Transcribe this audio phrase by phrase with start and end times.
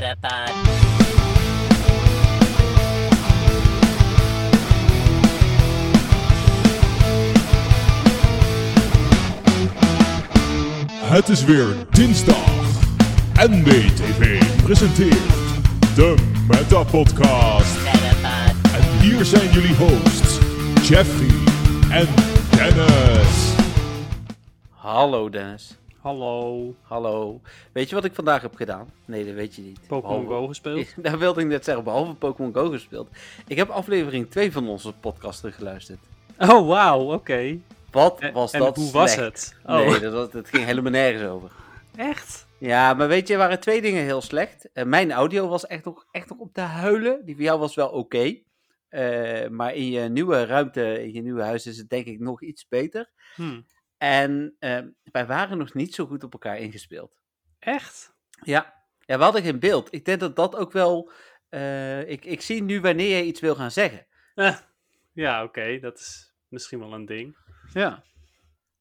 [0.00, 0.52] Metapod.
[11.00, 12.34] Het is weer dinsdag.
[13.34, 15.16] NBTV presenteert
[15.94, 16.14] de
[16.48, 17.76] Meta Podcast.
[18.74, 20.38] En hier zijn jullie hosts,
[20.88, 21.30] Jeffrey
[21.90, 22.08] en
[22.50, 23.54] Dennis.
[24.70, 25.76] Hallo Dennis.
[26.06, 26.74] Hallo.
[26.82, 27.40] Hallo.
[27.72, 28.90] Weet je wat ik vandaag heb gedaan?
[29.06, 29.80] Nee, dat weet je niet.
[29.86, 30.86] Pokémon Go gespeeld?
[31.04, 33.08] Daar wilde ik net zeggen, behalve Pokémon Go gespeeld.
[33.46, 35.98] Ik heb aflevering 2 van onze podcast geluisterd.
[36.38, 37.58] Oh, wauw, oké.
[37.90, 39.56] Wat En, was en dat hoe was het?
[39.64, 41.50] Oh, Nee, dat, was- het ging helemaal nergens over.
[41.96, 42.46] echt?
[42.58, 44.72] Ja, maar weet je, er waren twee dingen heel slecht.
[44.72, 47.24] Eh, mijn audio was echt nog, echt nog op de huilen.
[47.24, 48.34] Die van jou was wel oké.
[48.88, 52.42] Eh, maar in je nieuwe ruimte, in je nieuwe huis is het denk ik nog
[52.42, 53.10] iets beter.
[53.34, 53.60] Hm.
[53.96, 57.20] En eh, wij waren nog niet zo goed op elkaar ingespeeld.
[57.58, 58.14] Echt?
[58.44, 58.74] Ja.
[58.98, 59.94] ja, we hadden geen beeld.
[59.94, 61.10] Ik denk dat dat ook wel...
[61.48, 64.06] eh, ik, ik zie nu wanneer je iets wil gaan zeggen.
[64.34, 64.56] Eh,
[65.12, 67.36] ja, oké, dat is misschien wel een ding.
[67.72, 68.04] Ja.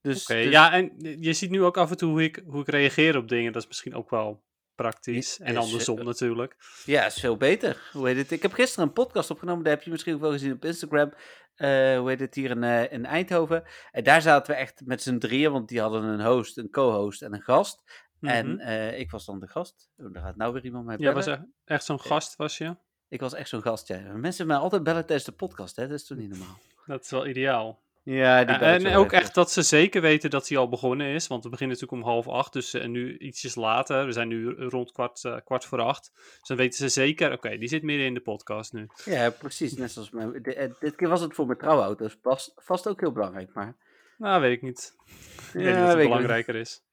[0.01, 2.61] Dus, Oké, dus- ja, en je ziet nu ook af en toe hoe ik, hoe
[2.61, 3.51] ik reageer op dingen.
[3.51, 4.43] Dat is misschien ook wel
[4.75, 5.39] praktisch.
[5.39, 6.55] En andersom natuurlijk.
[6.85, 7.89] Ja, is veel beter.
[7.91, 8.31] Hoe heet het?
[8.31, 11.13] Ik heb gisteren een podcast opgenomen, daar heb je misschien ook wel gezien op Instagram.
[11.55, 13.63] Eh, hoe heet het hier in, eh, in Eindhoven?
[13.91, 17.21] En daar zaten we echt met z'n drieën, want die hadden een host, een co-host
[17.21, 17.83] en een gast.
[18.21, 18.59] En Mhm.
[18.59, 19.89] eh, ik was dan de gast.
[19.97, 21.15] Oh, daar gaat nou weer iemand mij Ja, bellen.
[21.15, 22.75] was echt, echt zo'n gast was je?
[23.07, 23.99] Ik was echt zo'n gast, ja.
[23.99, 25.87] Mensen mij altijd bellen tijdens de podcast, hè?
[25.87, 26.57] Dat is toch niet normaal?
[26.85, 27.83] Dat is wel ideaal.
[28.05, 31.27] Ja, die Ja, en ook echt dat ze zeker weten dat hij al begonnen is.
[31.27, 32.53] Want we beginnen natuurlijk om half acht.
[32.53, 34.05] Dus nu ietsjes later.
[34.05, 36.11] We zijn nu rond kwart, eh, kwart voor acht.
[36.13, 38.87] Dus dan weten ze zeker, oké, die zit midden in de podcast nu.
[39.05, 39.73] Ja, precies.
[39.73, 40.43] Net zoals mijn...
[40.43, 43.75] eh, dit keer was het voor mijn trouwauto, dus vast, vast ook heel belangrijk, maar...
[44.17, 44.93] Nou, weet ik niet.
[45.05, 46.83] Ik weet Ja, niet wat weet het belangrijker is.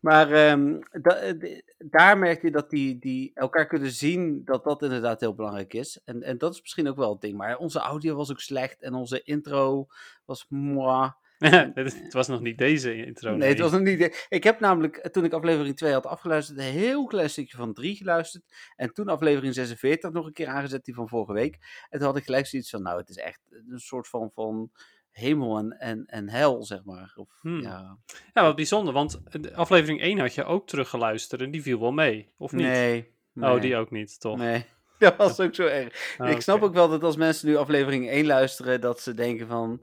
[0.00, 4.82] Maar ehm, da- eh, daar merk je dat die, die elkaar kunnen zien dat dat
[4.82, 6.00] inderdaad heel belangrijk is.
[6.04, 7.36] En, en dat is misschien ook wel het ding.
[7.36, 9.86] Maar onze audio was ook slecht en onze intro
[10.24, 11.12] was moi.
[11.74, 13.36] het, het was nog niet deze intro.
[13.36, 14.26] Nee, het was nog niet.
[14.28, 17.74] Ik heb namelijk, eh, toen ik aflevering 2 had afgeluisterd, een heel klein stukje van
[17.74, 18.44] 3 geluisterd.
[18.76, 21.58] En toen aflevering 46 nog een keer aangezet, die van vorige week.
[21.88, 24.70] En toen had ik gelijk zoiets van, nou, het is echt een soort van, van
[25.12, 27.12] hemel en, en, en hel, zeg maar.
[27.16, 27.62] Of, Hmm.
[27.62, 27.98] ja.
[28.34, 31.92] Ja, wat bijzonder, want de aflevering 1 had je ook teruggeluisterd en die viel wel
[31.92, 32.66] mee, of niet?
[32.66, 33.12] Nee.
[33.34, 34.38] Oh, die ook niet, toch?
[34.38, 34.64] Nee,
[34.98, 36.14] dat was ook zo erg.
[36.18, 39.46] Ah, ik snap ook wel dat als mensen nu aflevering 1 luisteren, dat ze denken
[39.46, 39.82] van,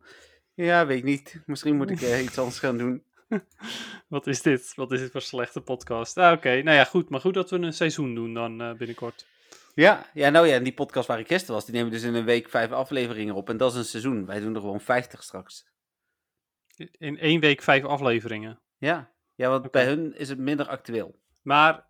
[0.54, 3.04] ja, weet ik niet, misschien moet ik eh, iets anders gaan doen.
[4.08, 4.74] Wat is dit?
[4.76, 6.18] Wat is dit voor slechte podcast?
[6.18, 6.62] Ah, oké.
[6.62, 7.10] Nou ja, goed.
[7.10, 9.26] Maar goed dat we een seizoen doen dan eh, binnenkort.
[9.78, 12.14] Ja, ja, nou ja, en die podcast waar ik gisteren was, die nemen dus in
[12.14, 13.50] een week vijf afleveringen op.
[13.50, 14.26] En dat is een seizoen.
[14.26, 15.68] Wij doen er gewoon 50 straks.
[16.92, 18.62] In één week vijf afleveringen.
[18.78, 21.20] Ja, ja want bij hun is het minder actueel.
[21.42, 21.87] Maar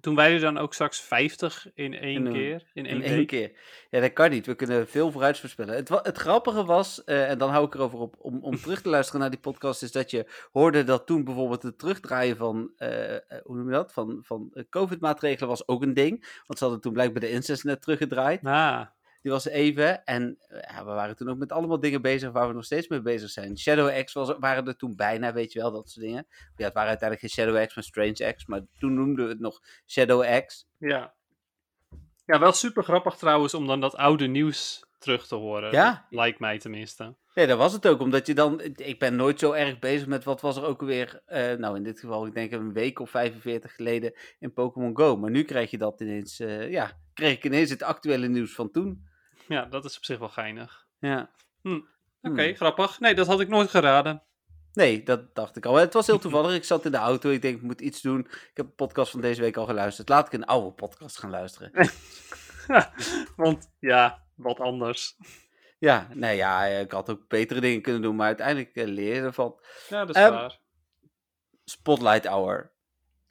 [0.00, 2.70] doen wij er dan ook straks 50 in één In keer?
[2.72, 3.26] In één In één week?
[3.26, 3.52] keer.
[3.90, 4.46] Ja, dat kan niet.
[4.46, 5.74] We kunnen veel vooruit voorspellen.
[5.74, 8.88] Het, het grappige was, eh, en dan hou ik erover op, om, om terug te
[8.96, 13.14] luisteren naar die podcast, is dat je hoorde dat toen bijvoorbeeld het terugdraaien van, eh,
[13.14, 16.40] eh, hoe noem je dat, van, van COVID-maatregelen was ook een ding.
[16.46, 18.44] Want ze hadden toen blijkbaar de incest net teruggedraaid.
[18.44, 18.86] Ah,
[19.22, 20.04] Die was even.
[20.04, 22.88] En eh, ja, we waren toen ook met allemaal dingen bezig waar we nog steeds
[22.88, 23.58] mee bezig zijn.
[23.58, 26.26] Shadow X was, waren er toen bijna, weet je wel, dat soort dingen.
[26.56, 28.46] Ja, het waren uiteindelijk geen Shadow X, maar Strange X.
[28.46, 30.66] Maar toen noemden we het nog Shadow X.
[30.78, 31.14] ja.
[32.26, 35.72] Ja, wel super grappig trouwens om dan dat oude nieuws terug te horen.
[35.72, 36.06] Ja.
[36.10, 37.14] Lijkt mij tenminste.
[37.34, 38.00] Nee, dat was het ook.
[38.00, 38.60] Omdat je dan...
[38.76, 41.22] Ik ben nooit zo erg bezig met wat was er ook alweer...
[41.26, 45.16] eh, nou, in dit geval, ik denk een week of 45 geleden in Pokémon Go.
[45.16, 46.40] Maar nu krijg je dat ineens...
[46.40, 49.08] eh, ja, kreeg ik ineens het actuele nieuws van toen.
[49.48, 50.86] Ja, dat is op zich wel geinig.
[50.98, 51.30] Ja.
[51.62, 51.82] Oké,
[52.20, 52.54] Hmm.
[52.54, 53.00] grappig.
[53.00, 54.22] Nee, dat had ik nooit geraden.
[54.72, 55.74] Nee, dat dacht ik al.
[55.74, 56.54] Het was heel toevallig.
[56.54, 57.30] Ik zat in de auto.
[57.30, 58.20] Ik denk, ik moet iets doen.
[58.20, 60.08] Ik heb de podcast van deze week al geluisterd.
[60.08, 61.70] Laat ik een oude podcast gaan luisteren.
[63.36, 65.16] Want ja, wat anders.
[65.78, 68.16] ja, nee, ja, ik had ook betere dingen kunnen doen.
[68.16, 69.60] Maar uiteindelijk eh, leer je ervan.
[69.88, 70.58] Ja, dat is Ehm, waar.
[71.64, 72.70] Spotlight Hour.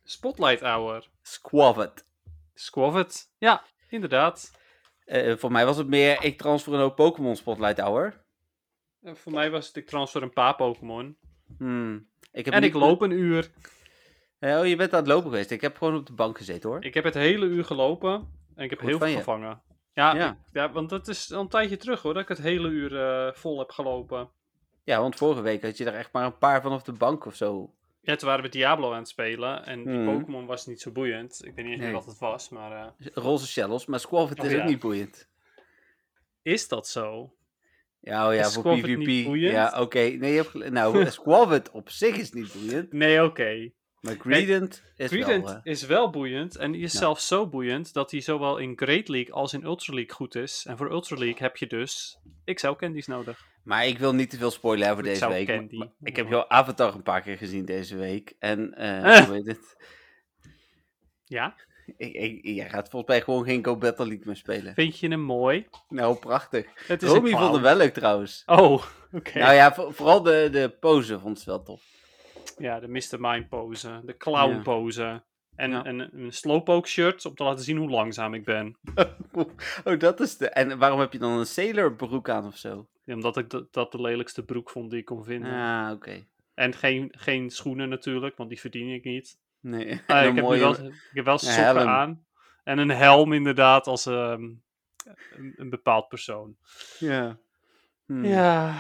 [0.04, 1.08] Spotlight Hour.
[1.22, 2.06] Squavet.
[2.54, 3.32] Squavet.
[3.38, 4.52] Ja, inderdaad.
[5.12, 8.24] Eh, voor mij was het meer, ik transfer een hoop Pokémon Spotlight Hour.
[9.02, 11.18] En voor mij was het, ik transfer een paar Pokémon.
[11.58, 12.08] Hmm.
[12.32, 13.52] Ik heb En ik loop een uur.
[14.40, 15.52] Eh, oh, je bent aan het lopen geweest.
[15.52, 16.84] Ik heb gewoon op de bank gezeten hoor.
[16.86, 18.12] Ik heb het hele uur gelopen.
[18.56, 19.16] En ik heb Goed heel veel je.
[19.18, 19.62] gevangen.
[19.94, 20.30] Ja, Ja.
[20.32, 23.02] ik- ja, want dat is al een tijdje terug hoor, dat ik het hele uur
[23.02, 24.30] eh, vol heb gelopen.
[24.84, 27.26] Ja, want vorige week had je er echt maar een paar van op de bank
[27.26, 27.74] of zo.
[28.02, 29.66] Ja, toen waren we Diablo aan het spelen.
[29.66, 30.06] En die Mhm.
[30.18, 31.40] Pokémon was niet zo boeiend.
[31.46, 31.94] Ik weet niet eens meer Nee.
[31.96, 32.72] wat het was, maar...
[32.72, 34.62] eh, Roze shells, maar Squavet Oh, is ja.
[34.62, 35.28] ook niet boeiend.
[36.42, 37.34] is dat zo?
[38.00, 38.98] Ja, oh ja, Is voor PvP.
[38.98, 39.54] niet boeiend?
[39.54, 40.00] Ja, oké.
[40.00, 42.94] Nee, je hebt nou, Squavet op zich is niet boeiend.
[42.94, 43.72] Nee, oké.
[44.02, 45.60] Maar Greedent is Greedent wel...
[45.64, 47.00] is wel boeiend en die is Ja.
[47.00, 50.66] zelfs zo boeiend dat hij zowel in Great League als in Ultra League goed is.
[50.68, 53.46] En voor Ultra League heb je dus XL candies nodig.
[53.64, 55.72] Maar ik wil niet te veel spoilen over Ik deze week.
[55.72, 58.34] Maar ik heb jouw Avatar een paar keer gezien deze week.
[58.40, 59.26] En, eh Eh.
[59.26, 59.76] hoe heet het?
[61.26, 61.56] Ja?
[61.98, 64.74] Ik, ik, jij gaat volgens mij gewoon geen Go Battle League meer spelen.
[64.74, 65.68] Vind je hem mooi?
[65.90, 66.88] Nou, prachtig.
[66.88, 68.44] Het is Romy vond hem wel leuk trouwens.
[68.46, 69.40] Oh, oké.
[69.40, 71.84] Nou ja, voor- vooral de, de pose vond ze wel tof.
[72.58, 73.18] Ja, de Mr.
[73.20, 74.62] Mind pose, de clown Ja.
[74.62, 75.24] pose.
[75.56, 75.86] En Ja.
[75.86, 78.78] een, een slowpoke shirt om te laten zien hoe langzaam ik ben.
[79.84, 80.50] oh, dat is de...
[80.50, 82.88] En waarom heb je dan een sailor broek aan of zo?
[83.06, 85.52] Omdat ik dat- dat de lelijkste broek vond die ik kon vinden.
[85.54, 86.26] Ah, oké.
[86.54, 89.38] En geen, geen schoenen natuurlijk, want die verdien ik niet.
[89.60, 90.02] Nee.
[90.08, 91.88] Ah, ik, heb mooie- wel, ik heb wel sokken helm.
[91.88, 92.26] aan.
[92.64, 94.42] En een helm inderdaad als ehm,
[95.36, 96.56] een, een bepaald persoon.
[97.00, 97.38] Ja.
[98.06, 98.26] Hmm.
[98.26, 98.74] Ja,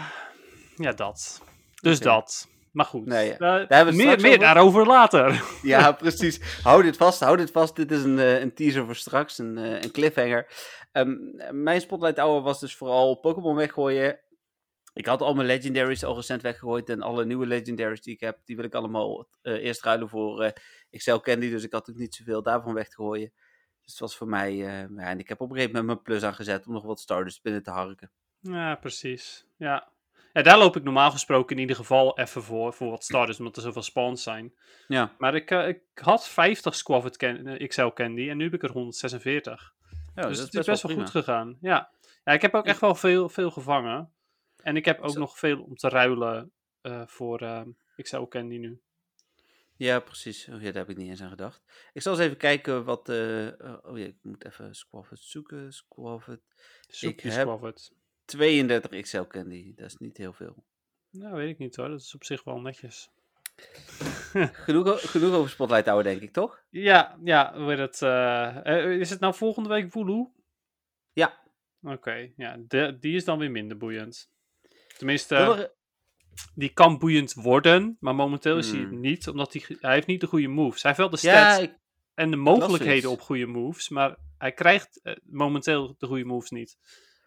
[0.75, 1.41] ja dat.
[1.81, 2.50] Dus dat.
[2.71, 3.31] Maar goed, Nee, ja.
[3.33, 4.39] eh, Daar hebben we meer, meer over.
[4.39, 5.44] daarover later.
[5.62, 6.59] Ja, precies.
[6.63, 7.75] Hou dit vast, hou dit vast.
[7.75, 10.47] Dit is een, eh, een teaser voor straks, een, een cliffhanger.
[10.92, 11.18] Ehm,
[11.64, 14.20] mijn Spotlight Hour was dus vooral Pokémon weggooien.
[14.94, 16.90] Ik had al mijn Legendaries al recent weggegooid.
[16.90, 20.54] En alle nieuwe Legendaries die ik heb, die wil ik allemaal eh, eerst ruilen voor
[20.90, 21.50] Excel Candy.
[21.50, 23.32] Dus ik had ook niet zoveel daarvan weg te gooien.
[23.82, 24.50] Dus het was voor mij...
[24.52, 27.00] eh, ja, en ik heb op een gegeven moment mijn plus aangezet om nog wat
[27.00, 28.12] starters binnen te harken.
[28.40, 29.46] Ja, precies.
[29.58, 29.92] Ja.
[30.34, 33.56] ja, daar loop ik normaal gesproken in ieder geval even voor, voor wat starters, omdat
[33.56, 34.54] er zoveel spawns zijn.
[34.88, 38.72] Ja, Maar ik, ik had 50 Squavet can- XL Candy en nu heb ik er
[38.72, 39.74] 146.
[40.16, 41.58] Ja dus dat het is best wel goed gegaan.
[41.62, 41.92] Ja.
[42.24, 44.13] ja, ik heb ook echt wel veel, veel gevangen.
[44.63, 45.19] En ik heb ook Zo.
[45.19, 47.62] nog veel om te ruilen eh, voor eh,
[47.96, 48.81] XL Candy nu.
[49.75, 50.48] Ja, precies.
[50.48, 51.63] Oh, ja, daar heb ik niet eens aan gedacht.
[51.94, 53.10] Ik zal eens even kijken wat...
[53.10, 53.48] eh,
[53.81, 55.74] oh ja, ik moet even Squavet zoeken.
[55.74, 56.42] Squavet.
[56.88, 57.92] Zoek je heb- Squavet.
[58.25, 59.74] 32 XL Candy.
[59.75, 60.64] Dat is niet heel veel.
[61.10, 61.90] Nou, weet ik niet hoor.
[61.90, 63.10] Dat is op zich wel netjes.
[64.66, 66.63] Genoeg, genoeg over Spotlight Hour, denk ik, toch?
[66.69, 68.02] Ja, ja, hoe het?
[68.02, 70.31] eh, eh, is het nou volgende week Woeloe?
[71.13, 71.40] Ja.
[71.81, 74.30] Oké, ja, de- die is dan weer minder boeiend.
[74.98, 75.74] Tenminste, er-
[76.56, 79.00] die kan boeiend worden, maar momenteel is hij het Hmm.
[79.00, 80.81] niet, omdat hij, hij heeft niet de goede moves.
[80.84, 81.78] Hij heeft wel de ja, stats ik,
[82.14, 86.78] en de mogelijkheden op goede moves, maar hij krijgt eh, momenteel de goede moves niet.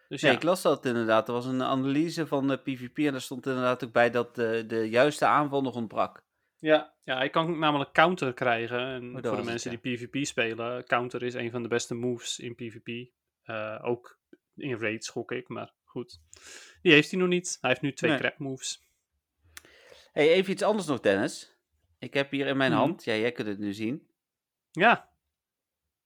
[0.07, 1.27] Dus ja, ik las dat inderdaad.
[1.27, 4.63] Er was een analyse van de PvP en daar stond inderdaad ook bij dat de,
[4.67, 6.23] de juiste aanval nog ontbrak.
[6.57, 8.79] ja, ja, hij kan namelijk counter krijgen.
[8.79, 11.93] En Oh, voor de het, mensen die PvP spelen, counter is een van de beste
[11.93, 13.11] moves in PvP.
[13.43, 14.19] Eh, ook
[14.55, 16.21] in raid schok ik, maar goed.
[16.81, 17.57] Die heeft hij nog niet.
[17.61, 18.19] Hij heeft nu twee Nee.
[18.19, 18.83] crap moves.
[20.11, 21.55] hey, even iets anders nog, Dennis.
[21.99, 22.79] Ik heb hier in mijn Mhm.
[22.79, 24.07] hand, ja, jij kunt het nu zien.
[24.71, 25.09] Ja,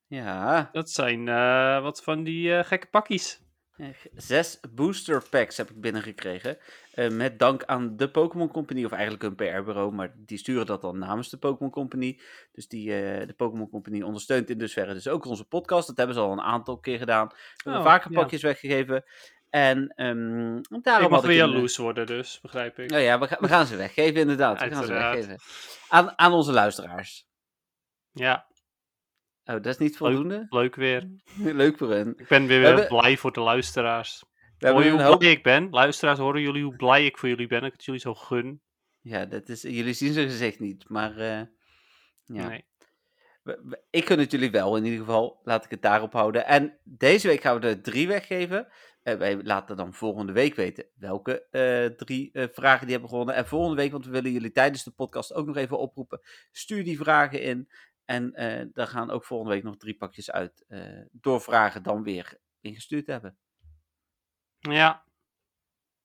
[0.07, 3.42] Ja, dat zijn eh, wat van die eh, gekke pakjes.
[3.80, 6.58] Eh, zes booster packs heb ik binnengekregen.
[6.94, 10.81] Eh, met dank aan de Pokémon Company, of eigenlijk een PR-bureau, maar die sturen dat
[10.81, 12.20] dan namens de Pokémon Company.
[12.52, 15.88] Dus die, eh, de Pokémon Company ondersteunt in dusverre dus ook onze podcast.
[15.88, 17.28] Dat hebben ze al een aantal keer gedaan.
[17.28, 18.20] We hebben Oh, vaker ja.
[18.22, 19.04] pakjes weggegeven.
[19.50, 22.90] En ehm daarom ik mag weer een, jaloers worden dus, begrijp ik.
[22.90, 24.62] Nou ja, we, ga- we gaan ze weggeven inderdaad.
[24.62, 25.38] We gaan ze weggeven.
[25.88, 27.28] Aan, aan onze luisteraars.
[28.12, 28.48] Ja,
[29.50, 30.46] Oh, dat is niet voldoende?
[30.50, 31.10] leuk weer.
[31.62, 32.13] Leuk voor hen.
[32.18, 34.24] Ik ben weer We hebben- blij voor de luisteraars.
[34.60, 35.19] Hoor je hoe hoop...
[35.19, 35.69] blij ik ben?
[35.69, 37.60] Luisteraars, horen jullie hoe blij ik voor jullie ben?
[37.60, 38.62] Dat ik het jullie zo gun?
[39.01, 41.42] Ja, dat is, jullie zien ze gezicht niet, maar eh,
[42.25, 42.48] ja.
[42.48, 42.66] Nee.
[43.90, 45.40] Ik gun het jullie wel, in ieder geval.
[45.44, 46.46] Laat ik het daarop houden.
[46.46, 48.68] En deze week gaan we er drie weggeven.
[49.03, 53.36] Eh, wij laten dan volgende week weten welke eh, drie vragen die hebben gewonnen.
[53.36, 56.22] En volgende week, want we willen jullie tijdens de podcast ook nog even oproepen.
[56.51, 57.70] Stuur die vragen in.
[58.10, 60.63] En eh dan gaan ook volgende week nog drie pakjes uit.
[60.68, 63.38] eh, door vragen dan weer ingestuurd hebben.
[64.60, 65.04] Ja,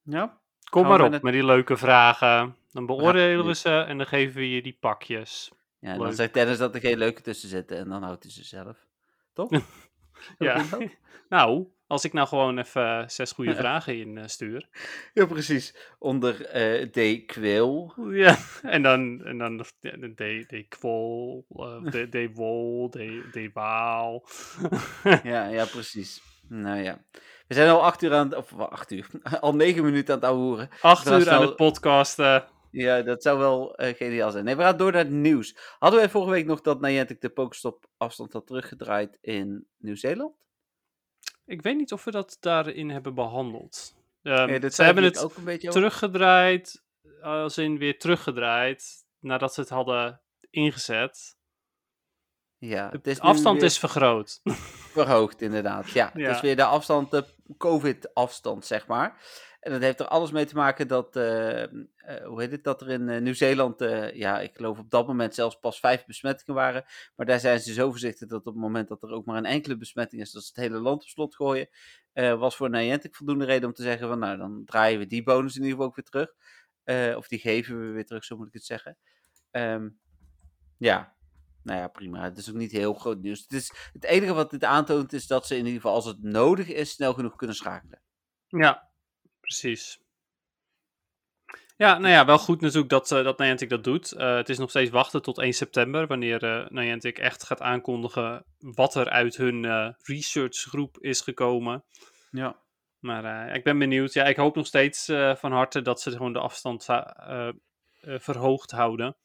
[0.02, 0.40] Ja?
[0.70, 2.56] kom maar op met- met die leuke vragen.
[2.72, 5.52] Dan beoordelen we ze en dan geven we je die pakjes.
[5.78, 7.76] Ja, dan zegt Dennis dat er geen leuke tussen zitten.
[7.76, 8.86] En dan houdt hij ze zelf.
[9.32, 9.50] Toch?
[10.38, 10.64] Ja.
[11.28, 14.68] Nou, als ik nou gewoon even eh, zes goede vragen in eh, stuur.
[15.12, 15.76] Ja, precies.
[15.98, 17.26] Onder eh D.
[17.26, 17.92] Quil.
[18.10, 19.64] Ja, en dan, en dan de
[20.14, 24.26] de, de kwol, eh, de, de wol, de, de waal.
[25.22, 26.22] Ja, ja, precies.
[26.48, 27.04] Nou ja.
[27.46, 28.36] We zijn al acht uur aan het...
[28.36, 29.06] Of acht uur.
[29.40, 30.68] Al negen minuten aan het ouwehoeren.
[30.80, 32.44] Acht uur aan snel- het podcasten.
[32.70, 34.44] Ja, dat zou wel eh, geniaal zijn.
[34.44, 35.56] Nee, we gaan door naar het nieuws.
[35.78, 40.34] Hadden wij vorige week nog dat Niantic de Pokestop afstand had teruggedraaid in Nieuw-Zeeland?
[41.46, 43.94] Ik weet niet of we dat daarin hebben behandeld.
[44.22, 46.82] Ehm, Nee, dat ze hebben het ook een beetje teruggedraaid,
[47.22, 50.20] als in weer teruggedraaid, nadat ze het hadden
[50.50, 51.36] ingezet.
[52.58, 54.40] Ja, De is afstand is vergroot.
[54.92, 55.90] verhoogd inderdaad.
[55.90, 56.30] Ja, het Ja.
[56.34, 57.24] is weer de afstand, de
[57.58, 59.20] COVID-afstand, zeg maar.
[59.64, 61.68] En dat heeft er alles mee te maken dat, eh, eh,
[62.24, 63.80] hoe heet het, dat er in eh, Nieuw-Zeeland,
[64.14, 66.84] ja, ik geloof op dat moment zelfs pas vijf besmettingen waren.
[67.16, 69.44] Maar daar zijn ze zo voorzichtig dat op het moment dat er ook maar een
[69.44, 71.68] enkele besmetting is, dat ze het hele land op slot gooien.
[72.12, 75.56] Was voor Niantic voldoende reden om te zeggen van, nou, dan draaien we die bonus
[75.56, 76.04] in ieder geval ook weer
[76.84, 77.16] terug.
[77.16, 78.96] Of die geven we weer terug, zo moet ik het zeggen.
[79.50, 79.88] Ehm,
[80.78, 81.14] ja,
[81.62, 82.22] nou ja, prima.
[82.22, 83.42] Het is ook niet heel groot nieuws.
[83.42, 86.22] Het, is, het enige wat dit aantoont is dat ze in ieder geval, als het
[86.22, 88.02] nodig is, snel genoeg kunnen schakelen.
[88.48, 88.92] Ja,
[89.44, 89.98] precies.
[91.76, 94.12] Ja, nou ja, wel goed natuurlijk dat, eh, dat Niantic dat doet.
[94.12, 98.44] Eh, het is nog steeds wachten tot 1 september, wanneer eh Niantic echt gaat aankondigen
[98.58, 101.84] wat er uit hun researchgroep is gekomen.
[102.30, 102.62] Ja.
[102.98, 104.12] Maar ik ben benieuwd.
[104.12, 106.84] Ja, ik hoop nog steeds van harte dat ze gewoon de afstand
[108.00, 109.16] verhoogd houden.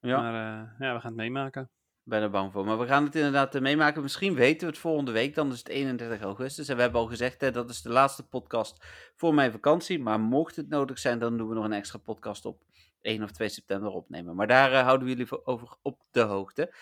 [0.00, 0.20] Ja.
[0.20, 0.32] Maar
[0.78, 1.70] ja, we gaan het meemaken.
[2.08, 2.64] Ben er bang voor.
[2.64, 4.02] Maar we gaan het inderdaad eh, meemaken.
[4.02, 5.34] Misschien weten we het volgende week.
[5.34, 6.68] Dan is het 31 augustus.
[6.68, 8.84] En we hebben al gezegd, hè, dat is de laatste podcast
[9.16, 9.98] voor mijn vakantie.
[10.00, 12.62] Maar mocht het nodig zijn, dan doen we nog een extra podcast op
[13.00, 14.36] 1 of 2 september opnemen.
[14.36, 16.74] Maar daar eh, houden we jullie voor- over op de hoogte.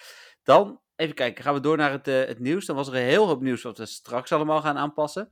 [0.42, 2.66] Dan, even kijken, gaan we door naar het, eh, het nieuws.
[2.66, 5.30] Dan was er een heel hoop nieuws wat we straks allemaal gaan aanpassen.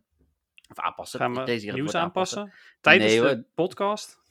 [0.70, 1.18] Of aanpassen.
[1.20, 2.52] Gaan we het nieuws aanpassen?
[2.80, 4.22] Tijdens Nee, de podcast?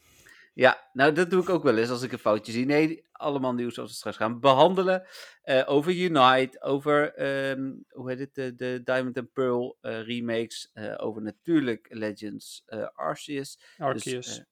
[0.54, 2.66] Ja, nou dat doe ik ook wel eens als ik een foutje zie.
[2.66, 5.06] Nee, allemaal nieuws zoals we straks gaan behandelen.
[5.42, 10.70] Eh, over Unite, over ehm, hoe heet het, de, de Diamond and Pearl eh, remakes.
[10.72, 12.62] eh, over natuurlijk Legends
[12.94, 13.56] Arceus.
[13.56, 14.44] Dus, Arceus.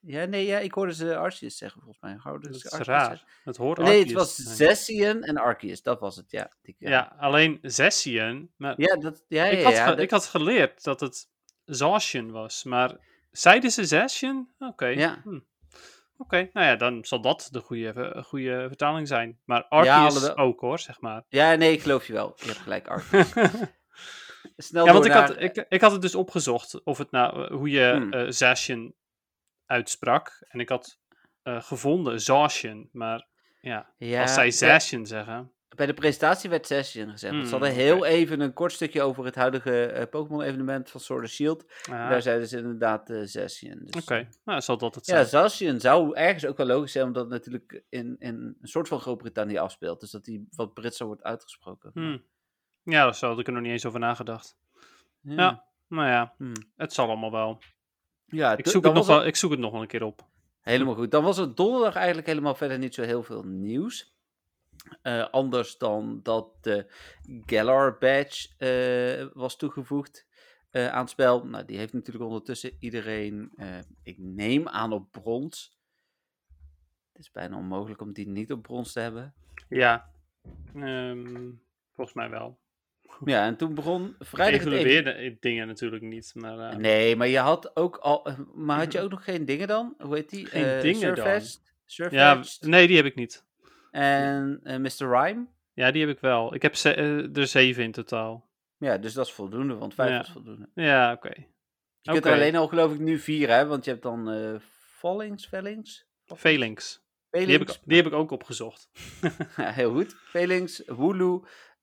[0.00, 2.14] ja, nee, ja, ik hoorde ze Arceus zeggen volgens mij.
[2.18, 3.08] Houden dat is Arceus raar.
[3.08, 3.26] zeggen?
[3.44, 4.34] Het hoort Nee, het was.
[4.36, 6.52] Zessian en Arceus, dat was het, ja.
[6.78, 8.50] Ja, alleen Zessian.
[8.56, 11.28] Maar ja, dat, ja, ja, ik, had ja, dat- ik had geleerd dat het
[11.64, 14.48] Zacian was, maar zeiden ze Zacian?
[14.58, 14.86] Oké.
[14.86, 15.20] Ja.
[15.24, 15.38] hm.
[16.16, 19.40] Oké, nou ja, dan zal dat de goede, ver- goede vertaling zijn.
[19.44, 21.22] Maar Arceus ook hoor, zeg maar.
[21.28, 22.32] ja, nee, ik geloof je wel.
[22.36, 23.32] Je hebt gelijk, Arceus.
[24.56, 27.44] Snel ja, want ik naar- had, ik, ik had het dus opgezocht of het nou,
[27.44, 28.12] eh, hoe je Hmm.
[28.12, 28.92] eh
[29.66, 30.44] uitsprak.
[30.48, 30.98] En ik had
[31.42, 33.26] eh, gevonden Zacian, maar
[33.60, 35.52] ja, ja, als zij ja, Zacian zeggen.
[35.76, 37.34] Bij de presentatie werd Session gezegd.
[37.34, 41.20] Hmm, Ze hadden heel even een kort stukje over het huidige eh, Pokémon-evenement van Sword
[41.20, 41.64] and Shield.
[41.90, 43.78] ah, Daar zeiden ze inderdaad eh Session.
[43.84, 45.26] Dus, Oké, nou zal dat het Ja, zijn.
[45.26, 49.00] Zacian zou ergens ook wel logisch zijn, omdat het natuurlijk in, in een soort van
[49.00, 50.00] Groot-Brittannië afspeelt.
[50.00, 51.90] Dus dat die wat Britser wordt uitgesproken.
[51.94, 52.22] Hmm.
[52.82, 54.56] Ja, zo had ik er nog niet eens over nagedacht.
[55.20, 55.32] Ja.
[55.34, 55.64] Ja.
[55.88, 56.52] Nou ja, Hmm.
[56.76, 57.58] het zal allemaal wel.
[58.26, 60.26] Ja, Ik zoek, het nog wel, ik zoek het nog wel een keer op.
[60.60, 61.10] Helemaal goed.
[61.10, 64.14] Dan was er donderdag eigenlijk helemaal verder niet zo heel veel nieuws.
[65.02, 66.86] Eh, anders dan dat de
[67.46, 70.26] Galar Badge eh, was toegevoegd
[70.70, 71.46] eh, aan het spel.
[71.46, 73.52] Nou, die heeft natuurlijk ondertussen iedereen,
[74.02, 75.78] ik neem aan op brons.
[77.12, 79.34] Het is bijna onmogelijk om die niet op brons te hebben.
[79.68, 80.10] Ja,
[80.74, 81.50] ehm,
[81.94, 82.58] volgens mij wel.
[83.24, 87.38] Ja, en toen begon Ik vrijdag het even- dingen natuurlijk niet, maar Nee, maar je
[87.38, 88.28] had ook al.
[88.54, 89.94] Maar had je ook nog geen dingen dan?
[89.98, 90.46] Hoe heet die?
[90.46, 91.40] Geen dingen dan?
[91.86, 93.44] Surfetched, ja, nee, die heb ik niet.
[93.92, 95.06] En eh, Mr.
[95.18, 95.46] Rhyme.
[95.72, 96.54] Ja, die heb ik wel.
[96.54, 98.50] Ik heb ze, eh, er zeven in totaal.
[98.76, 100.16] Ja, dus dat is voldoende, want vijf Ja.
[100.18, 100.68] was voldoende.
[100.74, 101.32] Ja, oké.
[102.00, 103.66] Je kunt er alleen al geloof ik nu vier, hè?
[103.66, 104.54] Want je hebt dan eh
[104.98, 106.06] Fallings, Vellings?
[106.36, 107.00] Phalanx.
[107.30, 107.74] Die heb, Velings?
[107.76, 108.90] ik, die heb ik ook opgezocht.
[109.56, 110.14] Ja, heel goed.
[110.18, 110.84] Velings,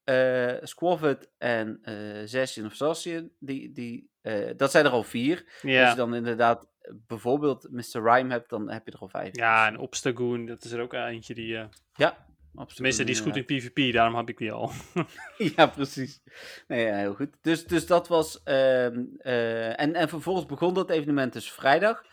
[0.03, 1.79] eh Squavet en
[2.25, 3.29] Zacian of Zacian.
[3.39, 5.37] Die, die, eh, dat zijn er al vier.
[5.37, 6.67] Als Ja, je dan inderdaad
[7.07, 8.01] bijvoorbeeld Mr.
[8.03, 9.35] Rhyme hebt, dan heb je er al vijf.
[9.35, 11.57] ja en Obstagoon, dat is er ook eentje die...
[11.57, 12.75] eh, Ja, absoluut.
[12.75, 14.71] tenminste, die is goed in PvP, daarom heb ik die al.
[15.55, 16.21] Ja, precies.
[16.67, 17.29] Nee, ja, heel goed.
[17.41, 18.43] Dus, dus dat was.
[18.43, 22.03] ehm, eh, en, en vervolgens begon dat evenement dus vrijdag.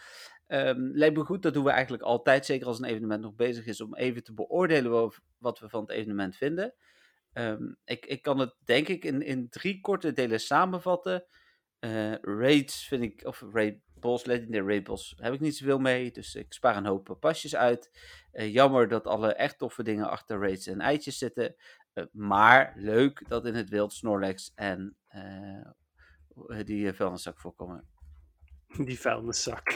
[0.47, 3.67] Ehm lijkt me goed, dat doen we eigenlijk altijd, zeker als een evenement nog bezig
[3.67, 6.75] is, om even te beoordelen wat, wat we van het evenement vinden.
[7.33, 11.25] Ehm, ik, ik kan het denk ik in, in drie korte delen samenvatten.
[11.79, 16.11] Eh, raids vind ik, of raid balls, legendary raid balls, heb ik niet zoveel mee,
[16.11, 17.91] dus ik spaar een hoop pasjes uit.
[18.33, 21.55] Eh, jammer dat alle echt toffe dingen achter raids en eitjes zitten.
[21.93, 25.71] Eh, maar leuk dat in het wild Snorlax en eh,
[26.65, 27.89] die uh, vuilniszak voorkomen.
[28.87, 29.73] die vuilniszak.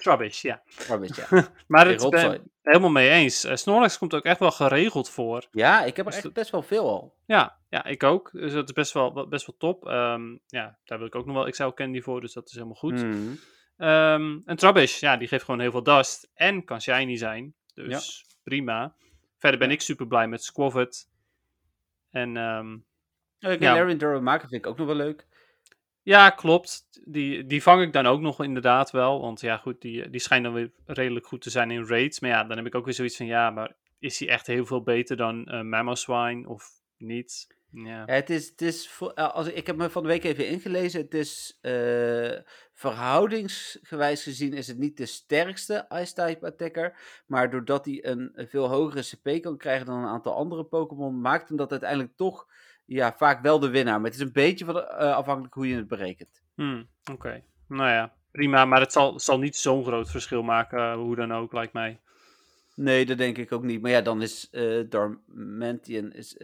[0.00, 0.62] Trubbish, ja.
[0.76, 1.26] Trubbish, ja.
[1.66, 3.44] maar het ben helemaal mee eens.
[3.44, 5.46] Eh, Snorlax komt ook echt wel geregeld voor.
[5.50, 7.14] Ja, ik heb er Dus echt best wel veel al.
[7.26, 8.30] Ja, ja, ik ook.
[8.32, 9.86] Dus dat is best wel, best wel top.
[9.86, 12.74] Ehm, ja, daar wil ik ook nog wel Excel Candy voor, dus dat is helemaal
[12.74, 13.04] goed.
[13.04, 13.34] Mhm.
[13.76, 17.54] Ehm, en Trubbish, ja, die geeft gewoon heel veel dust en kan shiny zijn.
[17.74, 18.94] Dus prima.
[19.38, 21.08] Verder ben ik super blij met Squavet.
[22.10, 22.76] En ehm,
[23.38, 23.74] Ja, ik Ja.
[23.74, 25.26] Larry Durham maken vind ik ook nog wel leuk.
[26.02, 26.88] Ja, klopt.
[27.04, 29.20] Die, die vang ik dan ook nog inderdaad wel.
[29.20, 32.20] Want ja, goed, die, die schijnt dan weer redelijk goed te zijn in raids.
[32.20, 34.66] Maar ja, dan heb ik ook weer zoiets van, ja, maar is hij echt heel
[34.66, 37.58] veel beter dan eh Mamoswine of niet?
[37.72, 38.02] Ja.
[38.06, 41.00] Het is, het is eh, als, ik heb me van de week even ingelezen.
[41.00, 42.38] Het is eh,
[42.72, 46.98] verhoudingsgewijs gezien is het niet de sterkste Ice-type attacker.
[47.26, 51.48] Maar doordat hij een veel hogere CP kan krijgen dan een aantal andere Pokémon, maakt
[51.48, 52.46] hem dat uiteindelijk toch
[52.90, 54.00] ja, vaak wel de winnaar.
[54.00, 56.42] Maar het is een beetje van, eh, afhankelijk hoe je het berekent.
[56.54, 58.64] Hmm, Oké, nou ja, prima.
[58.64, 62.00] Maar het zal, zal niet zo'n groot verschil maken, eh, hoe dan ook, lijkt mij.
[62.74, 63.82] Nee, dat denk ik ook niet.
[63.82, 66.12] Maar ja, dan is eh Darmanitan.
[66.12, 66.36] Is,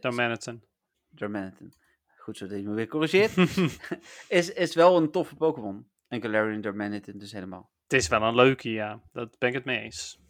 [0.00, 0.62] Manhattan.
[1.08, 1.72] Darmanitan.
[2.18, 3.36] Goed zo dat je me weer corrigeert.
[4.28, 5.88] is, is wel een toffe Pokémon.
[6.08, 7.70] En Galarian Darmanitan dus helemaal.
[7.82, 9.00] het is wel een leuke, ja.
[9.12, 10.20] Dat ben ik het mee eens.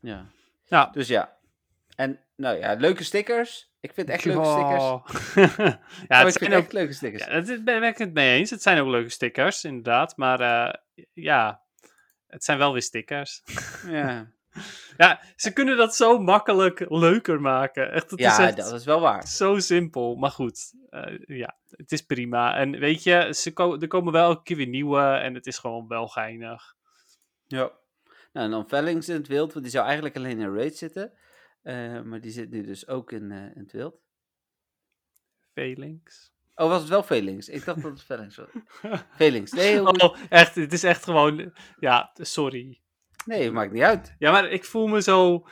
[0.00, 0.26] Ja.
[0.64, 0.90] Ja.
[0.92, 1.36] Dus ja.
[1.96, 3.72] En nou ja, leuke stickers.
[3.80, 4.82] Ik vind echt leuke stickers.
[6.08, 7.24] Ja, Oh, het zijn ook, echt leuke stickers.
[7.24, 8.50] ja, dat is- ben ik het mee eens.
[8.50, 10.16] Het zijn ook leuke stickers, inderdaad.
[10.16, 11.62] Maar eh, ja,
[12.26, 13.42] het zijn wel weer stickers.
[13.86, 14.32] Ja,
[14.96, 17.92] ja, ze kunnen dat zo makkelijk leuker maken.
[17.92, 19.26] Echt, het is ja echt dat is wel waar.
[19.26, 20.14] zo simpel.
[20.16, 22.56] Maar goed, eh, ja, het is prima.
[22.56, 25.58] En weet je, ze ko- er komen wel elke keer weer nieuwe en het is
[25.58, 26.74] gewoon wel geinig.
[27.46, 27.70] Ja.
[28.32, 31.12] Nou, en dan Vellings in het wild, want die zou eigenlijk alleen in Raid zitten.
[31.64, 34.00] Eh, maar die zit nu dus ook in, eh, in het wild.
[35.54, 36.32] Velings.
[36.54, 37.48] Oh, was het wel Velings?
[37.48, 38.48] Ik dacht dat het Vellings was.
[39.16, 39.52] Velings.
[39.52, 39.82] Nee.
[39.82, 42.80] Oh, echt, het is echt gewoon, ja, sorry.
[43.24, 44.14] Nee, maakt niet uit.
[44.18, 45.46] Ja, maar ik voel me zo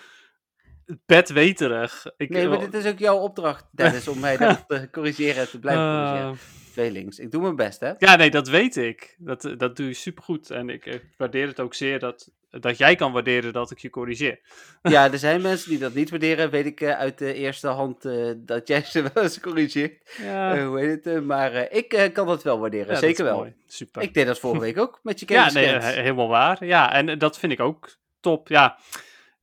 [1.07, 2.07] bedweterig.
[2.17, 5.49] Ik, Nee, maar dit is ook jouw opdracht, Dennis, om mij dat te corrigeren en
[5.49, 6.62] te blijven corrigeren.
[6.73, 7.19] Velings.
[7.19, 7.93] Ik doe mijn best, hè?
[7.99, 9.15] Ja, nee, dat weet ik.
[9.19, 10.51] Dat, eh, dat doe je supergoed.
[10.51, 14.41] En ik, waardeer het ook zeer dat, dat jij kan waarderen dat ik je corrigeer.
[14.83, 18.05] Ja, er zijn mensen die dat niet waarderen, weet ik eh, uit de eerste hand
[18.05, 20.17] eh, dat jij ze wel eens corrigeert.
[20.23, 21.25] Ja, hoe heet het?
[21.25, 23.37] maar ik kan dat wel waarderen, ja, zeker wel.
[23.37, 23.55] mooi.
[23.67, 24.03] Super.
[24.03, 25.53] Ik deed dat vorige week ook met je ja, kennis.
[25.55, 26.65] nee, he- helemaal waar.
[26.65, 28.49] Ja, en dat vind ik ook top.
[28.49, 28.79] Ja,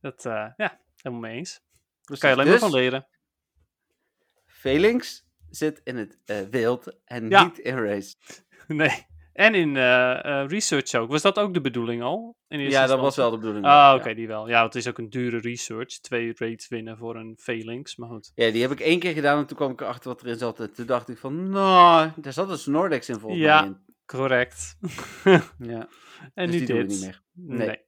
[0.00, 0.22] dat,
[0.56, 1.60] ja helemaal mee eens.
[2.02, 3.06] Daar kan je alleen dus, maar van leren.
[4.46, 7.44] Velings zit in het eh, wild en Ja.
[7.44, 8.14] niet in race.
[8.66, 9.06] Nee.
[9.32, 11.10] En in eh, eh, research ook.
[11.10, 12.36] Was dat ook de bedoeling al?
[12.48, 13.64] In Ja, dat was wel de bedoeling.
[13.64, 14.14] Ah, oké, ja.
[14.14, 14.48] die wel.
[14.48, 16.00] Ja, het is ook een dure research.
[16.00, 18.32] Twee raids winnen voor een Velings, maar goed.
[18.34, 20.60] Ja, die heb ik één keer gedaan en toen kwam ik erachter wat erin zat.
[20.60, 23.60] En toen dacht ik van, nou, daar zat een Snorlax in volgens Ja.
[23.60, 23.76] mij in.
[24.06, 24.76] Correct.
[25.58, 25.88] Ja,
[26.34, 26.90] en dus nu die doen we dit.
[26.92, 27.22] niet meer.
[27.32, 27.66] Nee.
[27.66, 27.78] Nee.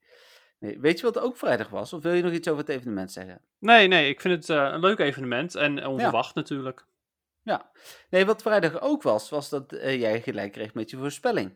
[0.59, 0.81] Nee.
[0.81, 1.92] Weet je wat ook vrijdag was?
[1.92, 3.40] Of wil je nog iets over het evenement zeggen?
[3.59, 6.87] nee, nee, ik vind het een leuk evenement en onverwacht natuurlijk.
[7.42, 7.70] Ja.
[8.11, 11.52] Nee, wat vrijdag ook was, was dat eh, jij gelijk kreeg met je voorspelling.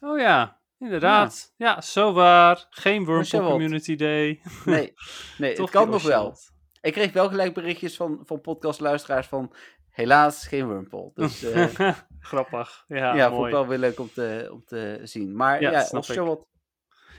[0.00, 1.54] Oh ja, inderdaad.
[1.56, 2.66] Ja, zo waar.
[2.70, 3.50] Geen Oshawott.
[3.52, 4.40] Community Day.
[4.64, 4.94] Nee,
[5.38, 6.36] nee het kan nog wel.
[6.80, 9.54] Ik kreeg wel gelijk berichtjes van, van podcastluisteraars van,
[9.90, 11.10] helaas geen Wurmple.
[11.14, 12.84] Dus eh, Grappig.
[12.88, 13.50] Ja, ja, vond mooi.
[13.50, 15.36] ik wel weer leuk om te, om te zien.
[15.36, 16.44] Maar Ja, ja, snap ik.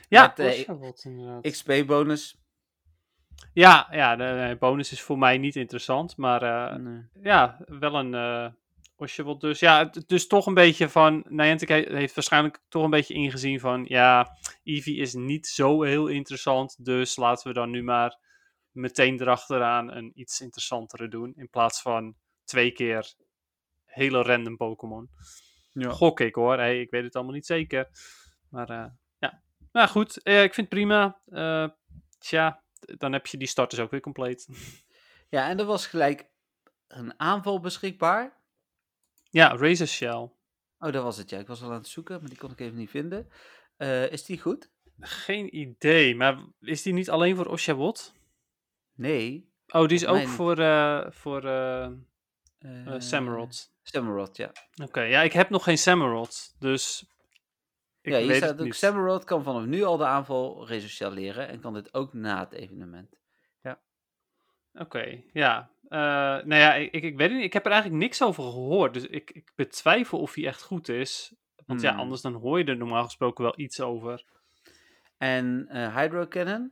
[0.07, 1.41] Ja, met, eh, Oshawott, inderdaad.
[1.51, 2.42] XP-bonus.
[3.53, 7.01] Ja, ja de, bonus is voor mij niet interessant, maar eh, Nee.
[7.21, 8.55] ja, wel een
[8.95, 9.59] Oshawott dus.
[9.59, 13.85] Ja, dus toch een beetje van, Niantic he- heeft waarschijnlijk toch een beetje ingezien van,
[13.87, 18.17] ja, Eevee is niet zo heel interessant, dus laten we dan nu maar
[18.71, 23.13] meteen erachteraan een iets interessantere doen, in plaats van twee keer
[23.85, 25.09] hele random Pokémon.
[25.71, 25.89] Ja.
[25.89, 27.87] Gok ik hoor, hey, ik weet het allemaal niet zeker.
[28.49, 28.85] Maar eh,
[29.17, 29.41] ja,
[29.71, 31.19] nou goed, ik vind het prima.
[32.19, 34.47] Tja, dan heb je die starters ook weer compleet.
[35.29, 36.29] ja, en er was gelijk
[36.87, 38.41] een aanval beschikbaar.
[39.29, 40.31] ja, Razor Shell.
[40.79, 41.39] Oh, dat was het, ja.
[41.39, 43.29] Ik was al aan het zoeken, maar die kon ik even niet vinden.
[43.77, 44.71] Eh, is die goed?
[44.99, 48.13] Geen idee, maar is die niet alleen voor Oshawott?
[48.95, 49.51] Nee.
[49.67, 51.41] Oh, die is ook voor, eh voor
[52.97, 53.73] Samurott.
[53.83, 54.51] Samurott, ja.
[54.83, 57.05] Oké, ja, ik heb nog geen Samurott, dus
[58.03, 58.73] ik ja, hier staat ook.
[58.73, 63.21] Samurott kan vanaf nu al de aanval resocialiseren en kan dit ook na het evenement.
[64.79, 65.69] Oké, ja.
[65.89, 65.99] Eh,
[66.45, 67.43] nou ja, ik, ik, ik weet niet.
[67.43, 68.93] Ik heb er eigenlijk niks over gehoord.
[68.93, 71.33] Dus ik, ik betwijfel of hij echt goed is.
[71.65, 71.99] Want ja, Hmm.
[71.99, 74.23] anders dan hoor je er normaal gesproken wel iets over.
[75.17, 76.71] En eh Hydro Cannon?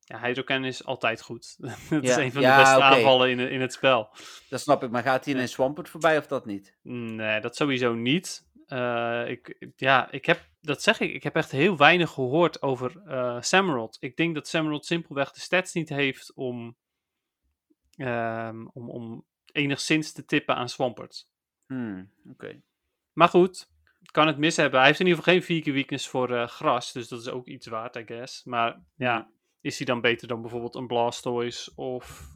[0.00, 1.56] Ja, Hydrocan is altijd goed.
[1.90, 4.08] dat is Ja, een van ja, de beste aanvallen in, in het spel.
[4.48, 5.44] Dat snap ik, maar gaat hij in Ja.
[5.44, 6.76] een Swampert voorbij of dat niet?
[6.82, 8.46] Nee, dat sowieso niet.
[8.66, 12.92] Eh, ik, ja, ik heb, dat zeg ik, ik heb echt heel weinig gehoord over
[13.44, 13.96] Samurott.
[14.00, 16.76] Ik denk dat Samurott simpelweg de stats niet heeft om,
[17.96, 21.28] ehm, om, om enigszins te tippen aan Swampert.
[21.66, 22.60] Hmm, oké.
[23.12, 23.70] Maar goed,
[24.10, 24.78] kan het mis hebben.
[24.78, 27.28] Hij heeft in ieder geval geen vier keer weakness voor eh, gras, dus dat is
[27.28, 28.44] ook iets waard, I guess.
[28.44, 32.32] Maar ja, is hij dan beter dan bijvoorbeeld een Blastoise of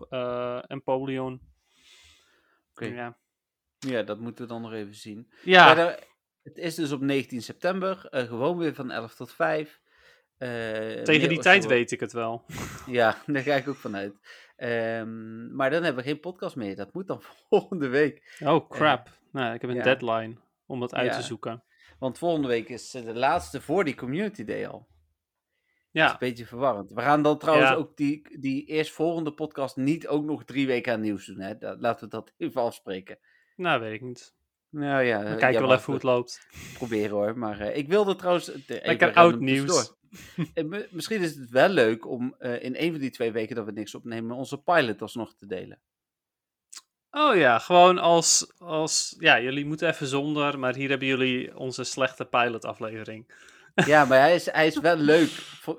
[0.67, 1.41] een Polion?
[2.71, 2.87] Oké.
[2.87, 3.19] Ja.
[3.79, 5.33] Ja, dat moeten we dan nog even zien.
[5.45, 6.05] Ja, Verder,
[6.43, 9.81] het is dus op 19 september, eh, gewoon weer van 11 tot 5.
[10.39, 10.49] Eh,
[11.03, 12.45] Tegen die tijd weet ik het wel.
[12.87, 14.15] Ja, daar ga ik ook vanuit.
[14.57, 16.77] Ehm, maar dan hebben we geen podcast meer.
[16.77, 18.37] Dat moet dan volgende week.
[18.45, 19.09] Oh, crap.
[19.33, 19.83] nou, ik heb een ja.
[19.83, 21.23] deadline om dat uit te Ja.
[21.25, 21.63] zoeken.
[21.99, 24.79] Want volgende week is eh, de laatste voor die Community Day al.
[24.79, 24.89] Dat
[25.93, 26.91] is Ja, een beetje verwarrend.
[26.93, 27.75] We gaan dan trouwens Ja.
[27.77, 31.41] ook die, die eerstvolgende podcast niet ook nog drie weken aan nieuws doen.
[31.41, 31.55] Hè?
[31.79, 33.19] Laten we dat even afspreken.
[33.57, 34.35] nou weet ik niet.
[34.71, 36.47] Nou ja, We eh, kijken wel even hoe het loopt.
[36.79, 37.39] proberen hoor.
[37.39, 38.51] Maar eh, ik wilde trouwens.
[38.67, 39.67] Lekker oud nieuws.
[39.67, 39.99] tussendoor.
[40.55, 43.65] Eh, mi- Misschien is het wel leuk om in een van die twee weken dat
[43.65, 45.81] we niks opnemen, onze pilot alsnog te delen.
[47.11, 49.17] Oh ja, gewoon als, als...
[49.19, 53.35] Ja, jullie moeten even zonder, maar hier hebben jullie onze slechte pilot aflevering.
[53.75, 55.29] Ja, maar hij is, hij is wel leuk,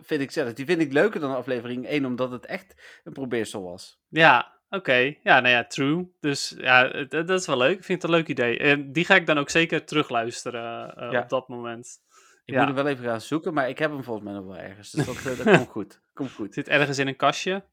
[0.02, 0.54] vind ik zelf.
[0.54, 4.00] Die vind ik leuker dan aflevering 1, omdat het echt een probeersel was.
[4.08, 5.16] Ja, oké.
[5.24, 6.12] Ja, nou ja, true.
[6.20, 7.78] Dus ja, het- dat is wel leuk.
[7.78, 8.58] Ik vind het een leuk idee.
[8.58, 11.22] En die ga ik dan ook zeker terugluisteren eh, Ja.
[11.22, 12.00] op dat moment.
[12.46, 12.60] Ik Ja.
[12.66, 14.92] moet hem wel even gaan zoeken, maar ik heb hem volgens mij nog wel ergens.
[14.92, 16.02] Dus dat, eh, dat komt goed.
[16.14, 16.54] Komt goed.
[16.54, 17.64] Zit ergens in een kastje?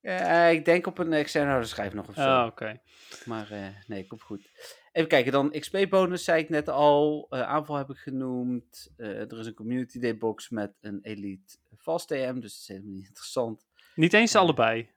[0.00, 2.20] Ja, ik denk op een externe harde schijf nog of zo.
[2.40, 2.80] Oh, oké.
[3.24, 4.50] Maar eh, nee, komt goed.
[4.92, 7.26] Even kijken, dan XP-bonus zei ik net al.
[7.30, 8.92] eh, aanval heb ik genoemd.
[8.96, 12.68] Eh, er is een Community Day box met een Elite Fast TM, dus dat is
[12.68, 13.66] helemaal niet interessant.
[13.94, 14.90] Niet eens allebei.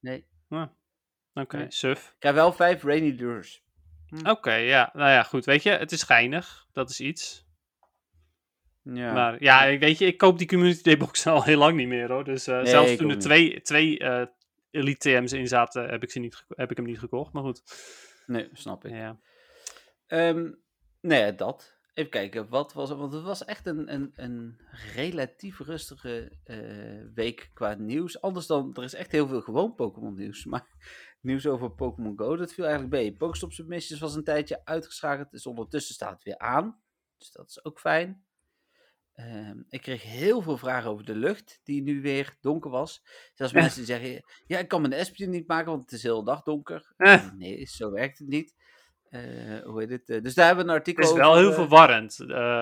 [0.00, 0.26] Nee.
[1.34, 1.66] Oké, Nee.
[1.70, 2.08] suf.
[2.08, 3.62] Ik krijg wel vijf Rainy Lures.
[4.24, 4.90] Oké, ja.
[4.92, 5.44] Nou ja, goed.
[5.44, 6.66] Weet je, het is geinig.
[6.72, 7.46] Dat is iets.
[8.82, 9.12] Ja.
[9.12, 11.88] Maar ja, ik- weet je, ik koop die Community Day box al heel lang niet
[11.88, 12.24] meer hoor.
[12.24, 13.24] Dus eh, Nee, zelfs toen er niet.
[13.24, 14.26] twee, twee eh,
[14.70, 17.32] Elite TM's in zaten, heb ik, ze niet, heb ik hem niet gekocht.
[17.32, 17.62] Maar goed.
[18.26, 18.92] Nee, snap ik.
[18.92, 19.18] Ja.
[20.06, 20.50] Ehm
[21.00, 21.80] nou ja, dat.
[21.94, 22.98] Even kijken, wat was het?
[22.98, 24.60] Want het was echt een, een, een
[24.94, 28.20] relatief rustige eh, week qua nieuws.
[28.20, 30.44] Anders dan, er is echt heel veel gewoon Pokémon nieuws.
[30.52, 30.66] Maar
[31.22, 33.16] nieuws over Pokémon Go, dat viel eigenlijk mee.
[33.16, 35.30] Pokestop Submissions was een tijdje uitgeschakeld.
[35.30, 36.80] Dus ondertussen staat het weer aan.
[37.18, 38.24] Dus dat is ook fijn.
[39.14, 43.02] Ehm, ik kreeg heel veel vragen over de lucht, die nu weer donker was.
[43.34, 46.24] Zelfs mensen die zeggen, ja, ik kan mijn Espion niet maken, want het is heel
[46.24, 46.92] dag donker.
[46.96, 47.32] Eh.
[47.32, 48.54] Nee, zo werkt het niet.
[49.08, 49.20] Eh,
[49.64, 50.08] hoe heet het?
[50.08, 52.20] eh, dus daar hebben we een artikel Het is wel over, heel verwarrend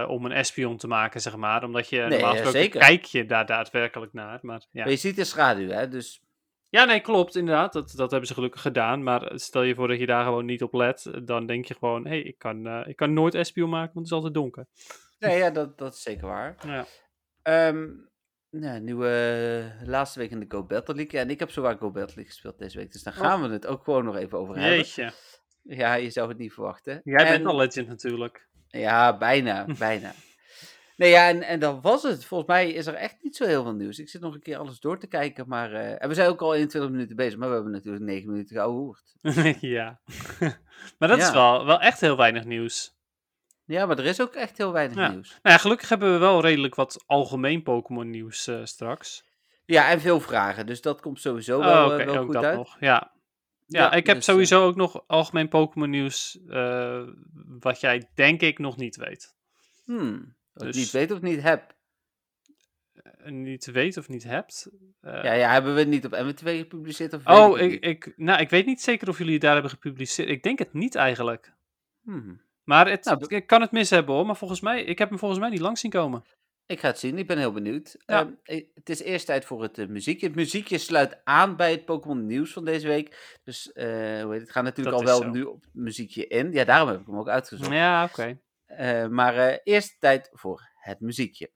[0.08, 1.64] om een espion te maken, zeg maar.
[1.64, 4.38] Omdat je normaal ja, gesproken kijk je daar daadwerkelijk naar.
[4.42, 4.82] Maar ja.
[4.82, 5.88] Maar je ziet de schaduw, hè?
[5.88, 6.22] Dus
[6.70, 7.72] ja, nee, klopt, inderdaad.
[7.72, 9.02] Dat, dat hebben ze gelukkig gedaan.
[9.02, 11.10] Maar stel je voor dat je daar gewoon niet op let.
[11.24, 14.06] Dan denk je gewoon, hé, hey, ik, kan, eh, ik kan nooit espion maken, want
[14.06, 14.66] het is altijd donker.
[15.18, 16.56] nee, ja, dat, dat is zeker waar.
[16.66, 16.86] Ja.
[18.50, 19.08] Nou, nieuwe
[19.80, 21.12] eh, laatste week in de Go Battle League.
[21.18, 22.92] Ja, en ik heb zowaar Go Battle League gespeeld deze week.
[22.92, 24.76] Dus daar gaan we het ook gewoon nog even over hebben.
[24.76, 25.12] Jeetje.
[25.62, 27.00] Ja, je zou het niet verwachten.
[27.04, 28.48] Jij En- bent al legend natuurlijk.
[28.66, 30.12] Ja, bijna, bijna.
[31.00, 32.24] Nee, ja, en, en dat was het.
[32.24, 33.98] Volgens mij is er echt niet zo heel veel nieuws.
[33.98, 35.72] Ik zit nog een keer alles door te kijken, maar...
[35.72, 38.56] eh, en we zijn ook al 21 minuten bezig, maar we hebben natuurlijk 9 minuten
[38.56, 39.16] gehoord.
[39.60, 40.00] ja.
[40.98, 42.94] maar dat is wel, wel echt heel weinig nieuws.
[43.64, 45.10] Ja, maar er is ook echt heel weinig Ja.
[45.10, 45.28] nieuws.
[45.28, 49.24] Nou ja, gelukkig hebben we wel redelijk wat algemeen Pokémon nieuws eh, straks.
[49.64, 52.44] Ja, en veel vragen, dus dat komt sowieso Oh, wel, eh, wel ook goed dat
[52.44, 52.56] uit.
[52.56, 52.76] nog.
[52.80, 53.12] Ja.
[53.66, 56.38] Ja, ik heb dus, sowieso ook nog algemeen Pokémon nieuws,
[57.60, 59.34] wat jij denk ik nog niet weet.
[59.84, 61.74] hmm, Dus- niet weet of niet heb.
[62.92, 64.70] Eh, niet weet of niet hebt.
[65.00, 67.12] Eh, Ja, ja, hebben we het niet op MW2 gepubliceerd?
[67.12, 70.28] Of oh, ik, ik, nou, ik weet niet zeker of jullie het daar hebben gepubliceerd.
[70.28, 71.52] Ik denk het niet eigenlijk.
[72.02, 72.40] Hmm.
[72.64, 75.18] Maar het, Nou, ik kan het mis hebben hoor, maar volgens mij, ik heb hem
[75.18, 76.24] volgens mij niet lang zien komen.
[76.66, 77.96] Ik ga het zien, ik ben heel benieuwd.
[78.06, 78.20] Ja.
[78.20, 80.26] Ehm, eh, het is eerst tijd voor het eh, muziekje.
[80.26, 83.38] Het muziekje sluit aan bij het Pokémon nieuws van deze week.
[83.44, 83.86] Dus eh,
[84.22, 85.38] hoe heet het, gaat natuurlijk Dat al wel zo.
[85.38, 86.52] nu op het muziekje in.
[86.52, 87.70] Ja, daarom heb ik hem ook uitgezocht.
[87.72, 88.38] Ja, oké.
[89.08, 91.50] Maar eh, eerst tijd voor het muziekje.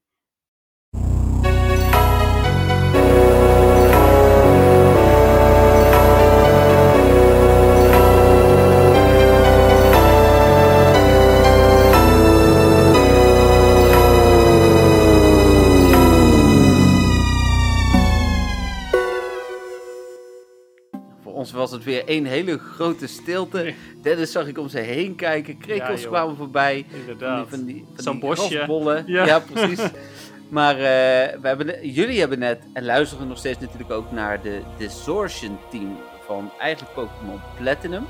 [21.64, 23.74] Was het weer één hele grote stilte.
[24.02, 25.58] Dennis zag ik om zich heen kijken.
[25.58, 26.84] Krekels kwamen voorbij.
[26.88, 27.48] Van die, Inderdaad.
[27.48, 29.12] van die, van die.
[29.12, 29.26] Ja.
[29.26, 29.80] Ja, precies.
[30.58, 34.60] maar eh, we hebben, jullie hebben net, en luisteren nog steeds natuurlijk ook naar de
[34.78, 35.96] Distortion team
[36.26, 38.06] van eigenlijk Pokémon Platinum.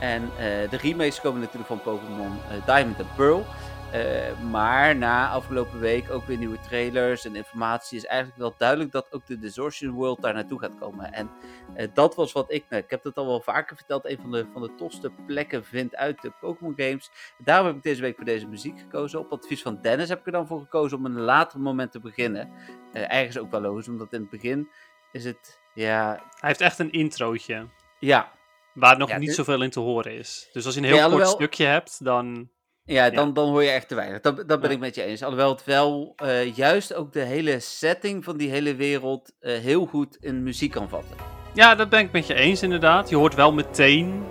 [0.00, 3.44] En eh, de remakes komen natuurlijk van Pokémon eh, Diamond en Pearl.
[3.92, 8.92] Eh, maar na afgelopen week ook weer nieuwe trailers en informatie is eigenlijk wel duidelijk
[8.92, 11.12] dat ook de Distortion World daar naartoe gaat komen.
[11.12, 11.30] En
[11.74, 14.30] eh, dat was wat ik, nou, ik heb dat al wel vaker verteld, een van
[14.30, 17.10] de, van de tofste plekken vind uit de Pokémon games.
[17.38, 19.18] Daarom heb ik deze week voor deze muziek gekozen.
[19.18, 22.00] Op advies van Dennis heb ik er dan voor gekozen om een later moment te
[22.00, 22.50] beginnen.
[22.92, 24.68] Eh ergens ook wel logisch, omdat in het begin
[25.12, 27.66] is het, ja, Hij heeft echt een introotje,
[27.98, 28.32] ja,
[28.74, 30.48] waar nog Ja, niet dit- zoveel in te horen is.
[30.52, 32.50] Dus als je een Ja, heel kort stukje hebt, dan...
[32.88, 34.20] Ja, dan, dan hoor je echt te weinig.
[34.20, 34.74] Dat, dat ben Ja.
[34.74, 35.22] ik met je eens.
[35.22, 39.86] Alhoewel het wel eh, juist ook de hele setting van die hele wereld eh, heel
[39.86, 41.16] goed in muziek kan vatten.
[41.54, 43.08] Ja, dat ben ik met je eens inderdaad.
[43.08, 44.24] Je hoort wel meteen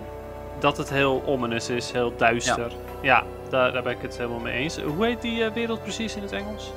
[0.60, 2.72] dat het heel ominous is, heel duister.
[3.02, 4.78] Ja, daar, daar ben ik het helemaal mee eens.
[4.82, 6.72] Hoe heet die eh, wereld precies in het Engels?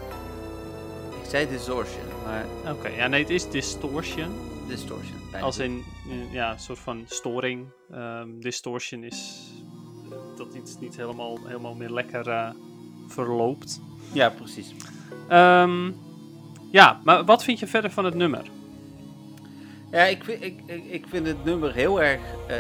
[1.23, 4.31] Ik zei distortion, maar Oké, ja nee, het is distortion.
[4.69, 5.19] distortion.
[5.41, 5.85] Als in,
[6.33, 7.67] ja, een soort van storing.
[7.93, 9.41] Ehm, distortion is
[10.45, 12.51] dat iets niet helemaal, helemaal meer lekker eh,
[13.09, 13.81] verloopt.
[14.13, 14.75] Ja, precies.
[15.29, 15.91] Ehm,
[16.71, 18.43] ja, maar wat vind je verder van het nummer?
[19.91, 22.57] Ja, ik, vind- ik, ik, vind het nummer heel erg eh,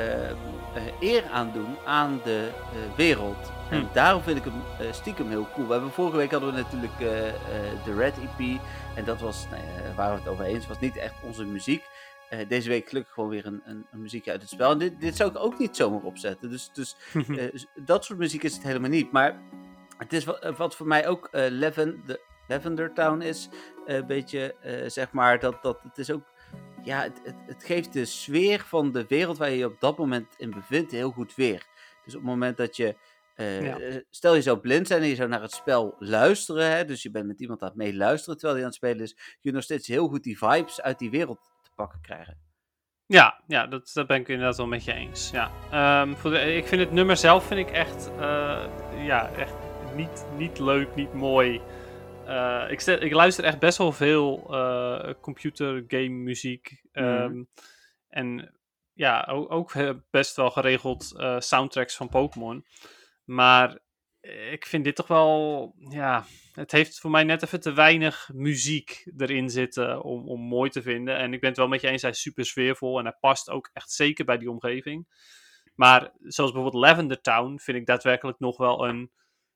[1.00, 3.52] eer aandoen aan de eh, wereld.
[3.70, 3.86] En Hm.
[3.92, 5.66] daarom vind ik hem stiekem heel cool.
[5.66, 6.98] We hebben vorige week hadden we natuurlijk
[7.84, 8.60] de Red EP.
[8.94, 11.84] En dat was, nou ja, waar we het over eens, was niet echt onze muziek.
[12.30, 14.70] Eh, deze week gelukkig gewoon weer een, een, een muziekje uit het spel.
[14.70, 16.50] En dit, dit zou ik ook niet zomaar opzetten.
[16.50, 16.96] Dus, dus
[17.38, 19.12] eh, dat soort muziek is het helemaal niet.
[19.12, 19.40] Maar
[19.98, 23.48] het is wat, wat voor mij ook eh Lavender, Lavender Town is.
[23.86, 26.22] eh, Een beetje, eh, zeg maar, dat, dat het is ook...
[26.82, 29.98] Ja, het, het, het geeft de sfeer van de wereld waar je je op dat
[29.98, 31.66] moment in bevindt heel goed weer.
[32.04, 32.96] Dus op het moment dat je...
[33.34, 33.78] eh, Ja.
[33.78, 36.70] eh, Stel je zou blind zijn en je zou naar het spel luisteren.
[36.70, 39.14] Hè, dus je bent met iemand aan het meeluisteren terwijl hij aan het spelen is.
[39.14, 41.49] Kun je nog steeds heel goed die vibes uit die wereld
[41.80, 42.38] pakken krijgen.
[43.06, 45.30] Ja, ja dat, dat ben ik inderdaad wel met je eens.
[45.30, 45.50] Ja.
[45.70, 48.64] Ehm, voor de, ik vind het nummer zelf vind ik echt, eh,
[49.04, 49.54] ja, echt
[49.94, 51.60] niet, niet leuk, niet mooi.
[52.26, 56.80] Eh, ik, stel- ik luister echt best wel veel eh, computer game muziek.
[56.92, 57.04] Mhm.
[57.04, 57.42] ehm,
[58.08, 58.54] En
[58.92, 59.72] ja, ook, ook
[60.10, 62.66] best wel geregeld soundtracks van Pokémon.
[63.24, 63.78] Maar
[64.50, 69.10] ik vind dit toch wel, ja, het heeft voor mij net even te weinig muziek
[69.16, 71.16] erin zitten om, om mooi te vinden.
[71.16, 73.50] En ik ben het wel met je eens, hij is super sfeervol en hij past
[73.50, 75.08] ook echt zeker bij die omgeving.
[75.74, 79.10] Maar zoals bijvoorbeeld Lavender Town vind ik daadwerkelijk nog wel een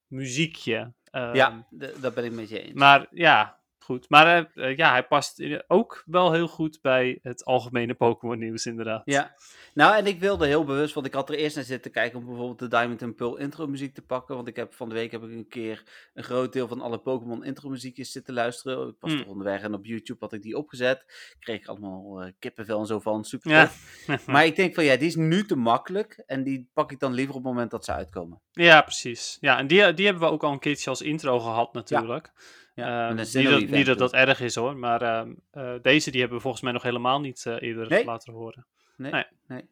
[0.06, 0.94] muziekje.
[1.10, 2.72] Ehm, ja, d- dat ben ik met je eens.
[2.72, 4.08] Maar ja, goed.
[4.08, 8.66] Maar eh, eh, ja, hij past ook wel heel goed bij het algemene Pokémon nieuws
[8.66, 9.02] inderdaad.
[9.04, 9.34] Ja,
[9.74, 12.24] nou en ik wilde heel bewust, want ik had er eerst naar zitten kijken om
[12.24, 14.34] bijvoorbeeld de Diamond and Pearl intro muziek te pakken.
[14.34, 15.82] Want ik heb van de week heb ik een keer
[16.14, 18.88] een groot deel van alle Pokémon intro muziekjes zitten luisteren.
[18.88, 19.20] Ik was Hmm.
[19.20, 21.04] toch onderweg en op YouTube had ik die opgezet.
[21.38, 23.70] Kreeg ik allemaal eh, kippenvel en zo van, super Ja.
[24.26, 27.12] Maar ik denk van ja, die is nu te makkelijk en die pak ik dan
[27.12, 28.40] liever op het moment dat ze uitkomen.
[28.52, 29.38] Ja, precies.
[29.40, 32.30] Ja, en die, die hebben we ook al een keertje als intro gehad natuurlijk.
[32.34, 32.42] Ja,
[32.74, 36.18] Ehm, met een niet, dat, niet dat erg is hoor, maar ehm, eh, deze die
[36.20, 38.04] hebben we volgens mij nog helemaal niet eh, eerder Nee.
[38.04, 38.66] laten horen.
[38.96, 39.24] Nee, Nee.
[39.46, 39.68] nee.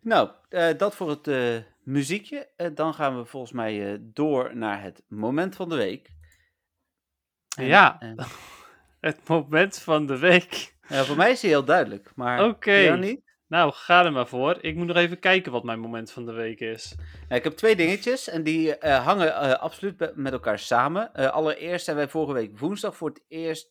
[0.00, 2.48] Nou, eh, dat voor het muziekje.
[2.74, 6.10] Dan gaan we volgens mij door naar het moment van de week.
[7.56, 7.98] En, Ja.
[9.00, 10.74] Het moment van de week.
[10.88, 12.96] Ja, voor mij is hij heel duidelijk, maar Oké.
[12.96, 13.25] niet?
[13.48, 14.58] Nou, ga er maar voor.
[14.60, 16.94] Ik moet nog even kijken wat mijn moment van de week is.
[17.28, 21.14] Ik heb twee dingetjes en die eh, hangen eh, absoluut met elkaar samen.
[21.14, 23.70] Eh, allereerst zijn wij vorige week woensdag voor het eerst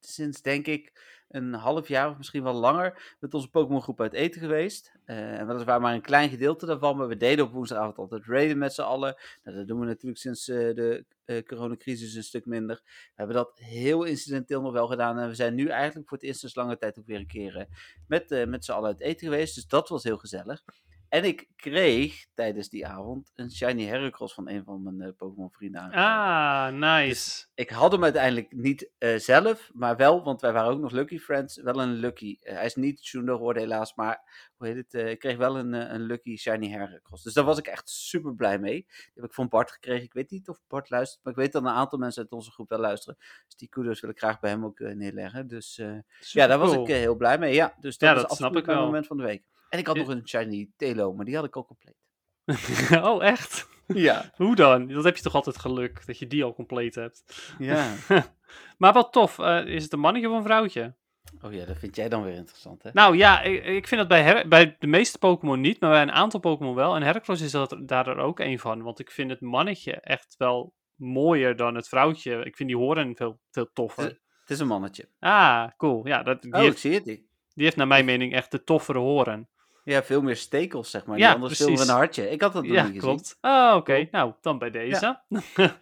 [0.00, 0.92] sinds denk ik
[1.28, 4.92] een half jaar of misschien wel langer met onze Pokémon groep uit eten geweest.
[5.04, 8.58] Eh en weliswaar maar een klein gedeelte daarvan, maar we deden op woensdagavond altijd raiden
[8.58, 9.16] met z'n allen.
[9.44, 12.80] Nou, dat doen we natuurlijk sinds eh, de eh, coronacrisis een stuk minder.
[12.84, 16.26] We hebben dat heel incidenteel nog wel gedaan en we zijn nu eigenlijk voor het
[16.26, 17.66] eerst sinds lange tijd ook weer een keer
[18.06, 19.54] met, met z'n allen uit eten geweest.
[19.54, 20.62] Dus dat was heel gezellig.
[21.08, 25.50] En ik kreeg tijdens die avond een shiny Heracross van een van mijn eh, Pokémon
[25.50, 25.90] vrienden.
[25.92, 27.46] Ah, nice.
[27.54, 31.18] Ik had hem uiteindelijk niet eh, zelf, maar wel, want wij waren ook nog Lucky
[31.18, 32.36] Friends, wel een Lucky.
[32.40, 35.72] eh, hij is niet Shundo geworden helaas, maar hoe heet het, ik kreeg wel een,
[35.72, 37.22] een Lucky Shiny Heracross.
[37.22, 38.74] Dus daar was ik echt super blij mee.
[38.86, 40.04] Die heb ik van Bart gekregen.
[40.04, 42.50] Ik weet niet of Bart luistert, maar ik weet dat een aantal mensen uit onze
[42.50, 43.18] groep wel luisteren.
[43.46, 45.48] Dus die kudos wil ik graag bij hem ook neerleggen.
[45.48, 45.80] Dus
[46.18, 47.54] ja, daar was ik heel blij mee.
[47.54, 48.86] Ja, dus dat Ja, is dat snap ik mijn wel.
[48.86, 49.44] moment van de week.
[49.68, 50.02] En ik had Ja.
[50.02, 51.96] nog een Shiny Telo, maar die had ik al compleet.
[53.10, 53.68] oh, echt?
[53.86, 54.30] Ja.
[54.36, 54.88] Hoe dan?
[54.88, 57.52] Dat heb je toch altijd geluk, dat je die al compleet hebt.
[57.58, 57.94] Ja.
[58.78, 59.38] maar wat tof.
[59.38, 60.96] eh, is het een mannetje of een vrouwtje?
[61.42, 62.90] Oh ja, dat vind jij dan weer interessant, hè?
[62.92, 66.02] Nou ja, ik, ik vind dat bij, Her- bij de meeste Pokémon niet, maar bij
[66.02, 66.94] een aantal Pokémon wel.
[66.96, 68.82] En Heracross is dat, daar ook een van.
[68.82, 72.44] Want ik vind het mannetje echt wel mooier dan het vrouwtje.
[72.44, 74.04] Ik vind die horen veel, veel toffer.
[74.04, 75.08] Het is een mannetje.
[75.18, 76.06] Ah, cool.
[76.06, 77.04] Ja, dat, die, Oh, ik heeft, zie het.
[77.04, 79.48] Die heeft naar mijn mening echt de toffere horen.
[79.88, 81.18] Ja, veel meer stekels, zeg maar.
[81.18, 81.80] Ja, anders precies.
[81.88, 82.30] een hartje.
[82.30, 83.08] Ik had dat nog Ja, niet gezien.
[83.08, 83.38] klopt.
[83.40, 84.08] Ah, oké.
[84.10, 85.20] Nou, dan bij deze.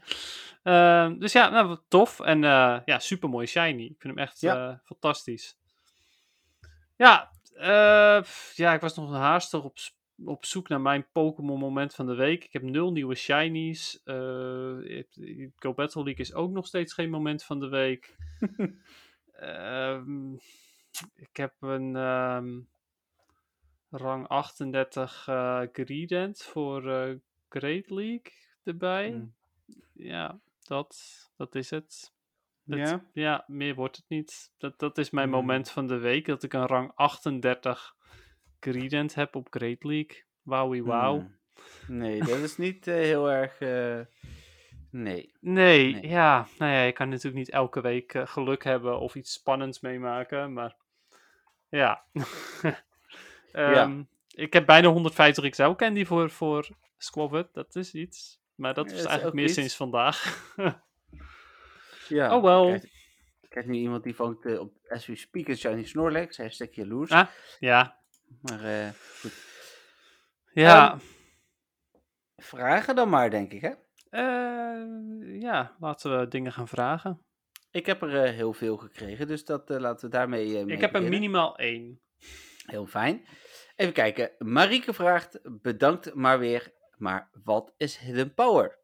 [0.62, 2.21] Ehm, dus ja, nou, tof.
[2.21, 3.83] En eh, ja, super mooi shiny.
[3.85, 4.69] Ik vind hem echt Ja.
[4.71, 5.59] eh, fantastisch.
[6.97, 8.23] Ja, eh,
[8.55, 9.77] ja, ik was nog haastig op,
[10.25, 12.45] op zoek naar mijn Pokémon moment van de week.
[12.45, 14.01] Ik heb nul nieuwe shinies.
[15.57, 18.16] Go Battle League is ook nog steeds geen moment van de week.
[19.37, 20.33] Ehm,
[21.14, 22.59] ik heb een ehm,
[23.90, 27.14] rang 38 eh Greedent voor eh,
[27.49, 28.33] Great League.
[28.64, 29.11] erbij.
[29.11, 29.35] Mm.
[29.92, 30.96] Ja, dat,
[31.37, 32.12] dat is het.
[32.66, 33.05] Het- Ja?
[33.12, 34.53] ja, meer wordt het niet.
[34.59, 35.35] Dat, dat is mijn Mm.
[35.35, 36.27] moment van de week.
[36.27, 37.94] Dat ik een rang 38
[38.61, 40.25] Gradient heb op Great League.
[40.42, 41.18] Wowie wauw.
[41.18, 41.96] Hmm.
[41.99, 43.59] Nee, dat is niet eh, heel erg...
[43.61, 44.01] eh,
[44.90, 45.33] Nee.
[45.40, 46.07] Nee, Nee.
[46.09, 46.46] ja.
[46.59, 50.53] Nou ja, je kan natuurlijk niet elke week geluk hebben of iets spannends meemaken.
[50.53, 50.77] Maar
[51.68, 52.05] ja.
[53.57, 54.03] Ehm,
[54.35, 57.49] Ik heb bijna 150 XL candy voor, voor Squabbit.
[57.53, 58.40] Dat is iets.
[58.55, 59.55] Maar dat Ja, is is eigenlijk meer iets.
[59.55, 60.25] sinds vandaag.
[62.09, 62.75] Ja, Oh, wel.
[62.75, 66.37] Ik krijg nu iemand die vangt eh, op as we speak een shiny Snorlax.
[66.37, 67.11] Hashtag jaloers.
[67.11, 67.27] Ah.
[67.59, 67.99] ja.
[68.42, 68.88] Maar eh,
[69.21, 69.33] goed.
[70.53, 70.90] Ja.
[70.92, 70.99] Ehm,
[72.37, 73.71] Vragen dan maar, denk ik, hè?
[74.11, 77.23] Eh, ja, laten we dingen gaan vragen.
[77.71, 81.03] Ik heb er heel veel gekregen, dus dat laten we daarmee mee Ik heb er
[81.03, 82.01] minimaal één.
[82.66, 83.27] Heel fijn.
[83.77, 84.31] Even kijken.
[84.39, 88.79] Marieke vraagt, bedankt maar weer, maar wat is Hidden Power?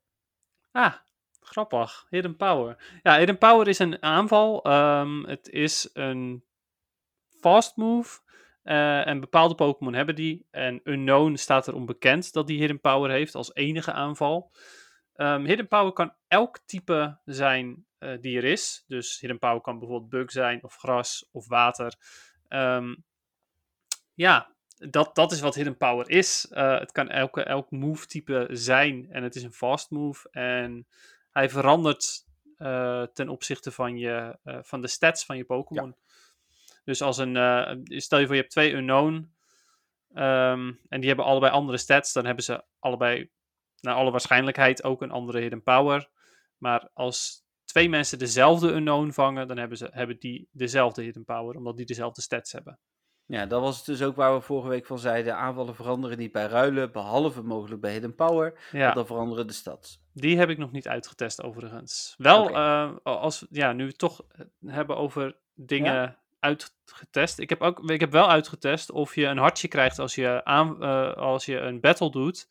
[0.71, 0.95] Ah,
[1.41, 2.07] grappig.
[2.11, 2.99] Hidden Power.
[3.03, 4.65] Ja, Hidden Power is een aanval.
[4.65, 6.45] Ehm, het is een
[7.41, 8.21] fast move.
[8.63, 10.47] eh, en bepaalde Pokémon hebben die.
[10.51, 14.53] En Unknown staat er onbekend dat die Hidden Power heeft als enige aanval.
[15.15, 18.85] Ehm, Hidden Power kan elk type zijn eh, die er is.
[18.87, 21.95] Dus Hidden Power kan bijvoorbeeld bug zijn, of gras, of water.
[22.49, 22.95] Ehm,
[24.15, 24.52] ja,
[24.91, 26.49] dat, dat is wat Hidden Power is.
[26.51, 30.29] Eh, het kan elke, elk move type zijn en het is een fast move.
[30.31, 30.87] En
[31.31, 35.97] hij verandert eh, ten opzichte van, je, eh, van de stats van je Pokémon.
[36.85, 37.35] Dus als een,
[37.85, 39.33] stel je voor je hebt twee Unknown
[40.15, 43.31] ehm, en die hebben allebei andere stats, dan hebben ze allebei
[43.81, 46.09] naar alle waarschijnlijkheid ook een andere Hidden Power.
[46.59, 51.57] Maar als twee mensen dezelfde Unknown vangen, dan hebben, ze, hebben die dezelfde Hidden Power,
[51.57, 52.79] omdat die dezelfde stats hebben.
[53.33, 55.37] Ja, dat was het dus ook waar we vorige week van zeiden.
[55.37, 58.69] Aanvallen veranderen niet bij ruilen, behalve mogelijk bij Hidden Power.
[58.73, 58.93] Ja.
[58.93, 60.01] Dan veranderen de stads.
[60.13, 62.15] Die heb ik nog niet uitgetest overigens.
[62.19, 64.21] Wel, eh, als, ja, nu we het toch
[64.67, 67.39] hebben over dingen uitgetest.
[67.39, 70.83] Ik heb, ook, ik heb wel uitgetest of je een hartje krijgt als je, aan,
[70.83, 72.49] eh, als je een battle doet,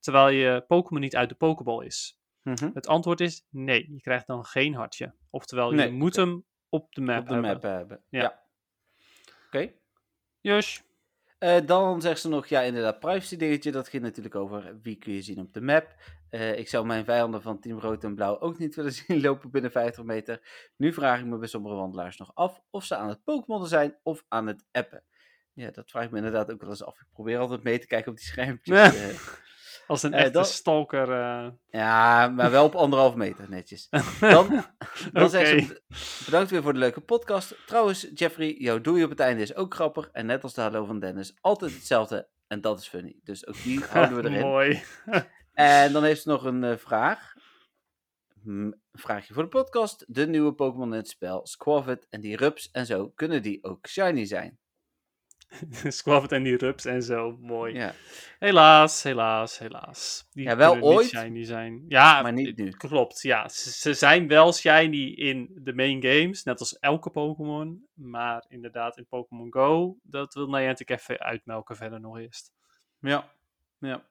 [0.00, 2.18] terwijl je Pokémon niet uit de Pokéball is.
[2.42, 2.70] Mhm.
[2.74, 5.14] Het antwoord is nee, je krijgt dan geen hartje.
[5.30, 7.50] Oftewel, Nee, je moet hem op de map Op de hebben.
[7.52, 8.00] map hebben.
[8.08, 8.20] Ja.
[8.20, 8.40] Ja.
[9.46, 9.72] Oké.
[10.40, 10.80] Jush.
[11.38, 13.72] Eh, dan zegt ze nog, ja inderdaad, privacy dingetje.
[13.72, 15.94] Dat ging natuurlijk over wie kun je zien op de map.
[16.30, 19.50] Eh, ik zou mijn vijanden van Team Rood en Blauw ook niet willen zien lopen
[19.50, 20.40] binnen 50 meter.
[20.76, 23.96] Nu vraag ik me bij sommige wandelaars nog af of ze aan het Pokémonnen zijn
[24.02, 25.04] of aan het appen.
[25.52, 27.00] Ja, dat vraag ik me inderdaad ook wel eens af.
[27.00, 28.92] Ik probeer altijd mee te kijken op die schermpjes.
[28.92, 29.08] Nee.
[29.10, 29.16] eh.
[29.90, 31.12] Als een Eh, echte dat- stalker.
[31.12, 31.48] eh.
[31.70, 33.88] ja, maar wel op anderhalf meter, netjes.
[34.20, 34.64] Dan,
[35.12, 35.82] dan zegt ze,
[36.24, 37.54] bedankt weer voor de leuke podcast.
[37.66, 40.08] Trouwens, Jeffrey, jouw doei op het einde is ook grappig.
[40.12, 42.28] En net als de hallo van Dennis, altijd hetzelfde.
[42.46, 43.16] En dat is funny.
[43.22, 44.40] Dus ook die houden we erin.
[44.40, 44.82] Mooi.
[45.52, 47.32] En dan heeft ze nog een eh, vraag.
[48.44, 50.04] Een vraagje voor de podcast.
[50.08, 53.86] De nieuwe Pokémon in het spel, Squavit en die Rups en zo, kunnen die ook
[53.86, 54.58] shiny zijn?
[55.88, 57.36] Squabbit en die rups en zo.
[57.40, 57.74] Mooi.
[57.74, 57.94] Ja,
[58.38, 60.26] Helaas, helaas, helaas.
[60.30, 61.84] Die Ja, wel niet ooit, shiny zijn.
[61.88, 62.70] Ja, maar niet nu.
[62.70, 63.48] Klopt, ja.
[63.48, 67.86] Ze, ze zijn wel shiny in de main games, net als elke Pokémon.
[67.94, 72.52] Maar inderdaad, in Pokémon Go, dat wil Niantic even uitmelken verder nog eerst.
[73.00, 73.32] Ja,
[73.78, 74.08] ja.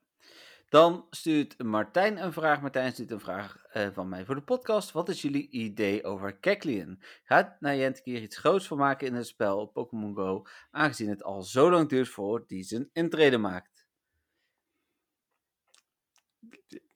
[0.69, 2.62] Dan stuurt Martijn een vraag.
[2.62, 4.91] Martijn stuurt een vraag eh, van mij voor de podcast.
[4.91, 7.01] Wat is jullie idee over Kecleon?
[7.23, 11.23] Gaat Niantic hier iets groots van maken in het spel op Pokémon Go, aangezien het
[11.23, 13.88] al zo lang duurt voor die zijn intrede maakt?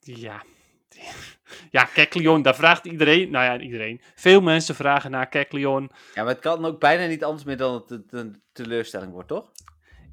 [0.00, 0.42] Ja.
[1.70, 4.00] Ja, Kecleon, daar vraagt iedereen, nou ja, iedereen.
[4.14, 5.90] Veel mensen vragen naar Kecleon.
[6.14, 9.28] Ja, maar het kan ook bijna niet anders meer dan het een- een teleurstelling wordt,
[9.28, 9.50] toch?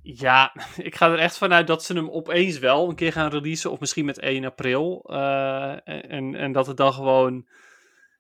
[0.04, 3.72] Ja, ik ga er echt vanuit dat ze hem opeens wel een keer gaan releasen.
[3.72, 5.04] Of misschien met 1 april.
[5.10, 7.48] eh, en, en dat het dan gewoon,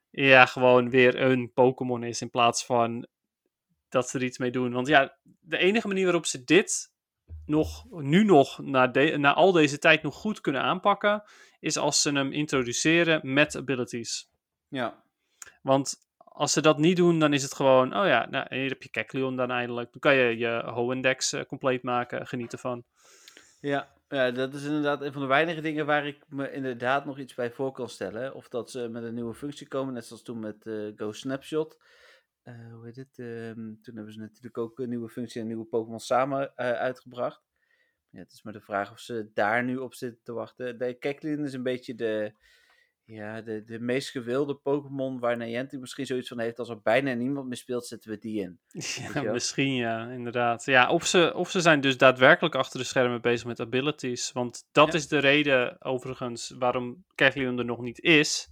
[0.09, 2.21] ja, gewoon weer een Pokémon is.
[2.21, 3.07] In plaats van
[3.89, 4.71] dat ze er iets mee doen.
[4.71, 6.93] Want ja, de enige manier waarop ze dit
[7.45, 11.23] nog, nu nog, na, de, na al deze tijd nog goed kunnen aanpakken.
[11.59, 14.29] Is als ze hem introduceren met abilities.
[14.67, 15.03] Ja.
[15.61, 15.95] Want
[16.33, 18.89] als ze dat niet doen, dan is het gewoon, oh ja, nou, hier heb je
[18.89, 19.91] Kecleon dan eindelijk.
[19.91, 22.83] Dan kan je je Hoendex eh, compleet maken, genieten van.
[23.59, 27.19] Ja, ja, dat is inderdaad een van de weinige dingen waar ik me inderdaad nog
[27.19, 28.33] iets bij voor kan stellen.
[28.33, 31.81] Of dat ze met een nieuwe functie komen, net zoals toen met eh, Go Snapshot.
[32.41, 33.19] Eh, hoe heet het?
[33.19, 37.43] Ehm, toen hebben ze natuurlijk ook een nieuwe functie en nieuwe Pokémon samen uitgebracht.
[38.09, 40.77] Ja, het is maar de vraag of ze daar nu op zitten te wachten.
[40.77, 42.33] De Kecleon is een beetje de,
[43.05, 47.13] Ja, de, de meest gewilde Pokémon waar Niantic misschien zoiets van heeft als er bijna
[47.13, 48.59] niemand meer speelt, zetten we die in.
[49.13, 50.65] Ja, misschien ja, inderdaad.
[50.65, 54.31] Ja, of ze, of ze zijn dus daadwerkelijk achter de schermen bezig met abilities.
[54.31, 54.93] Want dat Ja.
[54.93, 58.49] is de reden, overigens, waarom Kecleon er nog niet is.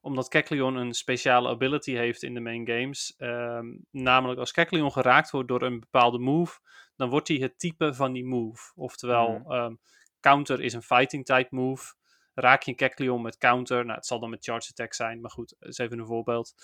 [0.00, 3.14] Omdat Kecleon een speciale ability heeft in de main games.
[3.16, 6.58] Ehm, namelijk als Kecleon geraakt wordt door een bepaalde move,
[6.96, 8.72] dan wordt hij het type van die move.
[8.74, 9.52] Oftewel, Mhm.
[9.52, 9.74] ehm,
[10.20, 11.94] counter is een fighting type move.
[12.34, 15.54] Raak je een met counter, nou het zal dan met charge attack zijn, maar goed,
[15.58, 16.54] dat is even een voorbeeld.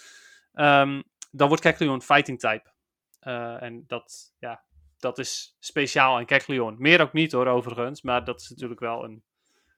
[0.52, 2.72] Ehm, dan wordt Kecleon fighting type.
[3.20, 4.62] Eh, en dat, ja,
[4.98, 6.76] dat is speciaal aan Kecleon.
[6.78, 8.02] Meer ook niet hoor, overigens.
[8.02, 9.24] Maar dat is natuurlijk wel een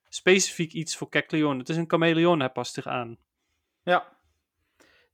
[0.08, 1.58] specifiek iets voor Kecleon.
[1.58, 3.18] Het is een chameleon, hij past zich aan.
[3.82, 4.20] Ja.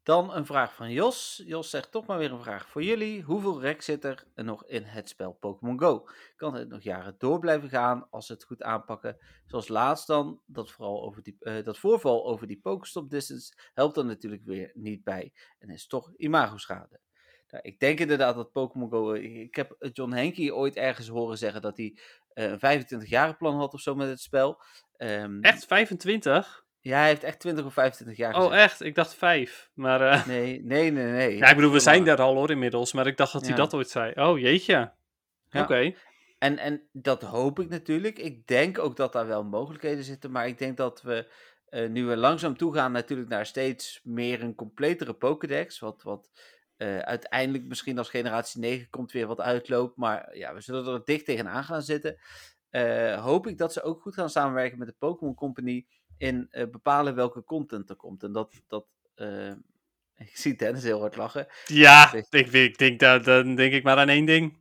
[0.09, 1.43] Dan een vraag van Jos.
[1.47, 3.23] Jos zegt toch maar weer een vraag voor jullie.
[3.23, 6.09] Hoeveel rek zit er nog in het spel Pokémon Go?
[6.37, 9.17] Kan het nog jaren door blijven gaan als ze het goed aanpakken?
[9.47, 13.97] Zoals laatst dan, dat, vooral over die, eh, dat voorval over die Pokestop distance helpt
[13.97, 15.33] er natuurlijk weer niet bij.
[15.59, 17.01] En is toch imagoschade.
[17.49, 19.13] Nou, ik denk inderdaad dat Pokémon Go...
[19.13, 21.99] eh, Ik heb John Henke ooit ergens horen zeggen dat hij
[22.33, 24.63] eh, een 25 jaren plan had of zo met het spel.
[24.97, 26.67] Ehm, Echt 25?
[26.81, 28.83] Ja, hij heeft echt 20 of 25 jaar Oh, echt?
[28.83, 29.71] Ik dacht 5.
[29.75, 31.37] Maar eh, Nee, nee, nee, nee.
[31.37, 32.93] ja, ik bedoel, we zijn daar al hoor inmiddels.
[32.93, 33.57] Maar ik dacht dat hij Ja.
[33.57, 34.13] dat ooit zei.
[34.15, 34.93] Oh, jeetje.
[35.51, 35.63] Ja.
[35.63, 35.93] Oké.
[36.39, 38.19] En, en dat hoop ik natuurlijk.
[38.19, 40.31] Ik denk ook dat daar wel mogelijkheden zitten.
[40.31, 41.33] Maar ik denk dat we,
[41.69, 45.79] eh, nu we langzaam toegaan natuurlijk naar steeds meer een completere Pokédex.
[45.79, 46.31] Wat, wat
[46.77, 49.97] eh, uiteindelijk misschien als generatie 9 komt weer wat uitloopt.
[49.97, 52.17] Maar ja, we zullen er dicht tegenaan gaan zitten.
[53.21, 55.87] Hoop ik dat ze ook goed gaan samenwerken met de Pokémon Company.
[56.19, 58.23] In eh, bepalen welke content er komt.
[58.23, 58.63] En dat...
[58.69, 59.51] dat eh,
[60.29, 61.47] ik zie Dennis heel hard lachen.
[61.67, 64.59] Ja, ik, ik denk, dat, dan denk ik maar aan één ding.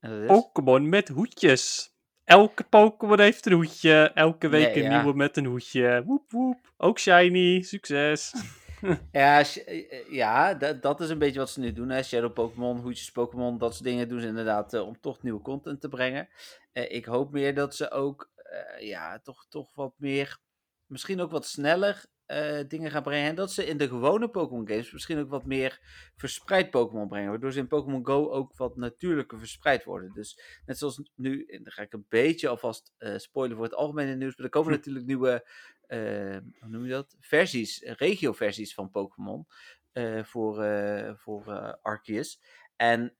[0.00, 1.92] Is- Pokémon met hoedjes.
[2.24, 4.10] Elke Pokémon heeft een hoedje.
[4.14, 4.96] Elke week Nee, een ja.
[5.02, 6.02] nieuwe met een hoedje.
[6.06, 6.72] Woep woep.
[6.76, 7.62] Ook shiny.
[7.62, 8.32] Succes.
[9.12, 11.88] Ja, eh, ja dat, is een beetje wat ze nu doen.
[11.88, 12.02] Hè.
[12.02, 15.88] Shadow Pokémon, hoedjes Pokémon, dat soort dingen doen ze inderdaad om toch nieuwe content te
[15.88, 16.28] brengen.
[16.72, 18.30] Ik hoop meer dat ze ook,
[18.78, 20.38] ja, toch, toch wat meer,
[20.88, 23.28] misschien ook wat sneller eh, dingen gaan brengen.
[23.28, 25.80] En dat ze in de gewone Pokémon games misschien ook wat meer
[26.16, 27.30] verspreid Pokémon brengen.
[27.30, 30.12] Waardoor ze in Pokémon Go ook wat natuurlijker verspreid worden.
[30.14, 33.74] Dus net zoals nu, en dan ga ik een beetje alvast eh spoilen voor het
[33.74, 34.36] algemene nieuws.
[34.36, 35.48] Maar er komen natuurlijk nieuwe,
[35.86, 37.16] eh, hoe noem je dat?
[37.20, 39.46] Versies, regio-versies van Pokémon.
[40.22, 40.64] voor,
[41.16, 42.40] voor Arceus.
[42.76, 43.17] En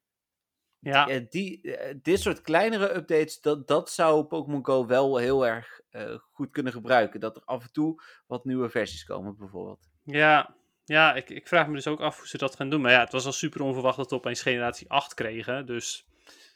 [0.80, 1.08] Ja.
[1.08, 5.80] eh, die, eh, dit soort kleinere updates, dat, dat zou Pokémon Go wel heel erg
[5.90, 7.20] eh, goed kunnen gebruiken.
[7.20, 9.88] Dat er af en toe wat nieuwe versies komen, bijvoorbeeld.
[10.04, 10.54] Ja,
[10.84, 12.80] ja ik, ik vraag me dus ook af hoe ze dat gaan doen.
[12.80, 15.66] Maar ja, het was al super onverwacht dat we opeens generatie 8 kregen.
[15.66, 16.06] Dus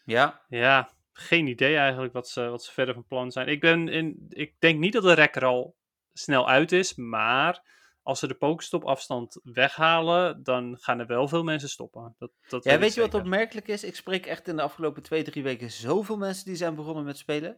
[0.05, 3.49] Ja, ja, geen idee eigenlijk wat ze, wat ze verder van plan zijn.
[3.49, 5.77] Ik, ben in, ik denk niet dat de rek er al
[6.12, 6.95] snel uit is.
[6.95, 7.62] Maar
[8.03, 12.14] als ze de Pokestop afstand weghalen, dan gaan er wel veel mensen stoppen.
[12.18, 13.84] Dat, dat ja weet weet je wat opmerkelijk is?
[13.84, 17.18] Ik spreek echt in de afgelopen twee, drie weken zoveel mensen die zijn begonnen met
[17.18, 17.57] spelen.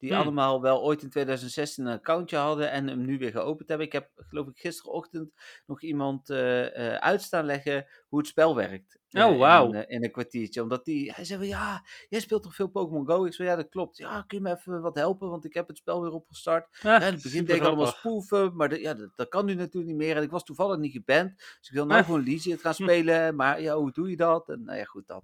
[0.00, 0.20] Die Hmm.
[0.20, 3.86] allemaal wel ooit in 2016 een accountje hadden en hem nu weer geopend hebben.
[3.86, 5.32] Ik heb, geloof ik, gisterochtend
[5.66, 8.98] nog iemand eh, eh, uitstaan leggen hoe het spel werkt.
[9.10, 9.66] Oh, Eh, in wauw.
[9.66, 10.62] een, eh, in een kwartiertje.
[10.62, 13.24] Omdat die, hij zei ja, jij speelt toch veel Pokémon Go?
[13.24, 13.96] Ik zei, ja, dat klopt.
[13.96, 15.30] Ja, kun je me even wat helpen?
[15.30, 16.78] Want ik heb het spel weer opgestart.
[16.82, 19.54] Ja, in het begin deed ik allemaal spoeven, maar de- ja, dat, dat kan nu
[19.54, 20.16] natuurlijk niet meer.
[20.16, 21.36] En ik was toevallig niet geband.
[21.36, 22.06] Dus ik wil nou Ah.
[22.06, 23.36] gewoon Legion gaan spelen.
[23.36, 24.48] Maar ja, hoe doe je dat?
[24.48, 25.22] En nou ja, goed, dat.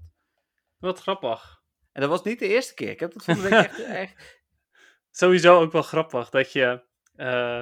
[0.79, 1.63] Wat grappig.
[1.93, 2.91] En dat was niet de eerste keer.
[2.91, 4.45] Ik heb dat van de week echt, echt...
[5.17, 6.83] Sowieso ook wel grappig dat je.
[7.15, 7.61] eh,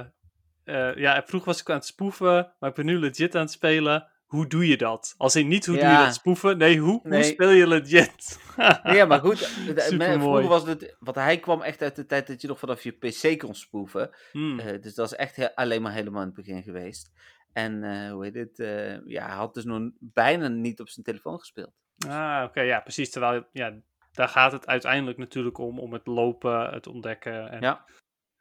[0.64, 3.50] eh, ja, vroeger was ik aan het spoeven, maar ik ben nu legit aan het
[3.50, 4.08] spelen.
[4.24, 5.14] Hoe doe je dat?
[5.16, 8.38] Als in niet hoe doe je dat spoeven, nee, hoe, hoe speel je legit?
[8.56, 9.38] Nee, ja, maar goed.
[9.74, 10.20] de- Supermooi.
[10.20, 10.96] vroeger was het...
[10.98, 14.10] Want hij kwam echt uit de tijd dat je nog vanaf je PC kon spoeven.
[14.32, 14.58] Hmm.
[14.58, 17.12] Eh, dus dat is echt alleen maar helemaal in het begin geweest.
[17.52, 18.58] En eh, hoe heet het?
[18.58, 21.72] eh, ja, hij had dus nog bijna niet op zijn telefoon gespeeld.
[22.08, 23.10] Ah, oké, ja, precies.
[23.10, 23.74] Terwijl, ja,
[24.14, 27.50] daar gaat het uiteindelijk natuurlijk om, om het lopen, het ontdekken.
[27.50, 27.84] En, Ja.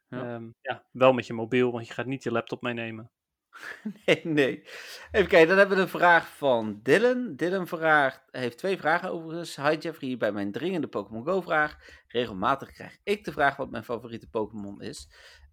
[0.07, 0.35] Ja.
[0.35, 3.11] ehm, ja, wel met je mobiel, want je gaat niet je laptop meenemen.
[4.05, 4.63] Nee, nee.
[5.11, 7.35] Even kijken, dan hebben we een vraag van Dylan.
[7.35, 9.55] Dylan vraagt, heeft twee vragen overigens.
[9.55, 11.77] Hi Jeffrey, bij mijn dringende Pokémon Go vraag.
[12.07, 15.09] Regelmatig krijg ik de vraag wat mijn favoriete Pokémon is.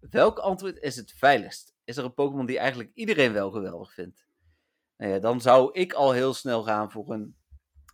[0.09, 1.75] Welk antwoord is het veiligst?
[1.83, 4.25] Is er een Pokémon die eigenlijk iedereen wel geweldig vindt?
[4.97, 7.35] Nou ja, dan zou ik al heel snel gaan voor een,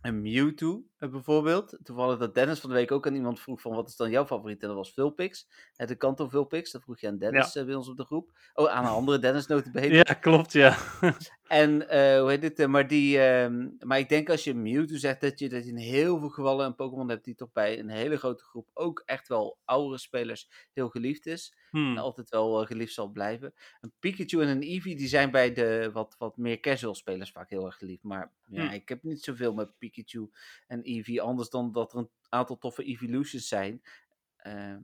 [0.02, 0.82] een Mewtwo.
[0.98, 1.78] Eh, bijvoorbeeld.
[1.82, 4.26] Toevallig dat Dennis van de week ook aan iemand vroeg van wat is dan jouw
[4.26, 4.62] favoriet?
[4.62, 5.48] En dat was Vulpix.
[5.76, 6.70] Het de Kanto Vulpix.
[6.70, 8.30] Dat vroeg je aan Dennis eh, bij ons op de groep.
[8.54, 9.94] Oh, aan een andere Dennis notabene.
[9.94, 10.76] Ja, klopt, ja.
[11.48, 12.58] En eh, hoe heet het?
[12.58, 15.70] eh, maar, die, ehm, maar ik denk als je Mewtwo zegt dat je, dat je
[15.70, 19.02] in heel veel gevallen een Pokémon hebt die toch bij een hele grote groep ook
[19.06, 21.56] echt wel oudere spelers heel geliefd is.
[21.70, 21.90] Hmm.
[21.90, 23.54] En altijd wel geliefd zal blijven.
[23.80, 27.50] Een Pikachu en een Eevee die zijn bij de wat, wat meer casual spelers vaak
[27.50, 28.02] heel erg geliefd.
[28.02, 28.72] Maar ja, Hmm.
[28.74, 30.30] ik heb niet zoveel met Pikachu
[30.66, 31.22] en Eevee.
[31.22, 33.82] Anders dan dat er een aantal toffe Evolutions zijn.
[34.36, 34.74] Eh,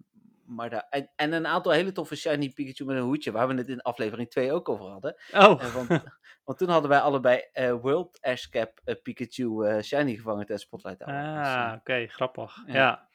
[0.46, 3.32] maar daar, en, en een aantal hele toffe shiny Pikachu met een hoedje.
[3.32, 5.16] Waar we het in aflevering 2 ook over hadden.
[5.32, 5.88] Oh, Eh, want,
[6.44, 11.02] want toen hadden wij allebei eh, World Ash Cap eh, Pikachu Shiny gevangen tijdens Spotlight
[11.02, 11.38] Hour.
[11.38, 12.62] Dus, ah, oké, grappig.
[12.66, 12.74] ja.
[12.74, 13.08] Ja.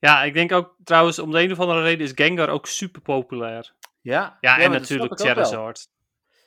[0.00, 0.22] ja.
[0.22, 3.72] ik denk ook trouwens, om de een of andere reden is Gengar ook super populair.
[4.00, 5.20] ja, Ja, en dat natuurlijk.
[5.20, 5.88] Charizard.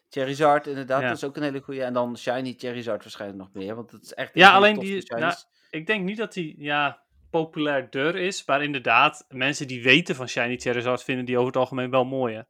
[0.09, 1.07] Charizard, inderdaad, Ja.
[1.07, 1.83] dat is ook een hele goede.
[1.83, 3.75] En dan Shiny Charizard waarschijnlijk nog meer.
[3.75, 4.31] Want het is echt.
[4.33, 5.33] Ja, alleen die- nou,
[5.69, 10.57] Ik denk niet dat hij ja, populairder is, maar inderdaad, mensen die weten van Shiny
[10.57, 12.35] Charizard vinden die over het algemeen wel mooi.
[12.35, 12.41] Hè?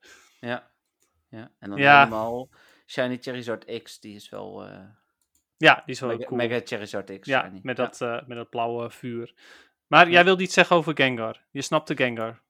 [0.50, 0.72] Ja.
[1.30, 1.52] ja.
[1.60, 1.98] En dan Ja.
[1.98, 2.50] helemaal
[2.86, 4.66] Shiny Charizard X, die is wel.
[4.66, 4.80] eh
[5.58, 6.38] Ja, die is wel mega, cool.
[6.38, 7.28] mega Charizard X.
[7.28, 7.60] ja, shiny.
[7.64, 7.84] met Ja.
[7.84, 9.34] dat, eh, met dat blauwe vuur.
[9.88, 11.46] Maar jij wilde iets zeggen over Gengar.
[11.52, 12.42] Je snapt de Gengar.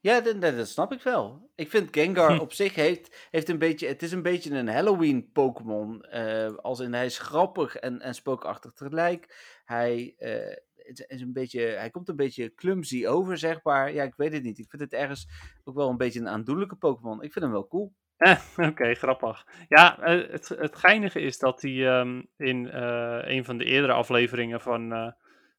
[0.00, 1.50] Ja, dat, dat, snap ik wel.
[1.54, 2.38] Ik vind Gengar Hm.
[2.46, 3.86] op zich heeft, heeft een beetje...
[3.86, 6.02] Het is een beetje een Halloween-Pokémon.
[6.02, 9.36] eh, als in, hij is grappig en, en spookachtig tegelijk.
[9.70, 13.92] Hij, eh, het is een beetje, hij komt een beetje clumsy over, zeg maar.
[13.92, 14.58] Ja, ik weet het niet.
[14.58, 15.28] Ik vind het ergens
[15.64, 17.22] ook wel een beetje een aandoenlijke Pokémon.
[17.22, 17.92] Ik vind hem wel cool.
[18.70, 19.46] Oké, grappig.
[19.68, 23.92] Ja, eh, het, het geinige is dat hij ehm, in eh, een van de eerdere
[23.92, 25.12] afleveringen van, eh,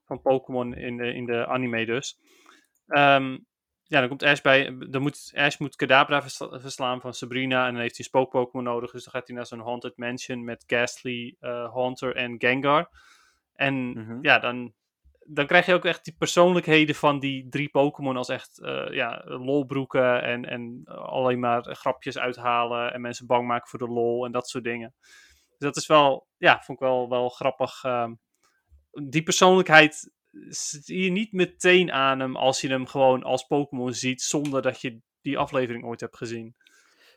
[0.05, 2.19] van Pokémon in de, in de anime dus.
[2.87, 3.37] ehm,
[3.83, 4.77] ja, dan komt Ash bij.
[4.89, 7.67] Dan moet, Ash moet Kadabra versla- verslaan van Sabrina.
[7.67, 8.91] En dan heeft hij een spook-Pokémon nodig.
[8.91, 12.89] Dus dan gaat hij naar zo'n Haunted Mansion met Ghastly, eh, Haunter en Gengar.
[13.53, 14.17] En Mhm.
[14.21, 14.73] ja, dan,
[15.19, 19.21] dan krijg je ook echt die persoonlijkheden van die drie Pokémon als echt eh, ja,
[19.25, 24.31] lolbroeken en, en alleen maar grapjes uithalen en mensen bang maken voor de lol en
[24.31, 24.93] dat soort dingen.
[25.49, 27.83] Dus dat is wel, ja, vond ik wel, wel grappig.
[27.83, 28.13] ehm.
[29.09, 30.11] die persoonlijkheid
[30.49, 34.81] zie je niet meteen aan hem als je hem gewoon als Pokémon ziet zonder dat
[34.81, 36.55] je die aflevering ooit hebt gezien.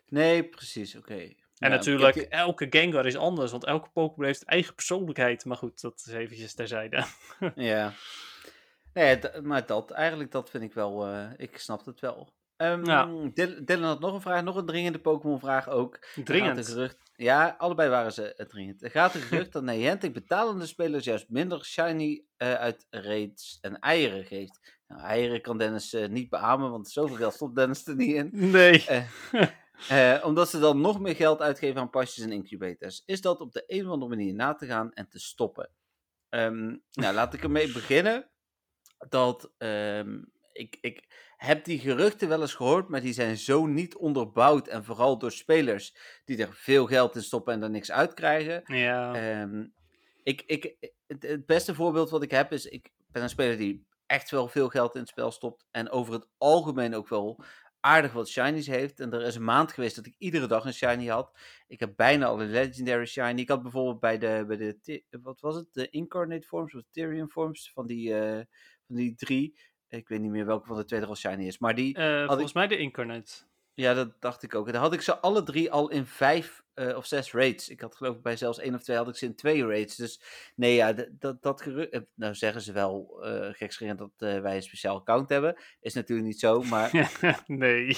[0.07, 0.97] Nee, precies.
[0.97, 1.35] Oké.
[1.65, 5.45] En Ja, natuurlijk, elke Gengar is anders, want elke Pokémon heeft eigen persoonlijkheid.
[5.45, 7.05] Maar goed, dat is eventjes terzijde.
[7.55, 7.93] Ja.
[8.93, 12.33] Nee, maar dat, eigenlijk dat vind ik wel, eh, ik snap het wel.
[12.57, 13.07] Ja.
[13.65, 16.07] Dylan, had nog een vraag, nog een dringende Pokémon vraag ook.
[16.25, 16.67] Dringend.
[16.67, 18.83] gerucht, ja, allebei waren ze eh, dringend.
[18.83, 23.79] Er gaat een gerucht dat Niantic betalende spelers juist minder shiny eh, uit raids en
[23.79, 24.61] eieren geeft.
[24.89, 28.31] Nou, eieren kan Dennis niet beamen, want zoveel geld stopt Dennis er niet in.
[28.33, 28.85] Nee.
[29.89, 33.03] Eh, omdat ze dan nog meer geld uitgeven aan pasjes en incubators.
[33.07, 35.70] Is dat op de een of andere manier na te gaan en te stoppen?
[36.29, 38.31] Ehm, nou, laat ik ermee beginnen.
[39.09, 40.22] Dat ehm,
[40.53, 41.05] ik, ik
[41.37, 44.68] heb die geruchten wel eens gehoord, maar die zijn zo niet onderbouwd.
[44.68, 48.62] En vooral door spelers die er veel geld in stoppen en er niks uit krijgen.
[48.77, 49.14] Ja.
[49.14, 49.66] Ehm,
[50.22, 53.87] ik, ik, het, het beste voorbeeld wat ik heb is, ik ben een speler die
[54.07, 55.66] echt wel veel geld in het spel stopt.
[55.70, 57.45] En over het algemeen ook wel
[57.85, 59.01] aardig wat shinies heeft.
[59.01, 61.39] En er is een maand geweest dat ik iedere dag een shiny had.
[61.66, 63.41] Ik heb bijna alle legendary shiny.
[63.41, 65.66] Ik had bijvoorbeeld bij de, bij de wat was het?
[65.72, 68.43] De incarnate forms of Tyrion forms van die, eh,
[68.87, 69.59] van die drie.
[69.89, 71.59] Ik weet niet meer welke van de twee er al shiny is.
[71.59, 73.32] Maar die, Eh, ik- volgens mij de Incarnate.
[73.75, 74.66] Ja, dat dacht ik ook.
[74.66, 77.68] En dan had ik ze alle drie al in vijf eh, of zes raids.
[77.68, 79.97] Ik had geloof ik bij zelfs één of twee had ik ze in twee raids.
[79.97, 80.20] Dus
[80.57, 83.16] nee, ja, dat, dat geru- eh, Nou zeggen ze wel
[83.53, 85.57] gekscherend dat wij een speciaal account hebben.
[85.81, 87.11] Is natuurlijk niet zo, maar...
[87.47, 87.97] nee.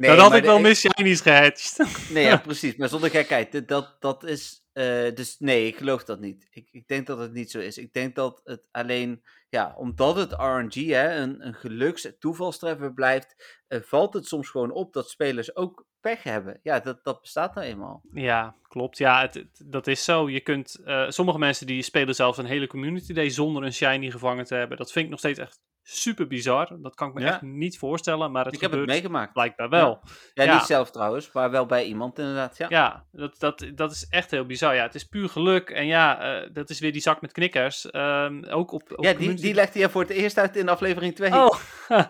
[0.00, 1.76] Nee, Dan had maar ik de- wel Miss Shinies gehatcht.
[2.14, 2.76] Nee, ja, precies.
[2.76, 3.68] Maar zonder gekheid.
[3.68, 4.64] Dat, dat is.
[4.72, 6.46] eh, dus nee, ik geloof dat niet.
[6.50, 7.78] Ik, ik denk dat het niet zo is.
[7.78, 9.22] Ik denk dat het alleen.
[9.48, 13.62] Ja, omdat het RNG, hè, een, een geluks-toevalstreffer blijft.
[13.68, 16.60] eh, valt het soms gewoon op dat spelers ook pech hebben.
[16.62, 18.02] Ja, dat, dat bestaat nou eenmaal.
[18.12, 18.98] Ja, klopt.
[18.98, 20.28] Ja, het, het- dat is zo.
[20.30, 24.10] Je kunt, eh, sommige mensen die spelen zelfs een hele community day zonder een shiny
[24.10, 24.76] gevangen te hebben.
[24.76, 25.60] Dat vind ik nog steeds echt
[25.92, 26.76] super bizar.
[26.82, 27.26] Dat kan ik me Ja.
[27.26, 29.32] echt niet voorstellen, maar het ik heb het meegemaakt.
[29.32, 30.00] blijkbaar wel.
[30.34, 30.54] Ja, Ja.
[30.54, 32.56] niet zelf trouwens, maar wel bij iemand inderdaad.
[32.56, 32.66] Ja.
[32.68, 34.74] Ja, dat, dat, dat is echt heel bizar.
[34.74, 35.70] Ja, het is puur geluk.
[35.70, 37.90] En ja, eh, dat is weer die zak met knikkers.
[37.90, 41.14] Ehm, ook op, op Ja, die, die legde je voor het eerst uit in aflevering
[41.14, 41.32] 2.
[41.32, 41.54] Oh,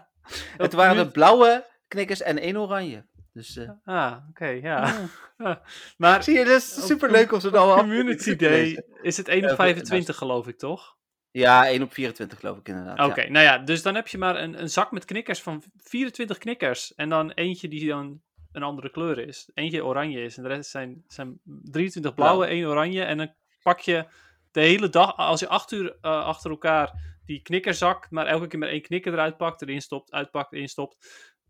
[0.57, 3.09] het waren de blauwe knikkers en één oranje.
[3.33, 4.95] Dus, eh, Ah, oké, ja.
[5.97, 9.17] maar zie je, dat is op super leuk om ze dan al Community Day is
[9.17, 10.97] het 1 op Ja, 25 geloof ik, toch?
[11.33, 13.11] Ja, 1 op 24 geloof ik inderdaad.
[13.11, 16.39] Oké, nou ja, dus dan heb je maar een, een zak met knikkers van 24
[16.39, 16.95] knikkers.
[16.95, 18.21] En dan eentje die dan
[18.53, 19.51] een andere kleur is.
[19.55, 22.51] Eentje oranje is en de rest zijn, zijn 23 blauwe, Blauw.
[22.57, 23.03] één oranje.
[23.05, 24.07] En dan pak je
[24.51, 26.93] de hele dag, als je acht uur eh, achter elkaar
[27.25, 30.69] die knikker zakt, maar elke keer maar één knikker eruit pakt, erin stopt, uitpakt, erin
[30.69, 30.97] stopt,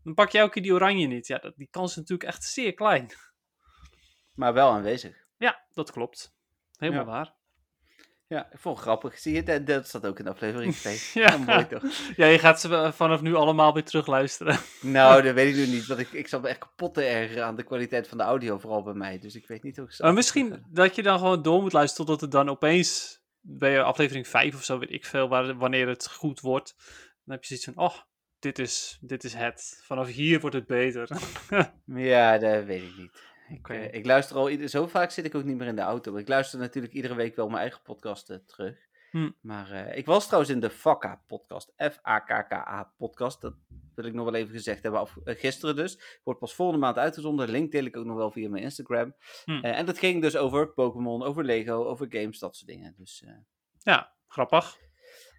[0.03, 1.27] dan pak je elke keer die oranje niet.
[1.27, 3.09] Ja, dat, die kans is natuurlijk echt zeer klein.
[4.35, 5.25] Maar wel aanwezig.
[5.37, 6.33] Ja, dat klopt.
[6.77, 7.11] Helemaal Ja.
[7.11, 7.33] waar.
[8.31, 9.19] Ja, ik vond het grappig.
[9.19, 10.99] Zie je, dat, dat staat ook in aflevering 2.
[11.23, 11.37] Ja.
[11.37, 11.83] mooi toch?
[12.15, 14.59] Ja, je gaat ze vanaf nu allemaal weer terugluisteren.
[14.81, 15.85] Nou, dat weet ik nu niet.
[15.85, 18.57] Want ik, ik zat me echt kapot te ergeren aan de kwaliteit van de audio,
[18.57, 19.19] vooral bij mij.
[19.19, 22.05] Dus ik weet niet hoe ik Maar misschien dat je dan gewoon door moet luisteren
[22.05, 26.09] totdat het dan opeens bij aflevering 5 of zo, weet ik veel, waar, wanneer het
[26.11, 26.75] goed wordt.
[27.23, 27.97] Dan heb je zoiets van, oh,
[28.39, 29.81] dit is, dit is het.
[29.83, 31.09] Vanaf hier wordt het beter.
[31.85, 33.30] Ja, dat weet ik niet.
[33.51, 36.15] Ik, eh, ik luister al, zo vaak zit ik ook niet meer in de auto.
[36.15, 38.89] Ik luister natuurlijk iedere week wel mijn eigen podcast eh, terug.
[39.11, 39.31] Hm.
[39.41, 41.73] Maar eh, ik was trouwens in de FAKA podcast.
[41.77, 43.41] F-A-K-K-A podcast.
[43.41, 43.53] Dat
[43.95, 45.01] wil ik nog wel even gezegd hebben.
[45.01, 46.19] Af, gisteren dus.
[46.23, 47.49] Wordt pas volgende maand uitgezonden.
[47.49, 49.15] Link deel ik ook nog wel via mijn Instagram.
[49.45, 49.51] Hm.
[49.51, 52.93] En dat ging dus over Pokémon, over Lego, over games, dat soort dingen.
[52.97, 53.25] Dus
[53.77, 54.77] ja, grappig.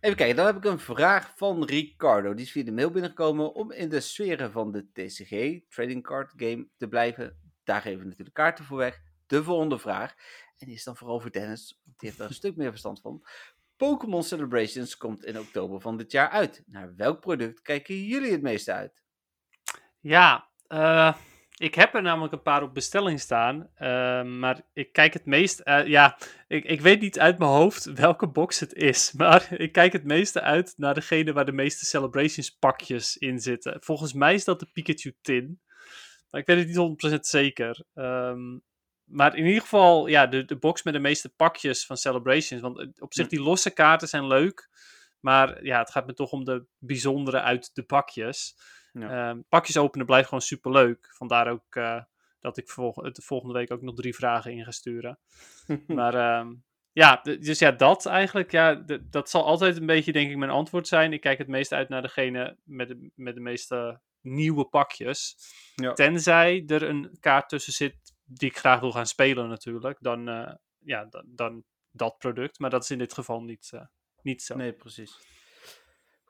[0.00, 2.34] Even kijken, dan heb ik een vraag van Ricardo.
[2.34, 6.32] Die is via de mail binnengekomen om in de sferen van de TCG, Trading Card
[6.36, 7.41] Game, te blijven.
[7.64, 9.00] Daar geven we natuurlijk kaarten voor weg.
[9.26, 10.14] De volgende vraag,
[10.58, 13.00] en die is dan vooral voor Dennis, want die heeft daar een stuk meer verstand
[13.00, 13.24] van.
[13.76, 16.62] Pokémon Celebrations komt in oktober van dit jaar uit.
[16.66, 19.02] Naar welk product kijken jullie het meeste uit?
[20.00, 21.14] Ja, eh,
[21.56, 23.68] ik heb er namelijk een paar op bestelling staan.
[23.74, 25.60] eh, maar ik kijk het meest.
[25.60, 29.12] eh, ja, ik, ik weet niet uit mijn hoofd welke box het is.
[29.16, 33.76] Maar ik kijk het meeste uit naar degene waar de meeste Celebrations pakjes in zitten.
[33.82, 35.60] Volgens mij is dat de Pikachu Tin.
[36.32, 37.84] Maar ik weet het niet 100% zeker.
[37.94, 38.58] Ehm,
[39.04, 42.62] maar in ieder geval, ja, de, de box met de meeste pakjes van Celebrations.
[42.62, 44.68] Want eh, op zich, die losse kaarten zijn leuk.
[45.20, 48.56] Maar ja, het gaat me toch om de bijzondere uit de pakjes.
[48.92, 49.28] Ja.
[49.28, 51.08] Ehm, pakjes openen blijft gewoon super leuk.
[51.16, 52.02] Vandaar ook eh,
[52.40, 55.18] dat ik volg- het volgende week ook nog drie vragen in ga sturen.
[55.86, 56.54] maar ehm,
[56.92, 58.50] ja, dus ja, dat eigenlijk.
[58.50, 61.12] Ja, dat zal altijd een beetje, denk ik, mijn antwoord zijn.
[61.12, 65.36] Ik kijk het meest uit naar degene met de, met de meeste nieuwe pakjes.
[65.74, 65.92] Ja.
[65.92, 69.98] Tenzij er een kaart tussen zit die ik graag wil gaan spelen, natuurlijk.
[70.00, 72.58] Dan, eh, ja, dan, dan dat product.
[72.58, 73.86] Maar dat is in dit geval niet, eh,
[74.22, 74.56] niet zo.
[74.56, 75.40] Nee, precies.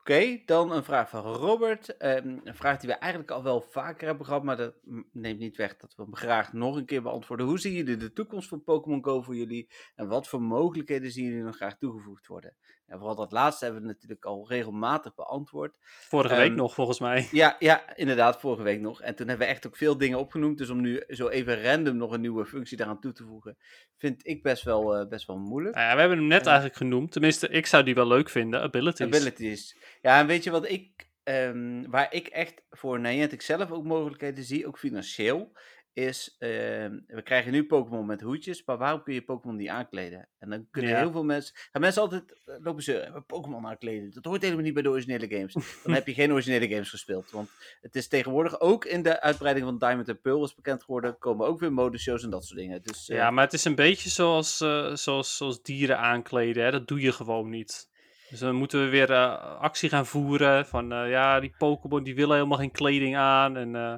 [0.05, 1.97] Oké, dan een vraag van Robert.
[1.97, 4.75] Ehm, een vraag die we eigenlijk al wel vaker hebben gehad, maar dat
[5.11, 7.45] neemt niet weg dat we hem graag nog een keer beantwoorden.
[7.45, 9.71] Hoe zien jullie de toekomst van Pokémon Go voor jullie?
[9.95, 12.57] En wat voor mogelijkheden zien jullie nog graag toegevoegd worden?
[12.87, 15.75] En vooral dat laatste hebben we natuurlijk al regelmatig beantwoord.
[15.81, 17.27] Vorige week Ehm, nog, volgens mij.
[17.31, 19.01] Ja, ja, inderdaad, vorige week nog.
[19.01, 20.57] En toen hebben we echt ook veel dingen opgenoemd.
[20.57, 23.57] Dus om nu zo even random nog een nieuwe functie daaraan toe te voegen,
[23.97, 25.75] vind ik best wel, eh, best wel moeilijk.
[25.75, 26.45] Nou ja, we hebben hem net Ja.
[26.47, 27.11] eigenlijk genoemd.
[27.11, 28.61] Tenminste, ik zou die wel leuk vinden.
[28.61, 29.05] Abilities.
[29.05, 29.77] Abilities.
[30.01, 34.43] Ja, en weet je wat ik, ehm, waar ik echt voor Niantic zelf ook mogelijkheden
[34.43, 35.51] zie, ook financieel,
[35.93, 40.27] is, ehm, we krijgen nu Pokémon met hoedjes, maar waarom kun je Pokémon niet aankleden?
[40.39, 40.97] En dan kunnen Ja.
[40.97, 44.11] heel veel mensen, gaan mensen altijd eh, lopen ze Pokémon aankleden.
[44.13, 45.53] Dat hoort helemaal niet bij de originele games.
[45.83, 47.49] Dan heb je geen originele games gespeeld, want
[47.81, 51.47] het is tegenwoordig ook in de uitbreiding van Diamond en Pearl is bekend geworden, komen
[51.47, 52.81] ook weer modeshows en dat soort dingen.
[52.81, 56.63] Dus eh, Ja, maar het is een beetje zoals, eh, zoals, zoals dieren aankleden.
[56.63, 56.71] Hè?
[56.71, 57.91] Dat doe je gewoon niet.
[58.29, 60.65] Dus dan moeten we weer eh, actie gaan voeren.
[60.65, 63.57] Van eh, ja, die Pokémon die willen helemaal geen kleding aan.
[63.57, 63.93] En, eh,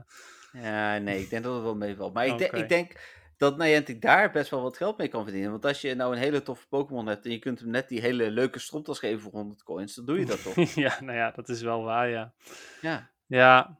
[0.61, 2.13] Ja, nee, ik denk dat het wel meevalt.
[2.13, 2.91] Maar ik, ik denk
[3.37, 5.51] dat Niantic daar best wel wat geld mee kan verdienen.
[5.51, 8.01] Want als je nou een hele toffe Pokémon hebt en je kunt hem net die
[8.01, 10.55] hele leuke stropdas geven voor 100 coins, dan doe je dat toch?
[10.85, 12.33] ja, nou ja, dat is wel waar, ja.
[12.81, 13.11] ja.
[13.27, 13.79] Ja,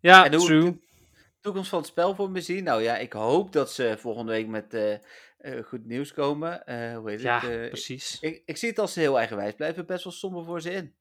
[0.00, 0.70] ja En hoe true.
[0.72, 0.78] de
[1.40, 2.64] toekomst van het spel voor me zien?
[2.64, 4.92] Nou ja, ik hoop dat ze volgende week met eh,
[5.38, 6.66] eh, goed nieuws komen.
[6.66, 7.50] Eh, hoe heet Ja, het?
[7.50, 8.20] Eh, precies.
[8.20, 10.94] ik, ik zie het als ze heel eigenwijs blijven, best wel somber voor ze in.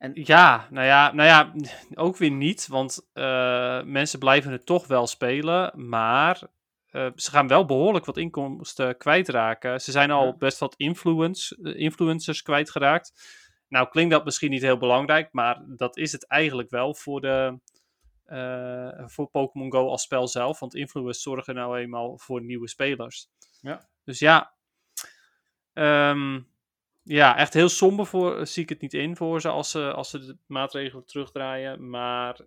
[0.00, 1.52] En Ja, nou ja, nou ja,
[2.04, 2.66] ook weer niet.
[2.66, 5.88] Want eh, mensen blijven het toch wel spelen.
[5.88, 6.42] Maar
[6.90, 9.80] eh, ze gaan wel behoorlijk wat inkomsten kwijtraken.
[9.80, 10.36] Ze zijn al Ja.
[10.36, 13.12] best wat influence, eh, influencers kwijtgeraakt.
[13.68, 15.28] Nou klinkt dat misschien niet heel belangrijk.
[15.32, 17.58] Maar dat is het eigenlijk wel voor, de,
[19.06, 20.58] voor Pokémon Go als spel zelf.
[20.58, 23.28] Want influencers zorgen nou eenmaal voor nieuwe spelers.
[23.60, 23.88] Ja.
[24.04, 24.54] Dus ja,
[25.72, 26.40] ehm,
[27.10, 30.10] ja, echt heel somber voor, zie ik het niet in voor ze als ze, als
[30.10, 31.90] ze de maatregelen terugdraaien.
[31.90, 32.40] Maar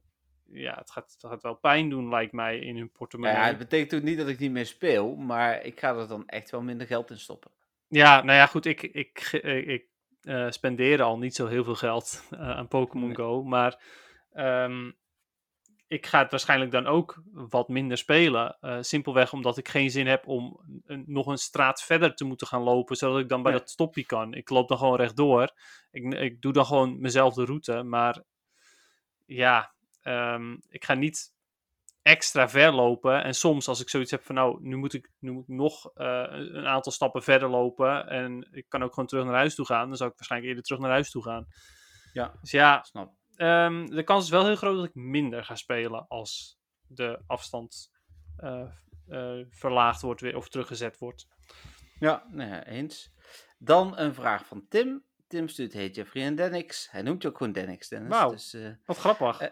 [0.52, 3.36] ja, het gaat, het gaat wel pijn doen, lijkt mij, in hun portemonnee.
[3.36, 6.08] ja, Ja, het betekent ook niet dat ik niet meer speel, maar ik ga er
[6.08, 7.52] dan echt wel minder geld in stoppen.
[8.22, 9.86] nou ja, goed, ik, ik, ik, ik
[10.22, 13.16] eh, spendeer al niet zo heel veel geld eh, aan Pokémon Nee.
[13.16, 13.44] Go.
[13.44, 13.84] Maar
[14.32, 14.92] ehm,
[15.94, 18.58] ik ga het waarschijnlijk dan ook wat minder spelen.
[18.60, 22.48] eh, simpelweg omdat ik geen zin heb om een- nog een straat verder te moeten
[22.48, 23.58] gaan lopen, zodat ik dan bij Ja.
[23.58, 24.34] dat stoppie kan.
[24.34, 25.52] Ik loop dan gewoon rechtdoor.
[25.92, 27.84] Ik, ik doe dan gewoon mezelf de route.
[27.84, 28.24] Maar
[29.26, 31.34] ja, ehm, ik ga niet
[32.02, 33.24] extra ver lopen.
[33.24, 35.92] En soms als ik zoiets heb van nou, nu moet ik, nu moet ik nog
[35.94, 38.08] eh, een aantal stappen verder lopen.
[38.08, 39.88] En ik kan ook gewoon terug naar huis toe gaan.
[39.88, 41.48] Dan zou ik waarschijnlijk eerder terug naar huis toe gaan.
[42.14, 43.12] Ja, Dus ja, snap.
[43.44, 47.92] Ehm, de kans is wel heel groot dat ik minder ga spelen als de afstand
[48.38, 48.70] eh,
[49.08, 51.28] eh, verlaagd wordt weer, of teruggezet wordt.
[52.00, 53.12] Ja, nou ja, eens.
[53.58, 55.04] Dan een vraag van Tim.
[55.28, 56.92] Tim stuurt, heet Jeffrey en Denix.
[56.92, 58.10] Hij noemt je ook gewoon Denix, Dennis.
[58.10, 58.32] Wauw.
[58.32, 59.52] Dus, eh, Wat grappig.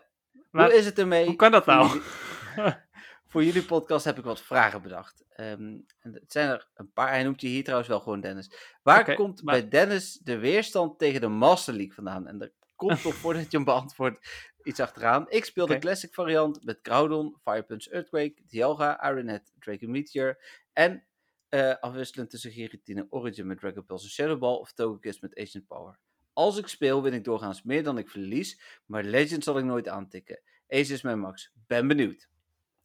[0.51, 1.25] Maar hoe is het ermee?
[1.25, 1.87] hoe kan dat Voor nou?
[1.87, 2.75] jullie-
[3.31, 5.25] voor jullie podcast heb ik wat vragen bedacht.
[5.29, 7.09] Ehm, en het zijn er een paar.
[7.09, 8.51] Hij noemt je hier trouwens wel gewoon Dennis.
[8.83, 12.27] Waar komt maar- bij Dennis de weerstand tegen de Master League vandaan?
[12.27, 12.51] En er
[12.87, 14.27] komt toch voordat je hem beantwoordt
[14.63, 15.25] iets achteraan.
[15.29, 20.37] Ik speel de classic variant met Groudon, Fire Punch Earthquake, Dialga, Ironhead, Drake Meteor.
[20.73, 21.03] En
[21.49, 25.67] eh, afwisselend tussen Giratina Origin met Dragon Pulse en Shadow Ball of Togekiss met Ancient
[25.67, 25.97] Power.
[26.33, 29.87] Als ik speel, win ik doorgaans meer dan ik verlies, maar Legend zal ik nooit
[29.87, 30.39] aantikken.
[30.69, 31.51] Ace is mijn max.
[31.67, 32.27] Ben benieuwd.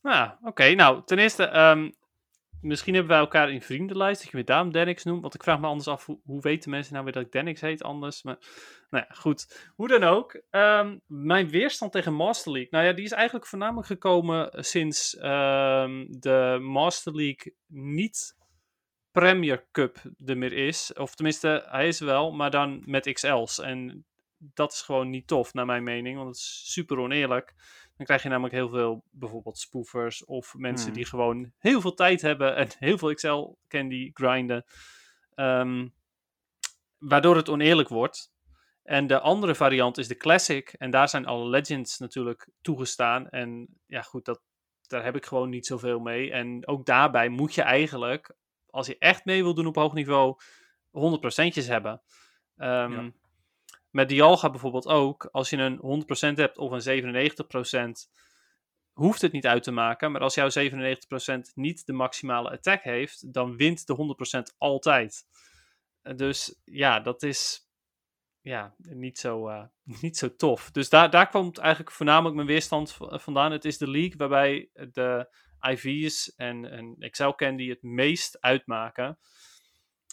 [0.02, 0.74] Nou, oké.
[0.74, 1.90] Nou, ten eerste, ehm,
[2.60, 5.22] misschien hebben wij elkaar in vriendenlijst, dat je me daarom Denix noemt.
[5.22, 7.82] Want ik vraag me anders af, hoe, weten mensen nou weer dat ik Denix heet
[7.82, 8.22] anders?
[8.22, 8.36] Maar,
[8.90, 9.70] nou ja, goed.
[9.74, 10.40] Hoe dan ook.
[10.50, 12.70] ehm, mijn weerstand tegen Master League.
[12.70, 18.36] Nou ja, die is eigenlijk voornamelijk gekomen sinds ehm, de Master League niet
[19.10, 20.92] Premier Cup er meer is.
[20.92, 23.60] Of tenminste, hij is wel, maar dan met XL's.
[23.60, 24.06] En
[24.38, 26.16] dat is gewoon niet tof, naar mijn mening.
[26.16, 27.54] Want het is super oneerlijk.
[27.96, 30.96] Dan krijg je namelijk heel veel bijvoorbeeld spoofers of mensen Hmm.
[30.96, 34.64] die gewoon heel veel tijd hebben en heel veel Excel candy grinden.
[35.34, 35.88] Ehm,
[36.98, 38.34] waardoor het oneerlijk wordt.
[38.82, 40.72] En de andere variant is de Classic.
[40.72, 43.28] En daar zijn alle Legends natuurlijk toegestaan.
[43.28, 44.40] En ja, goed, dat,
[44.86, 46.32] daar heb ik gewoon niet zoveel mee.
[46.32, 48.34] En ook daarbij moet je eigenlijk,
[48.70, 50.36] als je echt mee wil doen op hoog niveau,
[50.90, 52.02] 100%'tjes hebben.
[52.56, 53.10] Ehm, Ja.
[53.96, 55.28] Met Dialga bijvoorbeeld ook.
[55.32, 57.02] Als je een 100% hebt of een
[58.08, 58.12] 97%,
[58.92, 60.12] hoeft het niet uit te maken.
[60.12, 64.16] Maar als jouw 97% niet de maximale attack heeft, dan wint de
[64.52, 65.24] 100% altijd.
[66.16, 67.68] Dus ja, dat is
[68.40, 69.64] ja, niet, zo, eh,
[70.02, 70.70] niet zo tof.
[70.70, 73.52] Dus daar, daar komt eigenlijk voornamelijk mijn weerstand vandaan.
[73.52, 79.18] Het is de league waarbij de IV's en, en Excel Candy het meest uitmaken.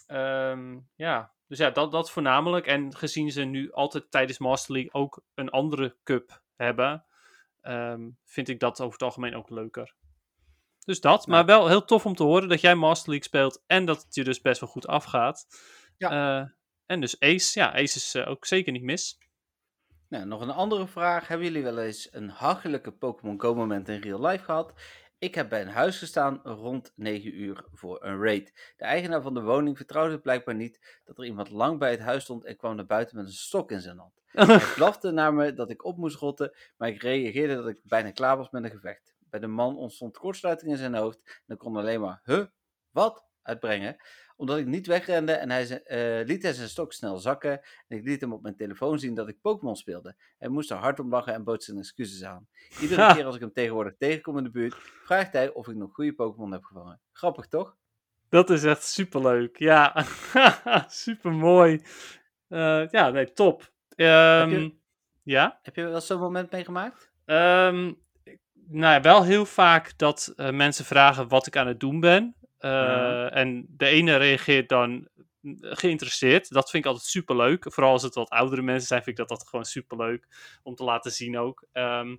[0.06, 2.66] Ehm, ja, dus ja, dat, dat voornamelijk.
[2.66, 7.06] En gezien ze nu altijd tijdens Master League ook een andere cup hebben,
[7.62, 9.96] ehm, vind ik dat over het algemeen ook leuker.
[10.86, 13.86] Dus dat, maar wel heel tof om te horen dat jij Master League speelt en
[13.86, 15.46] dat het je dus best wel goed afgaat.
[15.98, 16.44] Eh,
[16.86, 19.18] en dus Ace, ja, Ace is eh, ook zeker niet mis.
[20.10, 21.28] Nou, nog een andere vraag.
[21.28, 24.74] Hebben jullie wel eens een hachelijke Pokémon Go moment in real life gehad?
[25.24, 28.74] Ik heb bij een huis gestaan rond 9 uur voor een raid.
[28.78, 32.24] De eigenaar van de woning vertrouwde blijkbaar niet dat er iemand lang bij het huis
[32.24, 34.22] stond en kwam naar buiten met een stok in zijn hand.
[34.26, 38.12] Hij blafte naar me dat ik op moest rotten, maar ik reageerde dat ik bijna
[38.12, 39.16] klaar was met een gevecht.
[39.20, 42.46] Bij de man ontstond kortsluiting in zijn hoofd en ik kon alleen maar, huh,
[42.90, 43.96] wat, uitbrengen.
[44.44, 47.52] Omdat ik niet wegrende en hij eh, liet hij zijn stok snel zakken
[47.88, 50.16] en ik liet hem op mijn telefoon zien dat ik Pokémon speelde.
[50.38, 52.48] Hij moest er hard om lachen en bood zijn excuses aan.
[52.82, 55.94] Iedere keer als ik hem tegenwoordig tegenkom in de buurt, vraagt hij of ik nog
[55.94, 57.00] goede Pokémon heb gevangen.
[57.12, 57.76] Grappig toch?
[58.30, 59.58] Dat is echt superleuk.
[59.60, 60.06] Ja,
[60.88, 61.82] supermooi.
[62.48, 63.72] Eh ja, nee, top.
[63.96, 64.74] Ehm, je-
[65.24, 65.60] Ja?
[65.62, 67.12] Heb je wel zo'n moment meegemaakt?
[67.26, 67.94] Ehm,
[68.68, 72.36] nou ja, wel heel vaak dat eh, mensen vragen wat ik aan het doen ben.
[72.64, 73.30] Eh, Ja.
[73.30, 75.08] En de ene reageert dan
[75.60, 76.50] geïnteresseerd.
[76.50, 77.66] Dat vind ik altijd superleuk.
[77.70, 80.28] Vooral als het wat oudere mensen zijn, vind ik dat, dat gewoon superleuk
[80.64, 81.66] om te laten zien ook.
[81.72, 82.16] Ehm,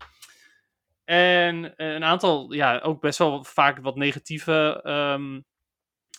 [1.05, 5.41] en eh, een aantal, ja, ook best wel vaak wat negatieve ehm,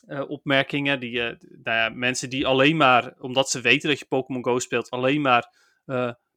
[0.07, 0.99] eh, opmerkingen.
[0.99, 4.89] Die, nou ja, mensen die alleen maar, omdat ze weten dat je Pokémon Go speelt,
[4.89, 5.53] alleen maar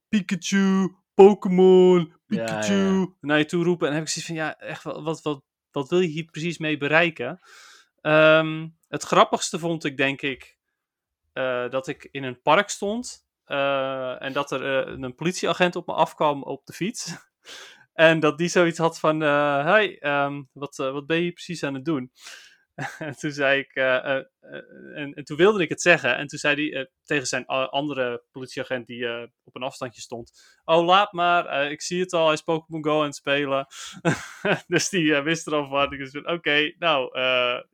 [0.09, 3.07] Pikachu, Pokémon, Ja, Pikachu ja.
[3.21, 3.87] naar je toe roepen.
[3.87, 6.25] En dan heb ik zoiets van, ja, echt, wat, wat, wat, wat wil je hier
[6.25, 7.41] precies mee bereiken?
[8.09, 10.59] Ehm, het grappigste vond ik, denk ik,
[11.33, 13.27] eh, dat ik in een park stond.
[13.45, 17.17] eh, en dat er eh, een politieagent op me afkwam op de fiets.
[17.93, 21.85] en dat die zoiets had van: Hey, ehm, wat, wat ben je precies aan het
[21.85, 22.13] doen?
[22.99, 24.63] en toen zei ik, eh, eh, eh,
[24.95, 26.17] en, en toen wilde ik het zeggen.
[26.17, 31.13] En toen zei hij tegen zijn andere politieagent die op een afstandje stond: Oh, laat
[31.13, 33.67] maar, ik zie het al, hij is Pokémon Go aan het spelen.
[34.67, 35.93] dus die wist er al van.
[35.93, 37.19] Ik zei: Oké, nou,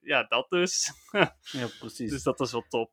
[0.00, 0.92] ja, dat dus.
[1.52, 2.10] Ja, precies.
[2.10, 2.92] dus dat was wel top.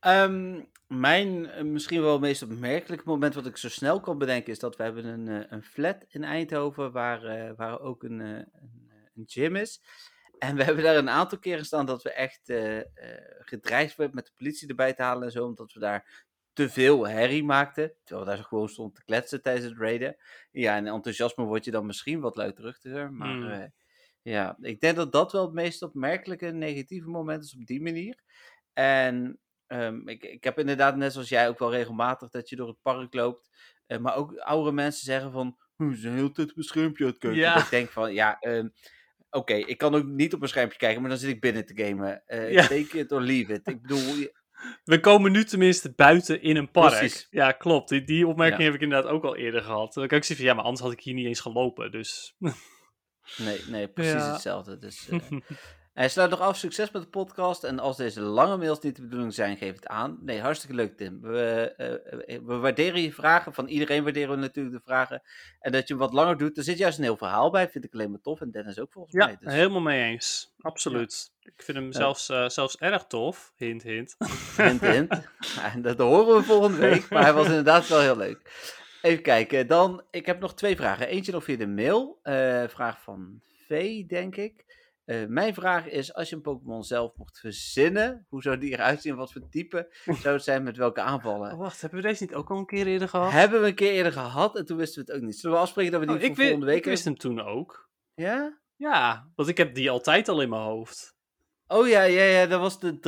[0.00, 4.76] Ehm, mijn misschien wel meest opmerkelijke moment wat ik zo snel kan bedenken is dat
[4.76, 8.48] we hebben een, een flat in Eindhoven waar, waar ook een, een,
[9.14, 9.80] een gym is.
[10.38, 12.84] En we hebben daar een aantal keren staan dat we echt eh, eh,
[13.38, 17.08] gedreigd werden met de politie erbij te halen en zo, omdat we daar te veel
[17.08, 17.96] herrie maakte.
[18.04, 20.16] Terwijl daar gewoon stond te kletsen tijdens het raiden.
[20.50, 23.12] Ja, en enthousiasme word je dan misschien wat luidruchtiger.
[23.12, 23.50] Maar Hmm.
[23.50, 23.68] eh,
[24.22, 28.22] ja, ik denk dat dat wel het meest opmerkelijke negatieve moment is op die manier.
[28.72, 32.68] En ehm, ik, ik heb inderdaad, net zoals jij, ook wel regelmatig dat je door
[32.68, 33.50] het park loopt.
[34.00, 37.10] maar ook oudere mensen zeggen van, "Hm, ze zijn heel tijd op een schermpje aan
[37.10, 37.40] het kijken.
[37.40, 37.58] Ja.
[37.58, 38.68] Ik denk van, ja, ehm,
[39.36, 41.82] oké, ik kan ook niet op een schermpje kijken, maar dan zit ik binnen te
[41.84, 42.22] gamen.
[42.26, 42.62] Eh Ja.
[42.62, 43.68] Take it or leave it.
[43.68, 44.28] Ik bedoel,
[44.84, 46.98] We komen nu tenminste buiten in een park.
[46.98, 47.26] Precies.
[47.30, 47.88] Ja, klopt.
[47.88, 48.64] Die, die opmerking Ja.
[48.64, 49.94] heb ik inderdaad ook al eerder gehad.
[49.94, 51.90] Dan kan ik zeggen van, ja, maar anders had ik hier niet eens gelopen.
[51.90, 52.34] Dus
[53.36, 54.32] nee, nee, precies Ja.
[54.32, 54.78] hetzelfde.
[54.78, 55.18] Dus, eh,
[55.96, 56.56] Hij sluit nog af.
[56.56, 57.64] Succes met de podcast.
[57.64, 60.18] En als deze lange mails niet de bedoeling zijn, geef het aan.
[60.20, 61.20] Nee, hartstikke leuk, Tim.
[61.20, 63.54] We, eh, eh, we waarderen je vragen.
[63.54, 65.22] Van iedereen waarderen we natuurlijk de vragen.
[65.60, 66.56] En dat je hem wat langer doet.
[66.56, 67.68] Er zit juist een heel verhaal bij.
[67.68, 68.40] Vind ik alleen maar tof.
[68.40, 69.36] En Dennis ook volgens ja, mij.
[69.40, 70.54] Dus, helemaal mee eens.
[70.60, 71.32] Absoluut.
[71.40, 73.52] Ik vind hem zelfs, eh, zelfs erg tof.
[73.56, 74.16] Hint, hint.
[74.56, 75.28] hint, hint.
[75.72, 77.08] En dat horen we volgende week.
[77.08, 78.50] Maar hij was inderdaad wel heel leuk.
[79.02, 79.66] Even kijken.
[79.66, 81.08] Dan, ik heb nog twee vragen.
[81.08, 82.18] Eentje nog via de mail.
[82.68, 84.65] Vraag van V, denk ik.
[85.06, 89.02] Eh, mijn vraag is, als je een Pokémon zelf mocht verzinnen, hoe zou die eruit
[89.02, 89.16] zien?
[89.16, 90.62] Wat voor type zou het zijn?
[90.62, 91.52] Met welke aanvallen?
[91.52, 93.32] Oh, wacht, hebben we deze niet ook al een keer eerder gehad?
[93.32, 95.38] Hebben we een keer eerder gehad en toen wisten we het ook niet.
[95.38, 97.40] Zullen we afspreken dat we die Oh, voor ik, volgende week ik wist hem toen
[97.40, 97.90] ook.
[98.14, 98.58] Ja?
[98.76, 101.16] Ja, want ik heb die altijd al in mijn hoofd.
[101.66, 103.00] Oh ja, ja, ja, dat was de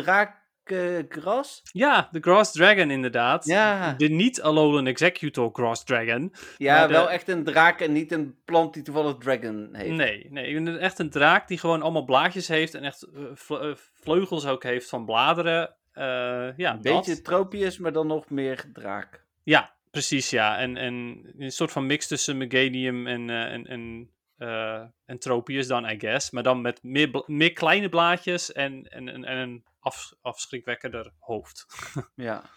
[0.69, 1.61] draakgras.
[1.73, 3.45] Ja, de Grass Dragon inderdaad.
[3.47, 3.95] Ja.
[3.97, 6.33] De niet-Alolan Executor Grass Dragon.
[6.57, 9.91] ja, de- wel echt een draak en niet een plant die toevallig dragon heeft.
[9.91, 14.47] Nee, nee, echt een draak die gewoon allemaal blaadjes heeft en echt eh, eh, vleugels
[14.47, 15.75] ook heeft van bladeren.
[15.93, 16.05] Eh,
[16.57, 17.25] ja, een beetje dat.
[17.25, 19.25] tropius, maar dan nog meer draak.
[19.43, 20.59] Ja, precies, ja.
[20.59, 25.67] En, en een soort van mix tussen Meganium en, eh, en, en, eh, en Tropius
[25.67, 26.31] dan, I guess.
[26.31, 31.67] Maar dan met meer, meer kleine blaadjes en, en, en, en een af, afschrikwekkender hoofd.
[32.15, 32.51] Ja,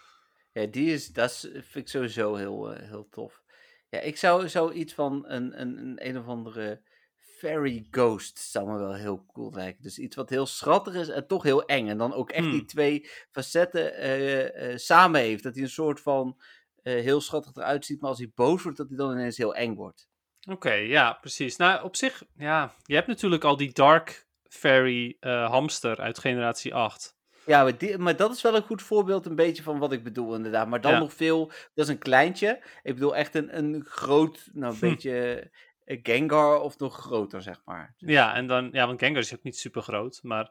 [0.52, 3.42] ja die is, dat vind ik sowieso heel, eh, heel tof.
[3.88, 6.82] Ja, ik zou zoiets van een, een, een, een of andere
[7.42, 9.82] fairy ghost zou me wel heel cool lijken.
[9.82, 11.88] Dus iets wat heel schattig is en toch heel eng.
[11.88, 12.52] En dan ook echt Hmm.
[12.52, 15.42] die twee facetten eh, eh, samen heeft.
[15.42, 16.40] Dat hij een soort van
[16.82, 19.54] eh, heel schattig eruit ziet, maar als hij boos wordt, dat hij dan ineens heel
[19.54, 20.08] eng wordt.
[20.50, 21.56] Oké, ja, precies.
[21.56, 26.74] Nou, op zich, ja, je hebt natuurlijk al die Dark Fairy eh, hamster uit generatie
[26.74, 27.16] 8.
[27.46, 30.04] Ja, maar, die, maar dat is wel een goed voorbeeld een beetje van wat ik
[30.04, 30.68] bedoel inderdaad.
[30.68, 30.98] Maar dan Ja.
[30.98, 32.62] nog veel, dat is een kleintje.
[32.82, 34.86] Ik bedoel echt een, een groot, nou een Hm.
[34.86, 35.50] beetje
[35.84, 37.94] eh, Gengar of nog groter zeg maar.
[37.98, 40.50] Dus- Ja, en dan, ja, want Gengar is ook niet super groot, maar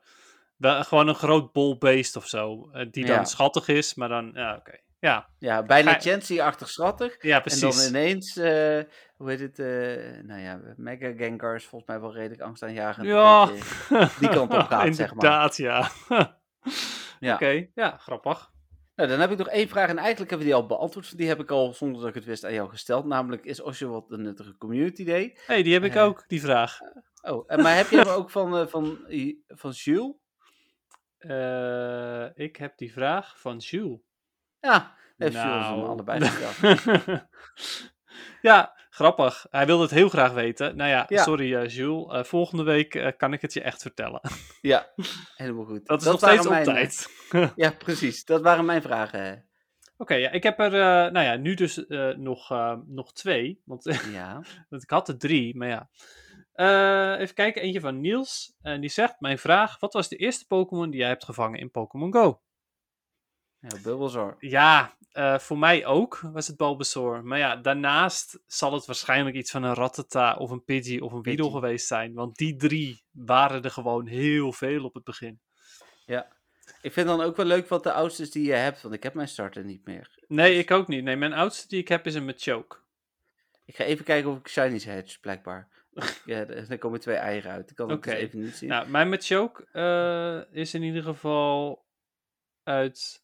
[0.57, 2.69] wel gewoon een groot bolbeest of zo.
[2.73, 3.23] eh, die dan Ja.
[3.23, 4.77] schattig is, maar dan, ja, oké.
[5.01, 7.23] Ja, Ja, bijna Chancy-achtig schattig.
[7.23, 7.61] ja, En precies.
[7.77, 8.79] dan ineens, eh,
[9.15, 13.05] hoe heet het, eh, nou ja, Mega Gengar is volgens mij wel redelijk angstaanjagend.
[13.07, 13.45] Ja,
[14.19, 15.23] die kant op gaat, zeg maar.
[15.23, 15.89] Inderdaad, ja.
[17.19, 17.33] Ja.
[17.33, 18.49] Oké, ja, grappig.
[18.95, 21.17] Nou, dan heb ik nog één vraag en eigenlijk hebben we die al beantwoord.
[21.17, 23.05] Die heb ik al, zonder dat ik het wist, aan jou gesteld.
[23.05, 25.37] Namelijk, is Osho wat een nuttige community day?
[25.45, 26.03] hey, die heb ik Eh.
[26.03, 26.79] ook, die vraag.
[27.21, 28.97] Oh, en, maar heb je hem ook van, van,
[29.47, 30.13] van Jules?
[32.35, 33.99] Ik heb die vraag van Jules.
[34.61, 35.87] Ja, heeft Jules hem Nou.
[35.87, 37.25] allebei gesteld.
[38.41, 39.45] ja, grappig.
[39.49, 40.75] Hij wilde het heel graag weten.
[40.75, 41.23] Nou ja, Ja.
[41.23, 42.13] sorry eh, Jules.
[42.13, 44.21] Eh, volgende week eh, kan ik het je echt vertellen.
[44.61, 44.87] Ja,
[45.35, 45.85] helemaal goed.
[45.85, 47.07] Dat is nog steeds op mijn, tijd.
[47.55, 48.25] Ja, precies.
[48.25, 49.45] Dat waren mijn vragen.
[49.97, 50.71] Oké, ja, ik heb er,
[51.11, 51.85] nou ja, nu dus
[52.15, 52.49] nog,
[52.87, 53.61] nog twee.
[53.65, 54.33] Want Ja.
[54.69, 55.89] want ik had er drie, maar ja.
[57.19, 58.55] Even kijken, eentje van Niels.
[58.61, 61.71] En die zegt, mijn vraag, wat was de eerste Pokémon die jij hebt gevangen in
[61.71, 62.41] Pokémon Go?
[63.61, 64.35] Ja Bulbasaur.
[64.39, 67.23] Ja, eh, voor mij ook was het Bulbasaur.
[67.23, 71.21] Maar ja, daarnaast zal het waarschijnlijk iets van een Rattata of een Pidgey of een
[71.21, 72.13] Weedle geweest zijn.
[72.13, 75.39] Want die drie waren er gewoon heel veel op het begin.
[76.05, 76.27] Ja.
[76.81, 79.13] Ik vind dan ook wel leuk wat de oudste die je hebt, want ik heb
[79.13, 80.19] mijn starter niet meer.
[80.27, 81.03] Nee, ik ook niet.
[81.03, 82.77] Nee, mijn oudste die ik heb is een Machoke.
[83.65, 85.67] Ik ga even kijken of ik Shinies hedge, blijkbaar.
[86.25, 87.69] ja, er er komen twee eieren uit.
[87.69, 88.69] Ik kan het dus even niet zien.
[88.69, 91.85] Nou, mijn Machoke eh, is in ieder geval
[92.63, 93.20] uit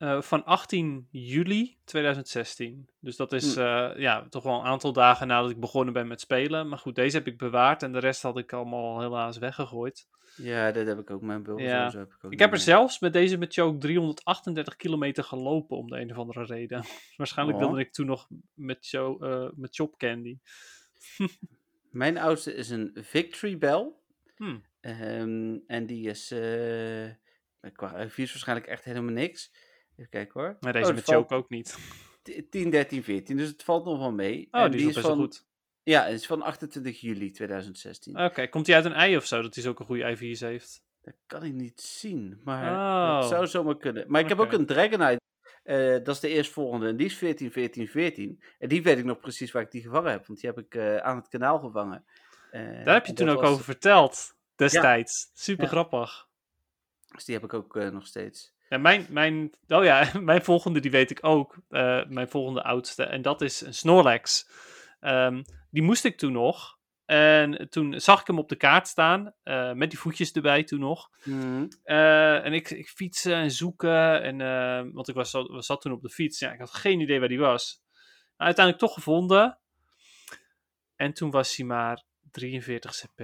[0.00, 2.88] eh, van 18 juli 2016.
[3.00, 3.60] Dus dat is Hm.
[3.60, 6.68] eh, ja, toch wel een aantal dagen nadat ik begonnen ben met spelen.
[6.68, 10.08] Maar goed, deze heb ik bewaard en de rest had ik allemaal helaas weggegooid.
[10.36, 11.22] Ja, dat heb ik ook.
[11.22, 11.90] Mijn Ja.
[11.90, 15.86] zo heb ik ook Ik heb er zelfs met deze Machoke 338 kilometer gelopen om
[15.90, 16.84] de een of andere reden.
[17.16, 17.64] Waarschijnlijk Oh.
[17.64, 20.38] wilde ik toen nog met, Cho, eh, met Chop Candy.
[21.90, 23.90] Mijn oudste is een Victory Bell.
[24.36, 24.58] Hm.
[24.80, 26.28] Ehm, en die is
[27.72, 29.52] qua reviews waarschijnlijk echt helemaal niks.
[30.00, 30.56] Even kijken hoor.
[30.60, 31.78] Maar deze Oh, met dat valt Choke ook niet.
[32.50, 33.36] 10, 13, 14.
[33.36, 34.48] Dus het valt nog wel mee.
[34.50, 35.46] Oh, En die is van, goed.
[35.82, 38.20] Ja, het is van 28 juli 2016.
[38.20, 40.82] Oké, komt hij uit een ei of zo, dat hij zulke goede IV's heeft?
[41.02, 43.20] Dat kan ik niet zien, maar Oh.
[43.20, 44.04] dat zou zomaar kunnen.
[44.08, 45.20] Maar ik heb ook een Dragonite.
[45.62, 48.42] Eh, dat is de eerstvolgende en die is 14, 14, 14.
[48.58, 50.74] En die weet ik nog precies waar ik die gevangen heb, want die heb ik
[50.74, 52.04] eh, aan het kanaal gevangen.
[52.50, 55.30] Eh, Daar heb je en toen ook was- over verteld, destijds.
[55.34, 55.70] Super Ja.
[55.70, 56.28] grappig.
[57.08, 58.52] Dus die heb ik ook nog steeds.
[58.70, 61.56] Ja, mijn, mijn, oh ja, mijn volgende, die weet ik ook.
[61.68, 63.04] Eh, mijn volgende oudste.
[63.04, 64.48] En dat is een Snorlax.
[65.00, 66.78] Ehm, die moest ik toen nog.
[67.04, 69.34] En toen zag ik hem op de kaart staan.
[69.42, 71.10] eh, met die voetjes erbij toen nog.
[71.24, 71.66] Mhm.
[71.82, 74.22] Eh, en ik, ik fietsen en zoeken.
[74.22, 74.38] En,
[74.92, 76.38] want ik was, was, zat toen op de fiets.
[76.38, 77.82] Ja, ik had geen idee waar die was.
[78.36, 79.58] Nou, uiteindelijk toch gevonden.
[80.96, 83.20] En toen was hij maar 43 cp.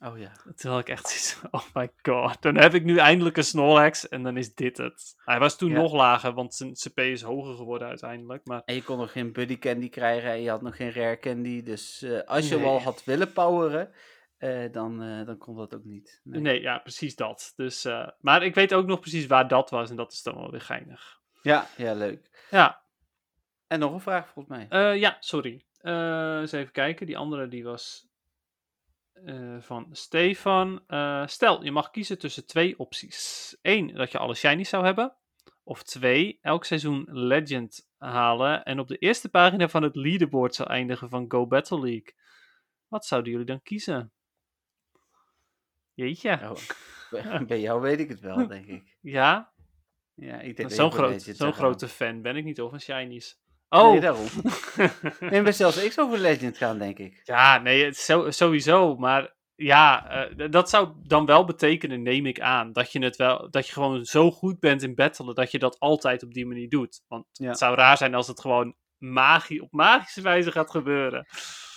[0.00, 0.32] Oh ja.
[0.68, 2.42] Had ik echt zoiets oh my god.
[2.42, 5.14] Dan heb ik nu eindelijk een Snorlax en dan is dit het.
[5.24, 5.76] Hij was toen Ja.
[5.76, 8.46] nog lager, want zijn CP is hoger geworden uiteindelijk.
[8.46, 11.18] Maar En je kon nog geen buddy candy krijgen en je had nog geen rare
[11.18, 11.62] candy.
[11.62, 12.72] Dus eh, als je hem Nee.
[12.72, 13.90] al had willen poweren,
[14.36, 16.20] eh, dan, eh, dan kon dat ook niet.
[16.24, 16.40] Nee.
[16.40, 17.52] nee, ja, precies dat.
[17.56, 17.86] Dus,
[18.20, 20.60] maar ik weet ook nog precies waar dat was en dat is dan wel weer
[20.60, 21.20] geinig.
[21.42, 22.46] Ja, ja, leuk.
[22.50, 22.82] Ja,
[23.66, 24.98] En nog een vraag volgens mij.
[24.98, 25.64] ja, sorry.
[25.80, 27.06] Eens even kijken.
[27.06, 28.12] Die andere die was
[29.14, 30.84] eh, van Stefan.
[30.86, 33.56] Eh, stel, je mag kiezen tussen twee opties.
[33.62, 35.16] Eén, dat je alle shinies zou hebben.
[35.62, 40.68] Of twee, elk seizoen Legend halen en op de eerste pagina van het leaderboard zou
[40.68, 42.14] eindigen van Go Battle League.
[42.88, 44.12] Wat zouden jullie dan kiezen?
[45.92, 46.56] Jeetje.
[47.46, 48.96] Bij- jou weet ik het wel, denk ik.
[49.00, 49.52] Ja,
[50.14, 53.40] Ja, ik denk zo'n groot, grote fan ben ik niet hoor, van shinies.
[53.82, 54.26] Nee, Oh, daarom.
[55.30, 57.20] Nee, maar zelfs ik zou voor Legend gaan, denk ik.
[57.24, 58.96] Ja, nee, het is zo, sowieso.
[58.96, 63.50] Maar ja, eh, dat zou dan wel betekenen, neem ik aan, dat je, het wel,
[63.50, 66.68] dat je gewoon zo goed bent in battelen dat je dat altijd op die manier
[66.68, 67.02] doet.
[67.08, 67.48] Want Ja.
[67.48, 71.26] het zou raar zijn als het gewoon magie, op magische wijze gaat gebeuren.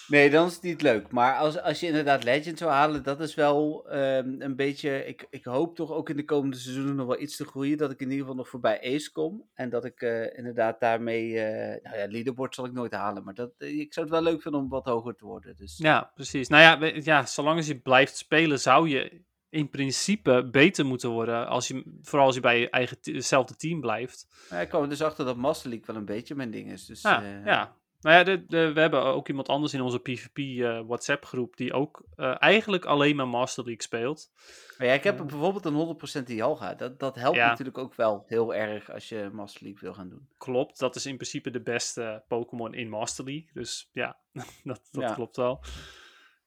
[0.07, 1.11] Nee, dan is het niet leuk.
[1.11, 5.05] Maar als, als je inderdaad Legend zou halen, dat is wel ehm, een beetje...
[5.05, 7.77] Ik, ik hoop toch ook in de komende seizoenen nog wel iets te groeien.
[7.77, 9.49] Dat ik in ieder geval nog voorbij Ace kom.
[9.53, 11.39] En dat ik eh, inderdaad daarmee...
[11.39, 13.23] eh nou ja, leaderboard zal ik nooit halen.
[13.23, 15.55] Maar dat, eh, ik zou het wel leuk vinden om wat hoger te worden.
[15.55, 16.47] Dus Ja, precies.
[16.47, 21.47] Nou ja, ja, zolang als je blijft spelen, zou je in principe beter moeten worden.
[21.47, 24.27] Als je, vooral als je bij je eigen hetzelfde team blijft.
[24.49, 26.85] Ja, ik kwam er dus achter dat Master League wel een beetje mijn ding is.
[26.85, 27.75] Dus, Ja, ja.
[28.01, 31.57] Nou ja, de, de- we hebben ook iemand anders in onze PvP eh, WhatsApp groep
[31.57, 34.31] die ook eh, eigenlijk alleen maar Master League speelt.
[34.77, 35.23] Maar ja, ik heb Ja.
[35.25, 36.73] bijvoorbeeld een 100% Dialga.
[36.73, 37.47] Dat, dat helpt Ja.
[37.49, 40.27] natuurlijk ook wel heel erg als je Master League wil gaan doen.
[40.37, 43.49] Klopt, dat is in principe de beste Pokémon in Master League.
[43.53, 44.17] Dus ja,
[44.63, 45.13] dat, dat Ja.
[45.13, 45.63] klopt wel.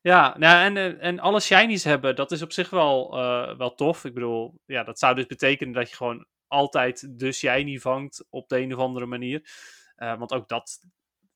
[0.01, 3.73] Ja, nou, en, eh, en alle shinies hebben, dat is op zich wel, eh, wel
[3.75, 4.05] tof.
[4.05, 8.49] Ik bedoel, ja, dat zou dus betekenen dat je gewoon altijd de shiny vangt op
[8.49, 9.49] de een of andere manier.
[9.95, 10.79] Eh, want ook dat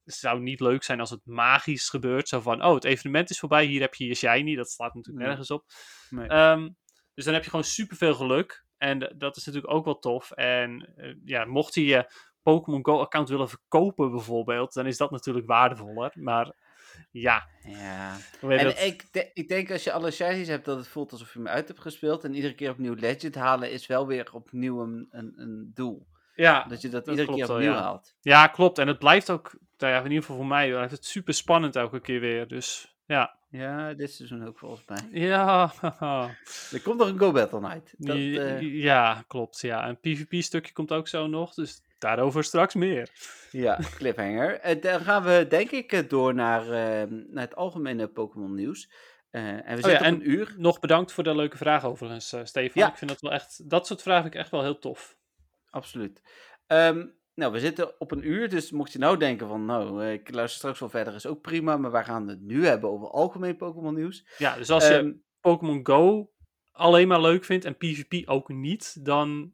[0.05, 2.27] zou niet leuk zijn als het magisch gebeurt.
[2.27, 4.55] Zo van, oh, het evenement is voorbij, hier heb je je shiny.
[4.55, 5.27] Dat slaat natuurlijk Nee.
[5.27, 5.65] nergens op.
[6.09, 6.27] Nee.
[6.27, 6.69] Ehm,
[7.13, 8.63] dus dan heb je gewoon superveel geluk.
[8.77, 10.31] En dat is natuurlijk ook wel tof.
[10.31, 15.45] En eh, ja, mocht je je Pokémon Go-account willen verkopen bijvoorbeeld, dan is dat natuurlijk
[15.47, 16.11] waardevoller.
[16.15, 16.51] Maar
[17.11, 18.17] ja, Ja.
[18.41, 18.79] En dat?
[18.81, 21.47] ik, de- ik denk als je alle shinies hebt, dat het voelt alsof je hem
[21.47, 22.23] uit hebt gespeeld.
[22.23, 26.07] En iedere keer opnieuw Legend halen is wel weer opnieuw een, een, een doel.
[26.35, 27.81] ja, Dat je dat, dat iedere keer klopt opnieuw ja.
[27.81, 28.15] haalt.
[28.21, 28.77] ja, klopt.
[28.77, 31.75] En het blijft ook, nou ja, in ieder geval voor mij, blijft het super spannend
[31.75, 32.47] elke keer weer.
[32.47, 35.21] Dus ja, Ja, dit seizoen ook volgens mij.
[35.21, 35.71] ja,
[36.71, 37.93] Er komt nog een Go Battle Night.
[37.97, 39.61] Dat, Die- eh, ja, klopt.
[39.61, 43.09] Ja, een PvP-stukje komt ook zo nog, dus daarover straks meer.
[43.51, 44.59] Ja, cliffhanger.
[44.59, 48.91] Eh, dan gaan we denk ik eh, door naar, eh, naar het algemene Pokémon nieuws.
[49.31, 50.53] En we zitten ja, op en- een uur.
[50.57, 52.81] Nog bedankt voor de leuke vraag overigens, Stefan.
[52.81, 52.87] Ja.
[52.89, 55.17] Ik vind dat wel echt, dat soort vragen vind ik echt wel heel tof.
[55.69, 56.21] Absoluut.
[56.67, 57.05] Ehm,
[57.35, 60.33] nou, we zitten op een uur, dus mocht je nou denken van, nou, eh, ik
[60.33, 61.77] luister straks wel verder, is ook prima.
[61.77, 64.27] Maar wij gaan het nu hebben over algemeen Pokémon nieuws.
[64.37, 66.31] Ja, dus als je Ehm, Pokémon Go
[66.71, 69.53] alleen maar leuk vindt en PvP ook niet, dan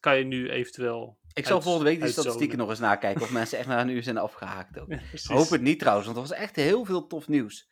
[0.00, 1.18] kan je nu eventueel.
[1.32, 4.02] ik zal volgende week die statistieken nog eens nakijken of mensen echt na een uur
[4.02, 4.88] zijn afgehaakt ook.
[5.12, 7.68] Ja, hoop het niet trouwens, want er was echt heel veel tof nieuws.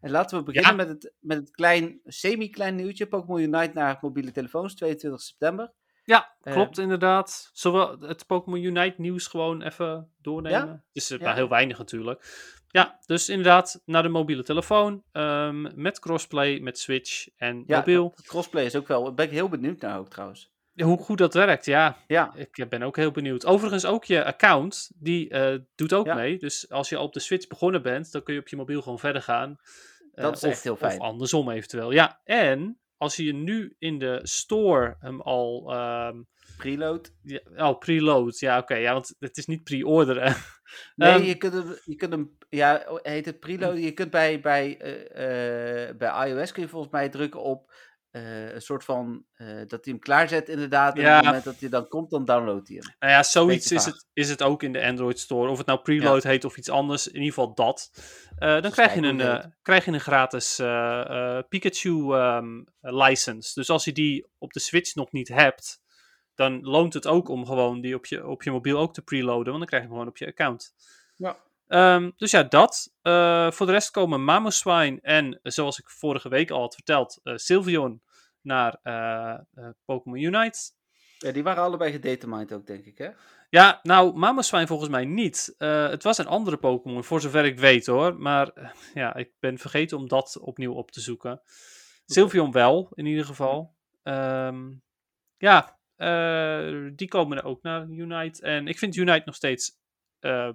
[0.00, 0.76] En laten we beginnen Ja.
[0.76, 3.06] met het, met het klein, semi-klein nieuwtje.
[3.06, 5.72] Pokémon Unite naar mobiele telefoons, 22 september.
[6.04, 7.50] Ja, Eh, klopt inderdaad.
[7.52, 10.58] Zowel het Pokémon Unite nieuws gewoon even doornemen.
[10.66, 10.66] Ja?
[10.72, 11.34] Het is eh, Ja.
[11.34, 12.24] heel weinig natuurlijk.
[12.68, 15.02] Ja, dus inderdaad naar de mobiele telefoon.
[15.12, 18.12] ehm, met crossplay, met Switch en Ja, mobiel.
[18.16, 20.52] dat crossplay is ook wel, daar ben ik heel benieuwd naar ook trouwens.
[20.82, 21.96] Hoe goed dat werkt, ja.
[22.06, 23.46] Ja, Ik ben ook heel benieuwd.
[23.46, 26.14] Overigens ook je account, die eh, doet ook Ja.
[26.14, 26.38] mee.
[26.38, 28.98] Dus als je op de Switch begonnen bent, dan kun je op je mobiel gewoon
[28.98, 29.56] verder gaan.
[30.14, 31.00] Eh, Dat is of, echt heel fijn.
[31.00, 31.90] Of andersom eventueel.
[31.90, 35.72] Ja, en als je nu in de store hem al...
[35.72, 36.18] ehm
[36.56, 37.12] preload.
[37.22, 38.38] ja, oh, preload.
[38.38, 38.74] Ja, oké.
[38.74, 40.34] ja, want het is niet pre-orderen.
[40.94, 43.78] Nee, Ehm, je kunt hem, je kunt hem, ja, heet het preload.
[43.78, 47.72] Je kunt bij, bij, eh, eh, bij iOS kun je volgens mij drukken op
[48.14, 50.96] eh, een soort van, eh, dat hij hem klaarzet inderdaad.
[50.96, 51.08] En Ja.
[51.10, 52.94] op het moment dat hij dan komt, dan downloadt hij hem.
[52.98, 55.50] Nou ja, zoiets is het, is het ook in de Android Store.
[55.50, 57.06] Of het nou preload heet of iets anders.
[57.08, 57.90] In ieder geval dat.
[58.38, 63.54] Eh, dan krijg je, een, eh, krijg je een gratis eh, eh, Pikachu ehm, license.
[63.54, 65.82] Dus als je die op de Switch nog niet hebt,
[66.34, 69.44] dan loont het ook om gewoon die op je, op je mobiel ook te preloaden.
[69.46, 70.74] Want dan krijg je hem gewoon op je account.
[71.16, 71.36] Ja.
[71.66, 72.94] Ehm, dus ja, dat.
[73.02, 77.36] Eh, voor de rest komen Mamoswine en, zoals ik vorige week al had verteld, eh
[77.36, 78.02] Sylveon
[78.40, 80.58] naar eh, Pokémon Unite.
[81.18, 83.10] Ja, die waren allebei gedetermined ook, denk ik, hè?
[83.50, 85.54] Ja, nou, Mamoswine volgens mij niet.
[85.58, 88.18] Het was een andere Pokémon, voor zover ik weet hoor.
[88.18, 91.42] Maar ja, ik ben vergeten om dat opnieuw op te zoeken.
[92.06, 93.76] Sylveon wel, in ieder geval.
[94.02, 94.70] Ehm,
[95.36, 95.78] ja,
[96.94, 98.42] die komen er ook naar Unite.
[98.42, 99.78] En ik vind Unite nog steeds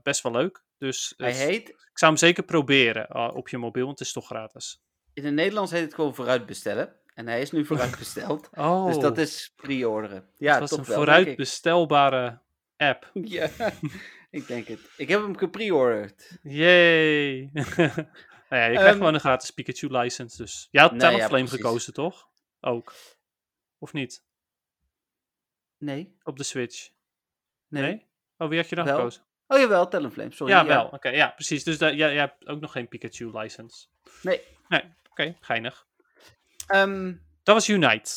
[0.04, 0.64] best wel leuk.
[0.80, 4.08] Dus Hij het- heet, ik zou hem zeker proberen eh, op je mobiel, want het
[4.08, 4.82] is toch gratis.
[5.14, 6.96] in het Nederlands heet het gewoon vooruit bestellen.
[7.14, 8.50] En hij is nu vooruit besteld.
[8.54, 10.30] Oh, Dus dat is pre-orderen.
[10.38, 11.38] Ja, het was toch een wel, vooruit denk ik.
[11.38, 12.40] bestelbare
[12.78, 13.12] app.
[13.24, 13.50] Ja,
[14.30, 14.80] ik denk het.
[14.98, 16.38] Ik heb hem gepreorderd.
[16.44, 17.50] Yay!
[17.54, 20.38] nou ja, je krijgt Ehm, gewoon een gratis Pikachu license.
[20.38, 21.66] Dus jij had nee, Talonflame ja, precies.
[21.66, 22.30] gekozen, toch?
[22.62, 22.94] Ook.
[23.78, 24.24] Of niet?
[25.78, 26.90] Nee, Op de Switch.
[27.68, 27.82] nee.
[27.84, 28.08] Nee?
[28.38, 28.96] Oh, wie had je dan Wel.
[28.96, 29.24] gekozen?
[29.52, 30.54] Oh jawel, Talonflame, sorry.
[30.54, 30.86] ja, wel.
[30.86, 31.64] Oké, ja, precies.
[31.64, 33.86] Dus jij, jij hebt ook nog geen Pikachu license.
[34.22, 34.42] Nee.
[34.68, 35.86] Nee, oké, geinig.
[36.68, 38.12] Ehm, Dat was Unite.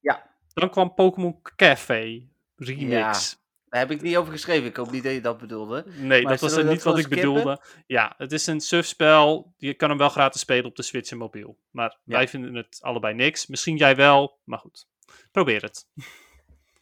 [0.00, 0.30] Ja.
[0.54, 3.38] Dan kwam Pokémon Café Remix.
[3.68, 4.68] daar heb ik niet over geschreven.
[4.68, 5.84] Ik hoop niet dat je dat bedoelde.
[5.86, 7.28] Nee, Maar dat was niet wat ik skippen?
[7.32, 7.60] bedoelde.
[7.86, 9.52] Ja, het is een surfspel.
[9.56, 11.58] Je kan hem wel gratis spelen op de Switch en mobiel.
[11.70, 12.16] Maar Ja.
[12.16, 13.46] wij vinden het allebei niks.
[13.46, 14.86] Misschien jij wel, maar goed.
[15.32, 15.86] Probeer het.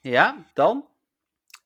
[0.00, 0.86] Ja, dan?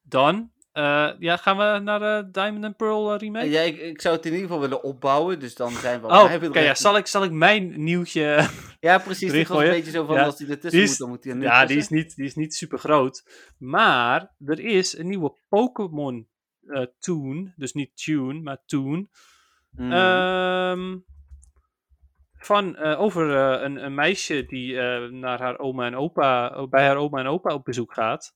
[0.03, 3.51] Dan eh, ja, gaan we naar de Diamond and Pearl eh, remake.
[3.51, 5.39] Ja, ik, ik zou het in ieder geval willen opbouwen.
[5.41, 6.61] Dus dan zijn we oh, oké.
[6.61, 8.47] ja, zal, ik, zal ik mijn nieuwtje...
[8.81, 9.33] Ja, precies.
[9.33, 11.25] Dit was een beetje zo van, Ja, als hij ertussen die is- moet, dan moet
[11.25, 13.25] hij er ja, die is, niet, die is niet super groot.
[13.59, 16.29] Maar er is een nieuwe Pokémon
[16.67, 17.53] eh Toon.
[17.57, 19.09] Dus niet Tune, maar Toon.
[19.71, 19.93] Mm.
[19.93, 20.99] Ehm,
[22.37, 26.87] van, eh, over eh, een, een meisje die eh, naar haar oma en opa, bij
[26.87, 28.35] haar oma en opa op bezoek gaat.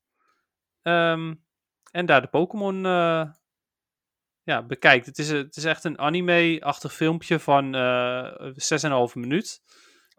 [0.82, 1.34] Ehm,
[1.94, 3.24] en daar de Pokémon eh,
[4.42, 5.06] ja, bekijkt.
[5.06, 9.62] Het is, het is echt een anime-achtig filmpje van eh 6,5 minuut.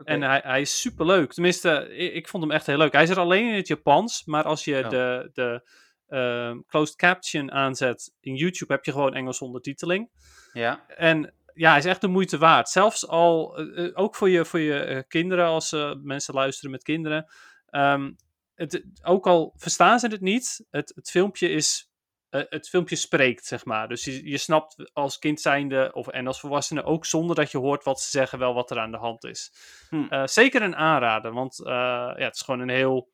[0.04, 1.34] En hij, hij is super leuk.
[1.34, 2.92] Tenminste, ik, ik vond hem echt heel leuk.
[2.92, 5.70] Hij is er alleen in het Japans, maar als je de, de
[6.08, 10.10] ehm, closed caption aanzet in YouTube, heb je gewoon Engels ondertiteling.
[10.54, 12.70] Ja, En ja, hij is echt de moeite waard.
[12.70, 17.26] Zelfs al, eh, ook voor je, voor je kinderen, als mensen luisteren met kinderen.
[17.70, 18.12] Ehm,
[18.56, 21.90] het, ook al verstaan ze het niet, het, het filmpje is.
[22.30, 23.88] eh, het filmpje spreekt, zeg maar.
[23.88, 27.58] Dus je, je snapt als kind zijnde, of, en als volwassene ook zonder dat je
[27.58, 29.54] hoort wat ze zeggen, wel wat er aan de hand is.
[29.90, 30.06] Hm.
[30.10, 31.74] Eh, zeker een aanrader, want eh,
[32.16, 33.12] ja, het is gewoon een heel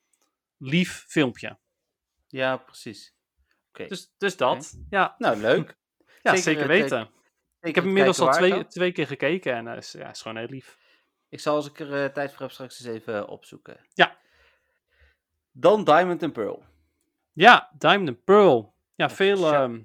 [0.58, 1.58] lief filmpje.
[2.28, 3.14] ja precies.
[3.88, 5.78] Dus, dus dat, ja, Nou, leuk.
[6.22, 7.00] ja zeker weten.
[7.00, 7.12] Zeker
[7.62, 8.68] Ik heb inmiddels al twee, dan.
[8.68, 10.78] twee keer gekeken en is, ja, is gewoon heel lief.
[11.30, 13.86] Ik zal als ik er tijd voor heb straks eens even opzoeken.
[13.94, 14.18] Ja.
[15.52, 16.64] Dan Diamond and Pearl.
[17.34, 18.74] Ja, Diamond and Pearl.
[18.96, 19.54] Ja, veel.
[19.54, 19.80] Ehm,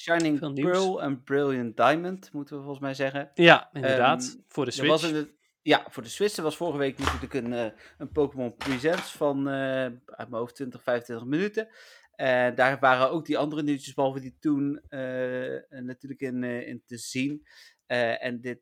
[0.00, 0.52] Shining Veel.
[0.52, 3.30] Pearl en Brilliant Diamond, moeten we volgens mij zeggen.
[3.34, 4.22] ja, inderdaad.
[4.22, 4.90] Ehm, voor de Er Switch.
[4.90, 5.30] was in de,
[5.62, 9.48] ja, voor de Switch er was vorige week natuurlijk een, eh, een Pokémon Presents van
[9.48, 9.54] eh,
[9.84, 11.68] uit mijn hoofd 20, 25 minuten.
[12.14, 16.96] En daar waren ook die andere nieuwtjes, behalve die toen, eh, natuurlijk in, in te
[16.98, 17.46] zien.
[17.86, 18.58] En dit,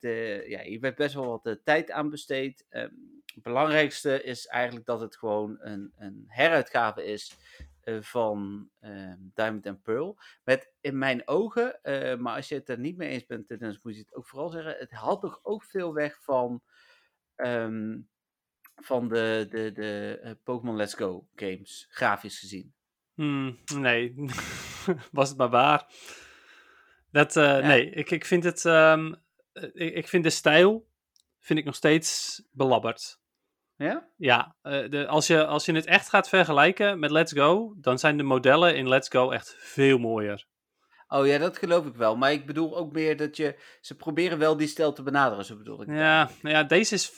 [0.46, 2.66] ja, hier werd best wel wat tijd aan besteed.
[2.68, 2.94] Ehm,
[3.34, 7.36] belangrijkste is eigenlijk dat het gewoon een, een heruitgave is
[7.80, 10.18] eh, van ehm, Diamond and Pearl.
[10.44, 13.78] Met in mijn ogen, eh, maar als je het er niet mee eens bent, dan
[13.82, 14.76] moet je het ook vooral zeggen.
[14.78, 16.62] Het had toch ook veel weg van,
[17.34, 17.98] ehm,
[18.74, 22.72] van de, de, de eh, Pokémon Let's Go games, grafisch gezien.
[23.14, 24.14] Hmm, nee,
[25.12, 25.86] was het maar waar.
[27.10, 28.64] Dat, Nee, ik, ik vind het.
[28.64, 29.14] ehm,
[29.52, 30.87] eh, ik, ik vind de stijl.
[31.40, 33.18] Vind ik nog steeds belabberd.
[33.76, 34.08] Ja?
[34.16, 37.74] Ja, eh, de, als, je, als je het echt gaat vergelijken met Let's Go.
[37.76, 40.46] dan zijn de modellen in Let's Go echt veel mooier.
[41.08, 42.16] Oh ja, dat geloof ik wel.
[42.16, 43.58] Maar ik bedoel ook meer dat je.
[43.80, 45.88] Ze proberen wel die stijl te benaderen, zo bedoel ik.
[45.88, 47.12] Ja, nou ja, deze is.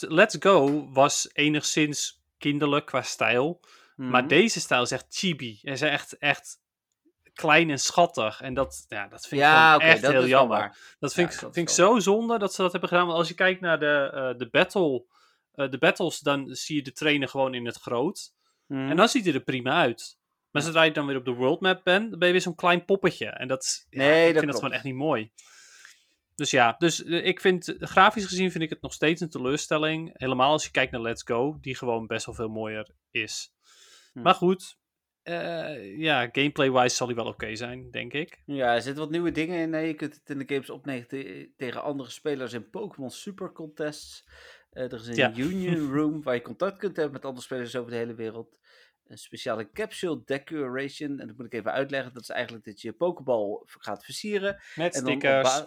[0.00, 3.60] Let's Go was enigszins kinderlijk qua stijl.
[3.96, 4.28] Maar Mhm.
[4.28, 5.58] deze stijl is echt chibi.
[5.62, 6.58] Hij is echt, echt
[7.34, 8.40] klein en schattig.
[8.40, 10.76] En dat, ja, dat vind ik Ja, echt dat heel jammer.
[10.98, 13.06] Dat vind, Ja, ik, dat vind ik zo zonde dat ze dat hebben gedaan.
[13.06, 15.04] Want als je kijkt naar de, eh, de battle,
[15.52, 18.32] eh, de battles, dan zie je de trainer gewoon in het groot.
[18.68, 20.18] En dan ziet hij er prima uit.
[20.50, 22.54] Maar zodra je dan weer op de world map bent, dan ben je weer zo'n
[22.54, 23.26] klein poppetje.
[23.26, 25.30] En dat ja, Nee, ik dat vind dat gewoon echt niet mooi.
[26.34, 30.10] dus ja, dus eh, ik vind, grafisch gezien vind ik het nog steeds een teleurstelling.
[30.12, 33.52] Helemaal als je kijkt naar Let's Go, die gewoon best wel veel mooier is.
[34.12, 34.22] Hm.
[34.22, 34.76] Maar goed,
[35.22, 38.42] eh, ja, gameplay-wise zal hij wel oké zijn, denk ik.
[38.46, 39.70] Ja, er zitten wat nieuwe dingen in.
[39.70, 43.52] Nee, je kunt het in de games opnemen te- tegen andere spelers in Pokémon Super
[43.52, 44.24] Contests.
[44.70, 45.32] Eh, er is een Ja.
[45.36, 48.58] Union Room waar je contact kunt hebben met andere spelers over de hele wereld.
[49.06, 51.20] Een speciale capsule decoration.
[51.20, 52.12] En dat moet ik even uitleggen.
[52.12, 54.62] Dat is eigenlijk dat je je Pokéball gaat versieren.
[54.74, 55.66] Met En stickers.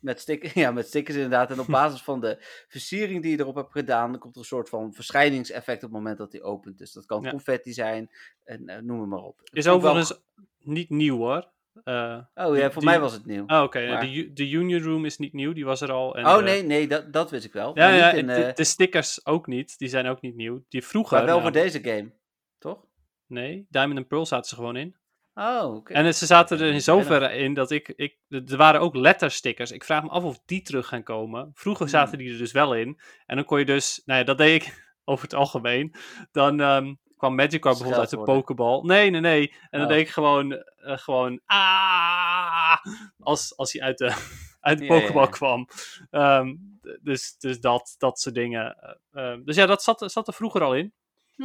[0.00, 1.50] Met, stick ja, met stickers inderdaad.
[1.50, 2.36] En op basis van de
[2.68, 5.98] versiering die je erop hebt gedaan, dan komt er een soort van verschijningseffect op het
[5.98, 6.78] moment dat hij opent.
[6.78, 7.30] Dus dat kan Ja.
[7.30, 8.10] confetti zijn
[8.44, 9.40] en eh, noem het maar op.
[9.42, 10.20] Is ik wel- overigens
[10.58, 11.48] niet nieuw hoor.
[11.84, 13.44] Eh, Oh ja, voor die- mij was het nieuw.
[13.46, 16.16] oh, oké, Maar- de, de Union Room is niet nieuw, die was er al.
[16.16, 17.76] En oh de- nee, nee, dat, dat wist ik wel.
[17.78, 20.64] Ja, ja, in, de, eh, de stickers ook niet, die zijn ook niet nieuw.
[20.68, 21.16] Die vroeger.
[21.16, 22.10] maar wel voor deze game,
[22.58, 22.84] toch?
[23.26, 24.96] Nee, Diamond and Pearl zaten ze gewoon in.
[25.40, 25.92] Oh, oké.
[25.92, 28.16] En ze zaten er in zoverre in dat ik, ik.
[28.28, 29.70] Er waren ook letterstickers.
[29.70, 31.50] Ik vraag me af of die terug gaan komen.
[31.54, 31.94] Vroeger Hmm.
[31.94, 33.00] zaten die er dus wel in.
[33.26, 34.02] En dan kon je dus.
[34.04, 35.94] Nou ja, dat deed ik over het algemeen.
[36.32, 38.32] Dan ehm, kwam Magikarp bijvoorbeeld uit de.
[38.32, 38.80] Pokéball.
[38.82, 39.50] Nee, nee, nee.
[39.70, 39.88] En dan Oh.
[39.88, 40.52] deed ik gewoon.
[40.52, 41.40] eh, gewoon.
[41.46, 42.76] Ah!
[43.18, 44.14] Als, als hij uit de,
[44.60, 44.84] uit de
[45.14, 45.26] ja.
[45.26, 45.68] kwam.
[46.10, 46.54] Ehm,
[47.02, 48.76] dus dus dat, dat soort dingen.
[49.12, 50.92] Eh, ehm, dus ja, dat zat, zat er vroeger al in.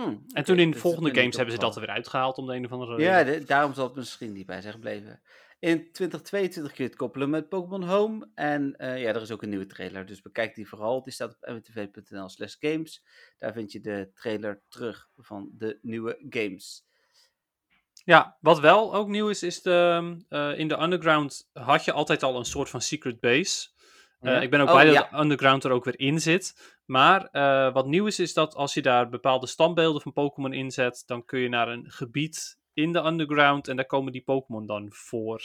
[0.03, 2.53] Hmm, En toen in de volgende games hebben ze dat er weer uitgehaald om de
[2.55, 3.11] een of andere reden.
[3.11, 5.21] Ja, de- daarom zal het misschien niet bij zijn gebleven.
[5.59, 8.29] In 2022 kun je het koppelen met Pokémon Home.
[8.33, 10.05] En eh, ja, er is ook een nieuwe trailer.
[10.05, 11.03] Dus bekijk die vooral.
[11.03, 13.03] Die staat op mwtv.nl slash games.
[13.37, 16.85] Daar vind je de trailer terug van de nieuwe games.
[18.03, 22.23] Ja, wat wel ook nieuw is, is de, eh, in de Underground had je altijd
[22.23, 23.69] al een soort van secret base.
[24.19, 24.41] Eh, Ja?
[24.41, 25.19] Ik ben ook Oh, blij dat ja.
[25.21, 26.74] Underground er ook weer in zit.
[26.85, 31.03] Maar eh, wat nieuw is, is dat als je daar bepaalde standbeelden van Pokémon inzet,
[31.05, 34.87] dan kun je naar een gebied in de Underground en daar komen die Pokémon dan
[34.91, 35.41] voor,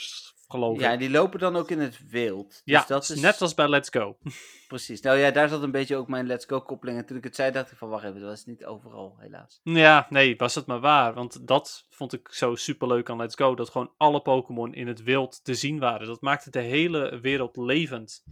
[0.47, 0.99] geloof Ja, en ik.
[0.99, 2.49] die lopen dan ook in het wild.
[2.49, 4.17] Dus Ja, dat is net als bij Let's Go.
[4.67, 5.01] Precies.
[5.01, 6.97] Nou ja, daar zat een beetje ook mijn Let's Go koppeling.
[6.97, 9.59] En toen ik het zei, dacht ik van, wacht even, dat was niet overal, helaas.
[9.63, 11.13] Ja, nee, was het maar waar.
[11.13, 13.55] Want dat vond ik zo super leuk aan Let's Go.
[13.55, 16.07] Dat gewoon alle Pokémon in het wild te zien waren.
[16.07, 18.23] Dat maakte de hele wereld levend.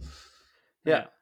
[0.82, 1.12] Ja.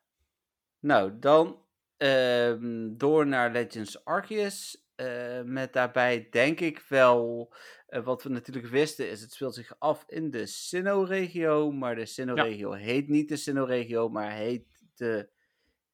[0.80, 1.62] Nou, dan
[1.98, 4.86] ehm, door naar Legends Arceus.
[4.94, 7.52] eh, met daarbij denk ik wel,
[7.86, 11.70] eh, wat we natuurlijk wisten, is het speelt zich af in de Sinnoh-regio.
[11.72, 15.28] Maar de Sinnoh-regio heet niet de Sinnoh-regio, maar heet de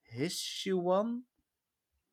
[0.03, 1.25] Hishuan.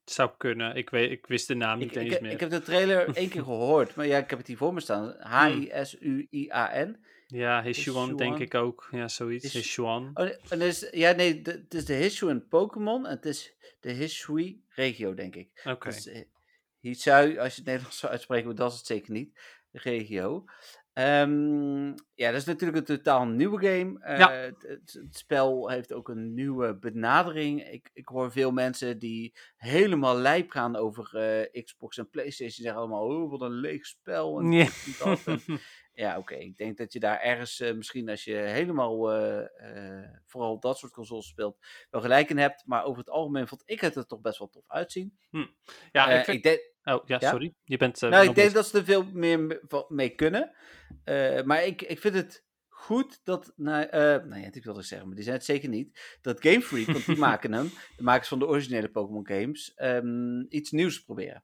[0.03, 0.75] Het zou kunnen.
[0.75, 2.31] Ik, weet, ik wist de naam niet Ik, eens ik, meer.
[2.31, 4.79] ik heb de trailer één keer gehoord, maar ja, ik heb het hier voor me
[4.79, 5.15] staan.
[5.19, 7.05] H-I-S-U-I-A-n.
[7.31, 8.87] Ja, Hishuan denk ik ook.
[8.91, 9.43] Ja, zoiets.
[9.43, 10.11] Hish- Hishuan.
[10.13, 15.13] Oh, en is, ja, nee, het is de Hishuan Pokémon en het is de Hishui-regio,
[15.13, 15.61] denk ik.
[15.63, 15.89] Oké.
[15.89, 16.21] Dus, eh,
[16.79, 19.39] Hisui, als je het Nederlands zou uitspreken, maar dat is het zeker niet.
[19.71, 20.43] Regio.
[20.93, 23.99] Ehm, ja, dat is natuurlijk een totaal nieuwe game.
[23.99, 24.31] Eh, Ja.
[24.31, 27.67] het, spel heeft ook een nieuwe benadering.
[27.69, 32.47] Ik, ik hoor veel mensen die helemaal lijp gaan over eh, Xbox en PlayStation.
[32.55, 34.39] Die zeggen allemaal, oh, wat een leeg spel.
[34.39, 34.67] En Ja.
[35.25, 35.41] En-
[35.93, 36.35] ja, oké.
[36.35, 40.77] Ik denk dat je daar ergens, eh, misschien als je helemaal eh, eh, vooral dat
[40.77, 41.57] soort consoles speelt,
[41.89, 42.63] wel gelijk in hebt.
[42.65, 45.17] Maar over het algemeen vond ik het er toch best wel tof uitzien.
[45.91, 46.37] Ja, Eh, ik vind...
[46.37, 47.29] ik denk, Oh, ja, ja?
[47.29, 47.55] sorry.
[47.63, 48.01] Je bent...
[48.01, 50.55] nou, ik denk dat ze er veel meer mee kunnen.
[51.45, 55.15] Maar ik, ik vind het goed dat, nou, eh nou ja, ik wilde zeggen, maar
[55.15, 56.17] die zijn het zeker niet.
[56.21, 60.41] Dat Game Freak, want die maken hem, de makers van de originele Pokémon games, ehm,
[60.49, 61.43] iets nieuws proberen.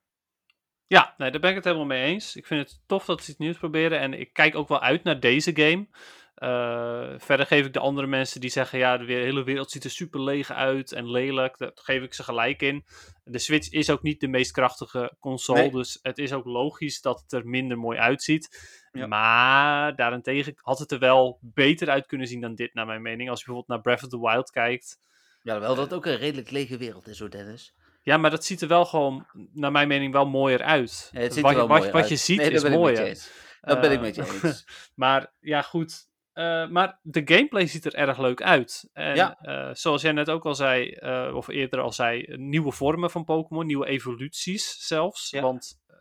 [0.87, 2.35] Ja, nee, daar ben ik het helemaal mee eens.
[2.35, 3.99] Ik vind het tof dat ze iets nieuws proberen.
[3.99, 5.87] En ik kijk ook wel uit naar deze game.
[6.35, 9.89] Eh, verder geef ik de andere mensen die zeggen: ja, de hele wereld ziet er
[9.89, 11.57] super leeg uit en lelijk.
[11.57, 12.85] Daar geef ik ze gelijk in.
[13.23, 15.59] De Switch is ook niet de meest krachtige console.
[15.59, 15.71] Nee.
[15.71, 18.75] Dus het is ook logisch dat het er minder mooi uitziet.
[18.91, 19.07] Ja.
[19.07, 23.29] Maar daarentegen had het er wel beter uit kunnen zien dan dit, naar mijn mening.
[23.29, 24.99] Als je bijvoorbeeld naar Breath of the Wild kijkt.
[25.41, 27.75] Ja, wel dat het ook een redelijk lege wereld is hoor, Dennis.
[28.07, 31.09] Ja, maar dat ziet er wel gewoon, naar mijn mening, wel mooier uit.
[31.11, 32.09] Ja, het ziet wat, er wel wat, mooier wat uit.
[32.11, 33.17] je ziet Nee, is mooier.
[33.61, 34.65] Dat ben ik Eh, met je eens.
[34.95, 36.07] Maar ja, goed.
[36.33, 38.89] Eh, maar de gameplay ziet er erg leuk uit.
[38.93, 39.37] En Ja.
[39.39, 43.23] eh, zoals jij net ook al zei, eh, of eerder al zei, nieuwe vormen van
[43.23, 45.29] Pokémon, nieuwe evoluties zelfs.
[45.29, 45.41] Ja.
[45.41, 45.95] Want eh,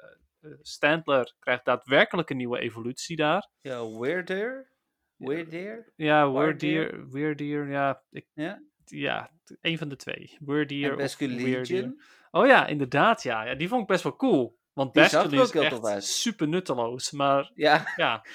[0.51, 3.49] eh, Stantler krijgt daadwerkelijk een nieuwe evolutie daar.
[3.61, 4.71] Ja, Weirder?
[5.17, 5.93] Weirder?
[5.97, 6.33] Ja?
[6.33, 8.63] Weirdeer, Weirdeer, ja, ik, Ja.
[8.91, 9.31] Ja,
[9.61, 10.37] een van de twee.
[10.41, 11.01] Weirdeer En of?
[12.31, 13.43] Oh ja, inderdaad, ja.
[13.45, 13.55] ja.
[13.55, 14.59] Die vond ik best wel cool.
[14.73, 17.11] Want Die Basculin is echt super nutteloos.
[17.11, 17.93] Maar Ja.
[17.97, 18.25] ja,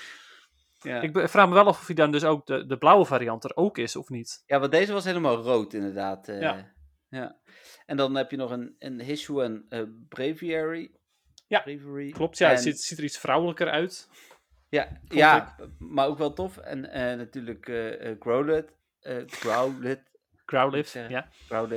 [0.81, 1.01] Ja.
[1.01, 3.55] ik vraag me wel af of hij dan dus ook de, de blauwe variant er
[3.55, 4.43] ook is of niet.
[4.45, 6.27] ja, want deze was helemaal rood inderdaad.
[6.27, 6.73] eh, Ja.
[7.09, 7.39] ja.
[7.85, 10.91] En dan heb je nog een, een Hishuan eh Braviary.
[11.47, 12.11] Ja, Braviary.
[12.11, 12.47] Klopt, ja.
[12.49, 14.09] Het En- ziet, ziet er iets vrouwelijker uit.
[14.69, 16.57] Ja, ja maar ook wel tof.
[16.57, 17.65] En eh, natuurlijk
[18.19, 18.73] Growlithe.
[18.99, 19.17] eh
[20.57, 21.11] Growlithe, zeggen.
[21.49, 21.69] ja.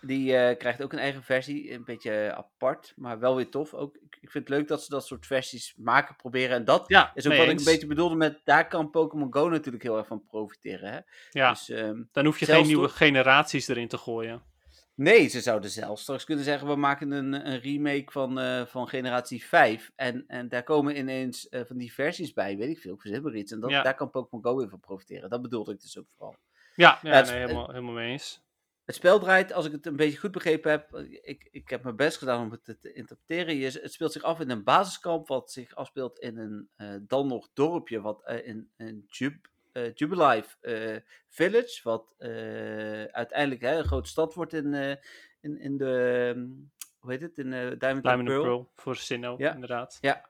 [0.00, 3.74] Die eh, krijgt ook een eigen versie, een beetje apart, maar wel weer tof.
[3.74, 6.56] Ook, ik, vind het leuk dat ze dat soort versies maken, proberen.
[6.56, 9.48] En dat Ja, is ook wat ik een beetje bedoelde met, daar kan Pokémon Go
[9.48, 10.92] natuurlijk heel erg van profiteren.
[10.92, 10.98] Hè?
[11.30, 14.42] Ja, Dus, ehm, dan hoef je geen nieuwe toch- generaties erin te gooien.
[14.94, 18.88] Nee, ze zouden zelfs straks kunnen zeggen: we maken een, een remake van, eh, van
[18.88, 19.90] generatie 5.
[19.96, 23.52] En, en daar komen ineens eh, van die versies bij, weet ik veel, iets.
[23.52, 23.82] En dat, Ja.
[23.82, 25.30] daar kan Pokémon Go weer van profiteren.
[25.30, 26.36] Dat bedoelde ik dus ook vooral.
[26.76, 28.44] Ja, ja, Ja, het- nee, helemaal, helemaal mee eens.
[28.84, 31.96] Het spel draait, als ik het een beetje goed begrepen heb, ik, ik heb mijn
[31.96, 33.54] best gedaan om het te, te interpreteren.
[33.56, 37.26] Je, het speelt zich af in een basiskamp, wat zich afspeelt in een eh, dan
[37.26, 42.14] nog dorpje, wat eh, in een Jub, eh, Jubilife Village, wat
[43.12, 44.74] uiteindelijk hè, een grote stad wordt in,
[45.40, 46.46] in, in de, ehm,
[46.98, 48.26] hoe heet het, in Diamond, Diamond.
[48.26, 49.54] Pearl voor Sinnoh, Ja.
[49.54, 49.98] inderdaad.
[50.00, 50.28] Ja,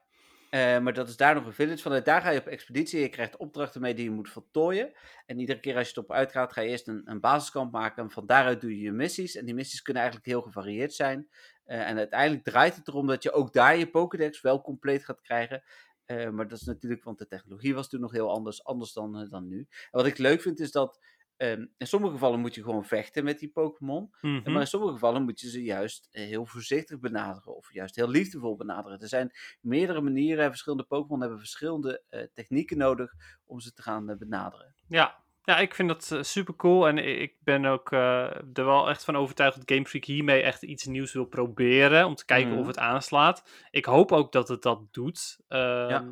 [0.49, 1.81] eh, maar dat is daar nog een village.
[1.81, 2.99] Vanuit daar ga je op expeditie.
[2.99, 4.91] Je krijgt opdrachten mee die je moet voltooien.
[5.25, 8.03] En iedere keer als je het op uitgaat, ga je eerst een, een basiskamp maken.
[8.03, 9.35] En van daaruit doe je je missies.
[9.35, 11.27] En die missies kunnen eigenlijk heel gevarieerd zijn.
[11.65, 15.21] Eh, en uiteindelijk draait het erom dat je ook daar je Pokédex wel compleet gaat
[15.21, 15.63] krijgen.
[16.05, 19.27] Eh, maar dat is natuurlijk, want de technologie was toen nog heel anders, anders dan,
[19.29, 19.57] dan nu.
[19.69, 20.99] En wat ik leuk vind is dat
[21.37, 24.15] ehm, in sommige gevallen moet je gewoon vechten met die Pokémon.
[24.21, 24.51] Mhm.
[24.51, 28.09] Maar in sommige gevallen moet je ze juist eh, heel voorzichtig benaderen of juist heel
[28.09, 28.99] liefdevol benaderen.
[28.99, 29.31] Er zijn
[29.61, 33.13] meerdere manieren, en verschillende Pokémon hebben verschillende eh, technieken nodig
[33.45, 34.75] om ze te gaan eh, benaderen.
[34.87, 35.23] Ja.
[35.43, 36.87] ja, ik vind dat super cool.
[36.87, 40.85] En ik ben ook er wel echt van overtuigd dat Game Freak hiermee echt iets
[40.85, 42.05] nieuws wil proberen.
[42.05, 42.59] Om te kijken Mhm.
[42.59, 43.49] of het aanslaat.
[43.71, 45.39] Ik hoop ook dat het dat doet.
[45.47, 46.11] Ehm,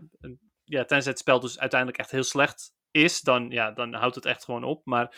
[0.64, 4.26] ja, tenzij het spel dus uiteindelijk echt heel slecht is, dan, ja, dan houdt het
[4.26, 4.86] echt gewoon op.
[4.86, 5.16] Maar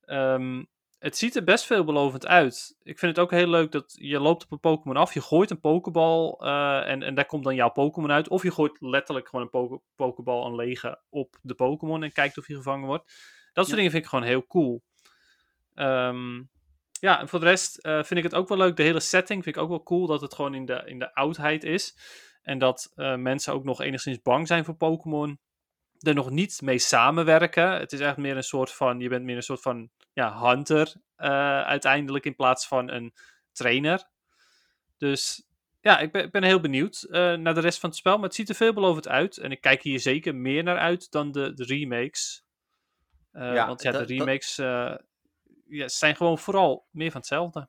[0.00, 0.64] ehm,
[0.98, 2.76] het ziet er best veelbelovend uit.
[2.82, 5.50] Ik vind het ook heel leuk dat je loopt op een Pokémon af, je gooit
[5.50, 8.28] een Pokébal eh, en, en daar komt dan jouw Pokémon uit.
[8.28, 12.38] Of je gooit letterlijk gewoon een Poké- Pokébal, een lege, op de Pokémon en kijkt
[12.38, 13.04] of hij gevangen wordt.
[13.52, 13.74] Dat soort Ja.
[13.76, 14.82] dingen vind ik gewoon heel cool.
[15.74, 16.42] Ehm,
[17.00, 18.76] ja, en voor de rest eh, vind ik het ook wel leuk.
[18.76, 21.14] De hele setting vind ik ook wel cool dat het gewoon in de, in de
[21.14, 21.96] oudheid is.
[22.42, 25.38] En dat eh, mensen ook nog enigszins bang zijn voor Pokémon.
[26.00, 27.70] Er nog niet mee samenwerken.
[27.70, 29.00] Het is echt meer een soort van.
[29.00, 31.28] Je bent meer een soort van ja, hunter eh,
[31.62, 33.14] uiteindelijk in plaats van een
[33.52, 34.08] trainer.
[34.98, 35.46] Dus
[35.80, 38.14] ja, ik ben, ik ben heel benieuwd eh, naar de rest van het spel.
[38.14, 39.36] Maar het ziet er veelbelovend uit.
[39.38, 42.44] En ik kijk hier zeker meer naar uit dan de, de remakes.
[43.32, 44.56] Eh, Ja, want ja, de dat- remakes
[45.66, 47.68] ja, zijn gewoon vooral meer van hetzelfde.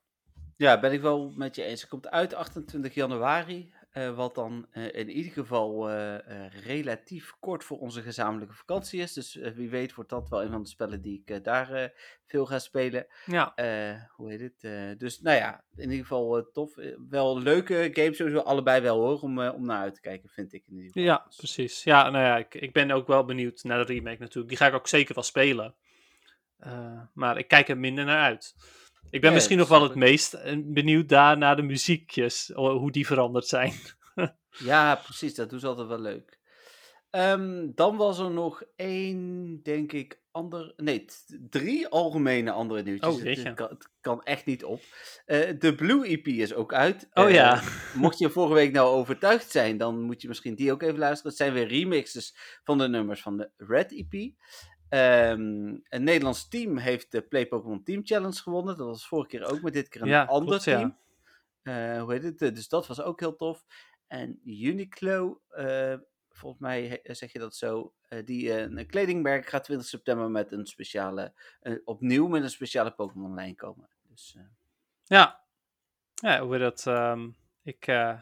[0.58, 1.82] Ja, ben ik wel met je eens.
[1.82, 7.64] Het komt uit 28 januari, eh, wat dan eh, in ieder geval eh, relatief kort
[7.64, 9.14] voor onze gezamenlijke vakantie is.
[9.14, 11.94] Dus wie weet wordt dat wel een van de spellen die ik daar
[12.26, 13.08] veel ga spelen.
[13.26, 13.54] Ja,
[14.16, 15.00] hoe heet het?
[15.00, 16.76] Dus nou ja, in ieder geval tof.
[17.10, 20.64] Wel leuke games sowieso, allebei wel hoor, om, om naar uit te kijken, vind ik
[20.68, 21.04] in ieder geval.
[21.04, 21.84] ja Dus- precies.
[21.84, 24.50] Ja, nou ja, ik, ik ben ook wel benieuwd naar de remake natuurlijk.
[24.50, 25.76] Die ga ik ook zeker wel spelen.
[27.14, 28.56] Maar ik kijk er minder naar uit.
[29.16, 32.92] Ik ben Ja, misschien nog wel het meest eh, benieuwd daar naar de muziekjes, hoe
[32.92, 33.74] die veranderd zijn.
[34.58, 35.36] Ja, precies.
[35.36, 36.40] Dat doen ze altijd wel leuk.
[37.10, 40.74] Ehm, dan was er nog één, denk ik, ander...
[40.78, 41.06] Nee,
[41.50, 43.16] drie algemene andere nieuwtjes.
[43.16, 44.82] Oh, het, kan, het kan echt niet op.
[45.26, 47.08] Eh, de Blue EP is ook uit.
[47.14, 47.62] Oh Eh, ja.
[47.96, 51.32] Mocht je vorige week nou overtuigd zijn, dan moet je misschien die ook even luisteren.
[51.32, 54.34] Het zijn weer remixes van de nummers van de Red EP.
[54.96, 58.78] Ehm, een Nederlands team heeft de Play Pokémon Team Challenge gewonnen.
[58.78, 60.78] Dat was vorige keer ook, maar dit keer een Ja, ander klopt, ja.
[60.78, 60.98] team.
[61.62, 62.42] Eh, hoe heet het?
[62.42, 63.66] Eh, Dus dat was ook heel tof.
[64.08, 65.94] En Uniqlo, eh,
[66.30, 70.30] volgens mij he- zeg je dat zo, eh, die eh, een kledingmerk gaat 20 september
[70.30, 73.90] met een speciale, eh, opnieuw met een speciale Pokémon lijn komen.
[74.10, 74.44] Dus eh,
[75.04, 75.44] Ja,
[76.16, 76.88] ja hoe heet dat?
[76.88, 77.30] ehm,
[77.64, 78.20] ik eh,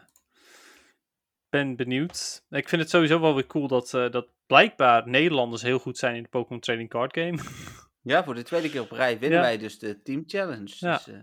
[1.48, 2.44] ben benieuwd.
[2.50, 6.16] Ik vind het sowieso wel weer cool dat, eh, dat blijkbaar Nederlanders heel goed zijn
[6.16, 7.38] in de Pokémon Trading Card Game.
[8.02, 9.44] ja, voor de tweede keer op rij winnen Ja.
[9.44, 10.74] wij dus de Team Challenge.
[10.78, 10.96] Ja.
[10.96, 11.20] Dus, eh,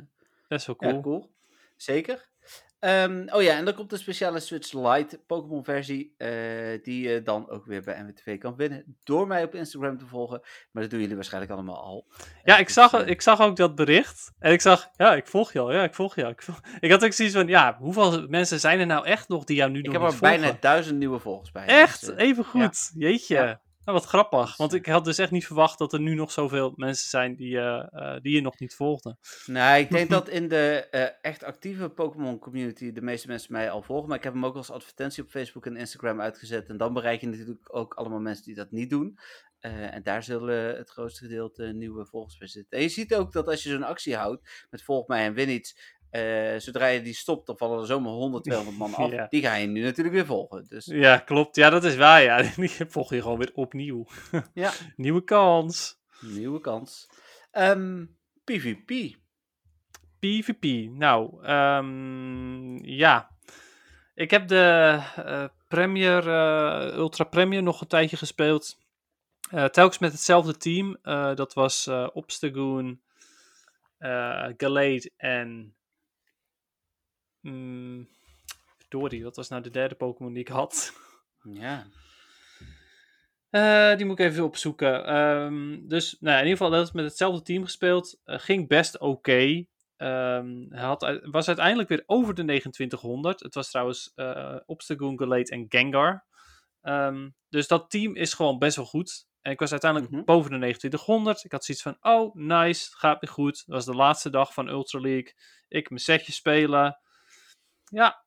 [0.47, 1.01] Best wel Ja, cool.
[1.01, 1.31] cool.
[1.75, 2.29] Zeker.
[2.81, 6.29] Ehm, oh ja, en dan komt een speciale Switch Lite Pokémon versie, eh,
[6.83, 8.97] die je dan ook weer bij MWTV kan winnen.
[9.03, 10.41] Door mij op Instagram te volgen,
[10.71, 12.05] maar dat doen jullie waarschijnlijk allemaal al.
[12.43, 14.31] Ja, Eh, ik dus, zag, eh, ik zag ook dat bericht.
[14.39, 15.73] En ik zag, ja, ik volg je al.
[15.73, 16.29] Ja, ik volg je al.
[16.31, 19.43] Ik, volg- ik had ook zoiets van, ja, hoeveel mensen zijn er nou echt nog
[19.43, 21.65] die jou nu ik nog heb niet er bijna duizend nieuwe volgers bij.
[21.65, 21.99] Echt?
[22.05, 22.91] dus, eh, Even goed.
[22.95, 23.35] Jeetje.
[23.35, 23.61] Ja.
[23.85, 24.47] Nou, wat grappig.
[24.47, 27.09] Dus, Want eh, ik had dus echt niet verwacht dat er nu nog zoveel mensen
[27.09, 29.19] zijn die, eh, die je nog niet volgden.
[29.45, 30.87] Nou, ik denk dat in de
[31.21, 34.07] echt actieve Pokémon community de meeste mensen mij al volgen.
[34.07, 36.69] Maar ik heb hem ook als advertentie op Facebook en Instagram uitgezet.
[36.69, 39.19] En dan bereik je natuurlijk ook allemaal mensen die dat niet doen.
[39.59, 42.77] En daar zullen het grootste gedeelte nieuwe volgers bij zitten.
[42.77, 45.49] En je ziet ook dat als je zo'n actie houdt met volg mij en win
[45.49, 45.99] iets.
[46.11, 49.11] Eh, zodra je die stopt, dan vallen er zomaar 100, 200 man af.
[49.11, 49.27] Ja.
[49.29, 50.65] Die ga je nu natuurlijk weer volgen.
[50.67, 51.55] Dus Ja, klopt.
[51.55, 52.21] Ja, dat is waar.
[52.23, 54.05] Ja, die volg je gewoon weer opnieuw.
[54.53, 55.99] ja, Nieuwe kans.
[56.21, 57.09] Nieuwe kans.
[57.51, 58.05] Ehm,
[58.43, 59.15] PvP.
[60.19, 60.89] PvP.
[60.89, 63.29] Nou, ehm, ja.
[64.15, 68.79] Ik heb de eh, Premier, eh, Ultra Premier nog een tijdje gespeeld.
[69.71, 70.97] Telkens met hetzelfde team.
[71.35, 73.01] Dat was Obstagoon,
[74.57, 75.75] Gallade en...
[77.41, 78.07] Mm,
[78.77, 80.93] verdorie, wat was nou de derde Pokémon die ik had?
[81.43, 81.85] Ja.
[83.49, 85.05] Eh, die moet ik even opzoeken.
[85.05, 88.19] Ehm, dus nou, ja, in ieder geval, dat is met hetzelfde team gespeeld.
[88.23, 89.65] Eh, ging best oké.
[89.97, 93.39] Ehm, hij had, was uiteindelijk weer over de 2900.
[93.39, 96.25] Het was trouwens eh Obstagoon, Gallade en Gengar.
[96.81, 99.25] Ehm, dus dat team is gewoon best wel goed.
[99.41, 100.23] En ik was uiteindelijk Mhm.
[100.23, 101.43] boven de 2900.
[101.43, 103.63] Ik had zoiets van, oh, nice, gaat weer goed.
[103.65, 105.33] Dat was de laatste dag van Ultra League.
[105.67, 106.99] Ik mijn setje spelen.
[107.91, 108.25] Ja,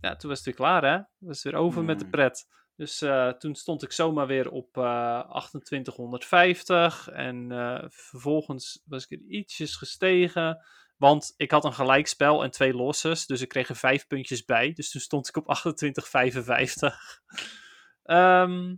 [0.00, 0.96] ja toen was het weer klaar, hè?
[1.18, 2.12] Was het weer over met de Hmm.
[2.12, 2.46] pret.
[2.76, 7.08] Dus eh, toen stond ik zomaar weer op eh 2850.
[7.08, 10.64] En eh, vervolgens was ik er ietsjes gestegen.
[10.96, 13.26] Want ik had een gelijkspel en twee losses.
[13.26, 14.72] Dus ik kreeg er vijf puntjes bij.
[14.72, 17.20] Dus toen stond ik op 2855.
[18.02, 18.74] Ehm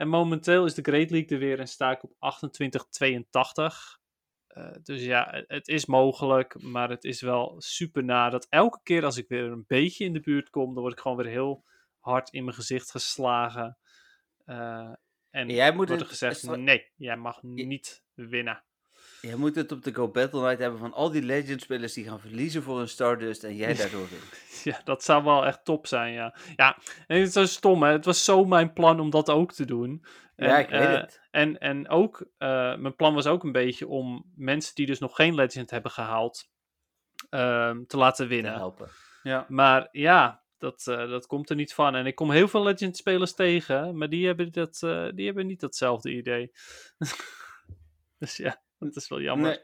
[0.00, 3.99] en momenteel is de Great League er weer en sta ik op 2882.
[4.50, 9.04] Eh, dus ja, het is mogelijk, maar het is wel super na dat elke keer
[9.04, 11.64] als ik weer een beetje in de buurt kom, dan word ik gewoon weer heel
[11.98, 13.78] hard in mijn gezicht geslagen.
[14.44, 14.92] Eh,
[15.30, 18.64] en Jij moet wordt er gezegd, nee, jij mag niet winnen.
[19.20, 22.20] Je moet het op de Go Battle Night hebben van al die Legend-spelers die gaan
[22.20, 24.38] verliezen voor een Stardust en jij daardoor wint.
[24.64, 26.36] Ja, dat zou wel echt top zijn, ja.
[26.56, 27.92] Ja, en het is zo stom, hè.
[27.92, 30.04] Het was zo mijn plan om dat ook te doen.
[30.36, 31.19] ja, ik weet eh, het.
[31.30, 35.16] En, en ook, eh, mijn plan was ook een beetje om mensen die dus nog
[35.16, 36.50] geen Legend hebben gehaald,
[37.30, 38.52] ehm, te laten Te winnen.
[38.54, 38.88] helpen.
[39.22, 39.46] Ja.
[39.48, 41.94] Maar ja, dat, eh, dat komt er niet van.
[41.94, 45.60] En ik kom heel veel Legend-spelers tegen, maar die hebben, dat, eh, die hebben niet
[45.60, 46.52] datzelfde idee.
[48.18, 49.48] dus ja, dat is wel jammer.
[49.50, 49.60] Nee,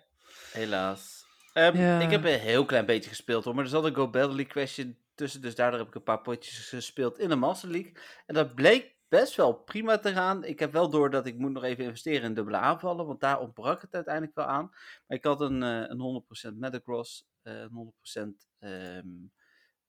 [0.52, 1.24] helaas.
[1.52, 2.00] Ehm, Ja.
[2.00, 4.52] Ik heb een heel klein beetje gespeeld hoor, maar er zat een Go Battle League
[4.52, 7.92] question tussen, dus daardoor heb ik een paar potjes gespeeld in de Master League.
[8.26, 10.44] En dat bleek best wel prima te gaan.
[10.44, 13.40] Ik heb wel door dat ik moet nog even investeren in dubbele aanvallen, want daar
[13.40, 14.68] ontbrak het uiteindelijk wel aan.
[15.06, 19.06] Maar ik had een, eh, een 100% Metagross, eh, een 100% ehm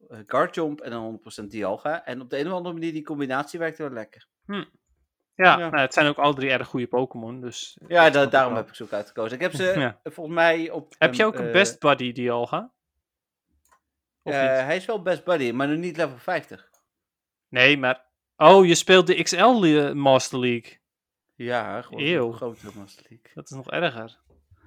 [0.09, 2.05] eh, Guard Jump en een 100% Dialga.
[2.05, 4.27] En op de een of andere manier, die combinatie werkte wel lekker.
[4.45, 4.67] Ja,
[5.35, 5.57] Ja.
[5.57, 7.77] Nou, het zijn ook alle drie erg goede Pokémon, dus...
[7.87, 8.61] Ja, da- daarom wel.
[8.61, 9.33] heb ik ze ook uitgekozen.
[9.35, 9.99] Ik heb ze Ja.
[10.03, 10.95] volgens mij op...
[10.97, 12.71] Heb je ook een Best Buddy Dialga?
[14.23, 16.69] Hij is wel best buddy, maar nog niet level 50.
[17.47, 18.05] Nee, maar...
[18.37, 20.77] Oh, je speelt de XL Le- Master League.
[21.35, 22.27] Ja, gewoon Eeuw.
[22.27, 23.31] een grote Master League.
[23.33, 24.17] Dat is nog erger.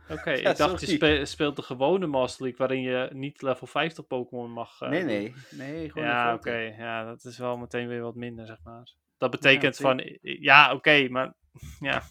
[0.09, 3.67] Oké, Ja, ik dacht je spe- speelt de gewone Master League, waarin je niet level
[3.67, 4.81] 50 Pokémon mag...
[4.81, 5.35] eh, nee, nee.
[5.51, 6.57] Nee, gewoon Ja, oké.
[6.57, 8.95] Ja, dat is wel meteen weer wat minder, zeg maar.
[9.19, 10.03] Dat betekent van...
[10.21, 11.35] Ja, oké, maar...
[11.81, 12.03] Ja,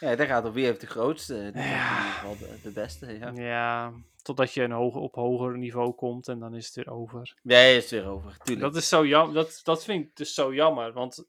[0.00, 1.34] Ja, daar gaat op wie heeft de grootste.
[1.34, 1.42] Ja.
[1.42, 3.30] heeft in ieder geval de, de beste, ja.
[3.34, 3.92] ja,
[4.22, 7.34] totdat je een hoger, op hoger niveau komt en dan is het weer over.
[7.42, 8.72] Nee, is het weer over, tuurlijk.
[8.72, 9.34] Dat is zo jammer.
[9.34, 10.92] Dat, dat vind ik dus zo jammer.
[10.92, 11.26] Want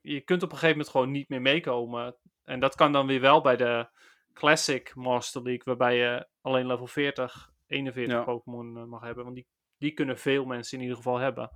[0.00, 2.16] je kunt op een gegeven moment gewoon niet meer meekomen.
[2.44, 3.88] En dat kan dan weer wel bij de
[4.32, 8.22] Classic Master League, waarbij je alleen level 40, 41 Ja.
[8.22, 9.24] Pokémon eh, mag hebben.
[9.24, 9.46] Want die,
[9.78, 11.50] die kunnen veel mensen in ieder geval hebben.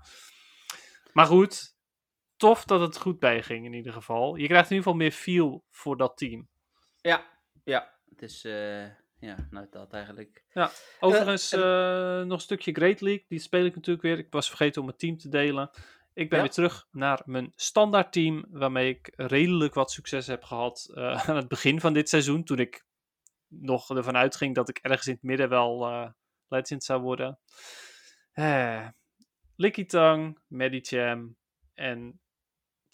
[1.12, 1.75] Maar goed,
[2.36, 4.36] tof dat het goed bijging in ieder geval.
[4.36, 6.48] Je krijgt in ieder geval meer feel voor dat team.
[7.00, 7.24] Ja,
[7.64, 7.94] ja.
[8.10, 8.84] Het is, eh,
[9.18, 10.44] ja, nou dat eigenlijk.
[11.00, 13.24] Overigens, en- eh, nog een stukje Great League.
[13.28, 14.18] Die speel ik natuurlijk weer.
[14.18, 15.70] Ik was vergeten om mijn team te delen.
[16.14, 16.44] Ik ben Ja.
[16.44, 18.44] weer terug naar mijn standaard team.
[18.50, 22.44] Waarmee ik redelijk wat succes heb gehad eh, aan het begin van dit seizoen.
[22.44, 22.84] Toen ik
[23.48, 26.10] nog ervan uitging dat ik ergens in het midden wel eh,
[26.48, 27.38] legend zou worden.
[28.32, 28.88] Eh,
[30.48, 31.36] Medicham
[31.74, 32.20] en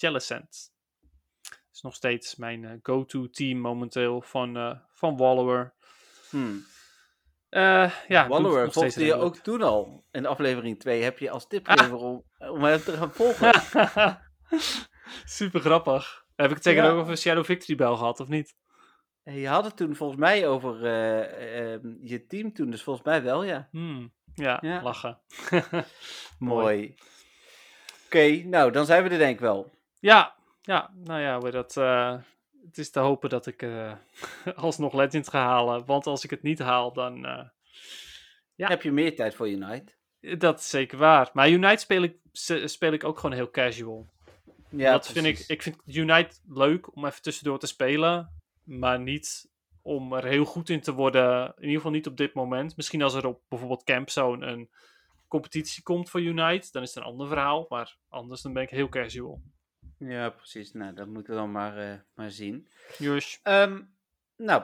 [0.02, 0.72] Jellicent.
[1.72, 5.74] Is nog steeds mijn eh, go-to team momenteel van, eh, van Wallower.
[6.30, 6.64] Hmm.
[7.48, 10.04] Eh, ja, Wallower volgde je ook toen al.
[10.10, 11.76] In aflevering 2 heb je als tip Ah.
[11.76, 13.52] gegeven om, om hem te gaan volgen.
[15.24, 16.24] Super grappig.
[16.36, 16.90] Heb ik het zeker Ja.
[16.90, 18.54] ook over Shadow Victory Bell gehad, of niet?
[19.24, 23.22] Je had het toen volgens mij over eh, ehm, je team toen, dus volgens mij
[23.22, 23.68] wel, ja.
[23.70, 24.82] Hmm, Ja, Ja.
[24.82, 25.20] lachen.
[26.38, 26.94] Mooi.
[28.06, 29.80] Oké, nou, dan zijn we er denk ik wel.
[30.02, 32.16] Ja, ja, nou ja, hoor, dat, eh,
[32.66, 33.92] het is te hopen dat ik eh,
[34.54, 35.84] alsnog Legend ga halen.
[35.86, 37.24] Want als ik het niet haal, dan...
[37.24, 37.48] eh,
[38.54, 38.68] Ja.
[38.68, 39.92] Heb je meer tijd voor Unite?
[40.38, 41.30] dat is zeker waar.
[41.32, 42.16] Maar Unite speel ik,
[42.68, 44.06] speel ik ook gewoon heel casual.
[44.68, 48.42] Ja, dat vind ik, ik vind Unite leuk om even tussendoor te spelen.
[48.62, 49.50] Maar niet
[49.82, 51.46] om er heel goed in te worden.
[51.56, 52.76] In ieder geval niet op dit moment.
[52.76, 54.70] Misschien als er op bijvoorbeeld Campzone een
[55.28, 56.68] competitie komt voor Unite.
[56.72, 57.66] Dan is het een ander verhaal.
[57.68, 59.42] Maar anders dan ben ik heel casual.
[60.08, 60.72] Ja, precies.
[60.72, 62.68] Nou, dat moeten we dan maar, eh, maar zien.
[62.98, 63.38] Jush.
[63.42, 63.80] Ehm,
[64.36, 64.62] Nou,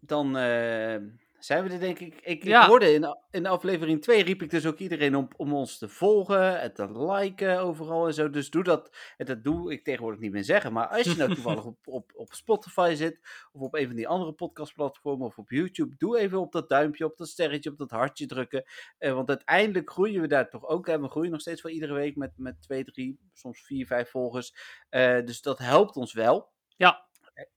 [0.00, 0.96] dan eh,
[1.38, 2.20] zijn we er denk ik.
[2.20, 2.66] Ik, Ja.
[2.66, 6.60] hoorde in, in aflevering 2 riep ik dus ook iedereen om, om ons te volgen
[6.60, 8.30] en te liken overal en zo.
[8.30, 8.96] Dus doe dat.
[9.16, 10.72] En dat doe ik tegenwoordig niet meer zeggen.
[10.72, 13.18] Maar als je nou toevallig op, op, op Spotify zit
[13.52, 17.04] of op een van die andere podcastplatformen of op YouTube, doe even op dat duimpje,
[17.04, 18.64] op dat sterretje, op dat hartje drukken.
[18.98, 20.86] Eh, want uiteindelijk groeien we daar toch ook.
[20.86, 21.00] Hè?
[21.00, 24.54] We groeien nog steeds wel iedere week met, met twee, drie, soms vier, vijf volgers.
[24.88, 26.50] Eh, dus dat helpt ons wel.
[26.76, 27.07] Ja.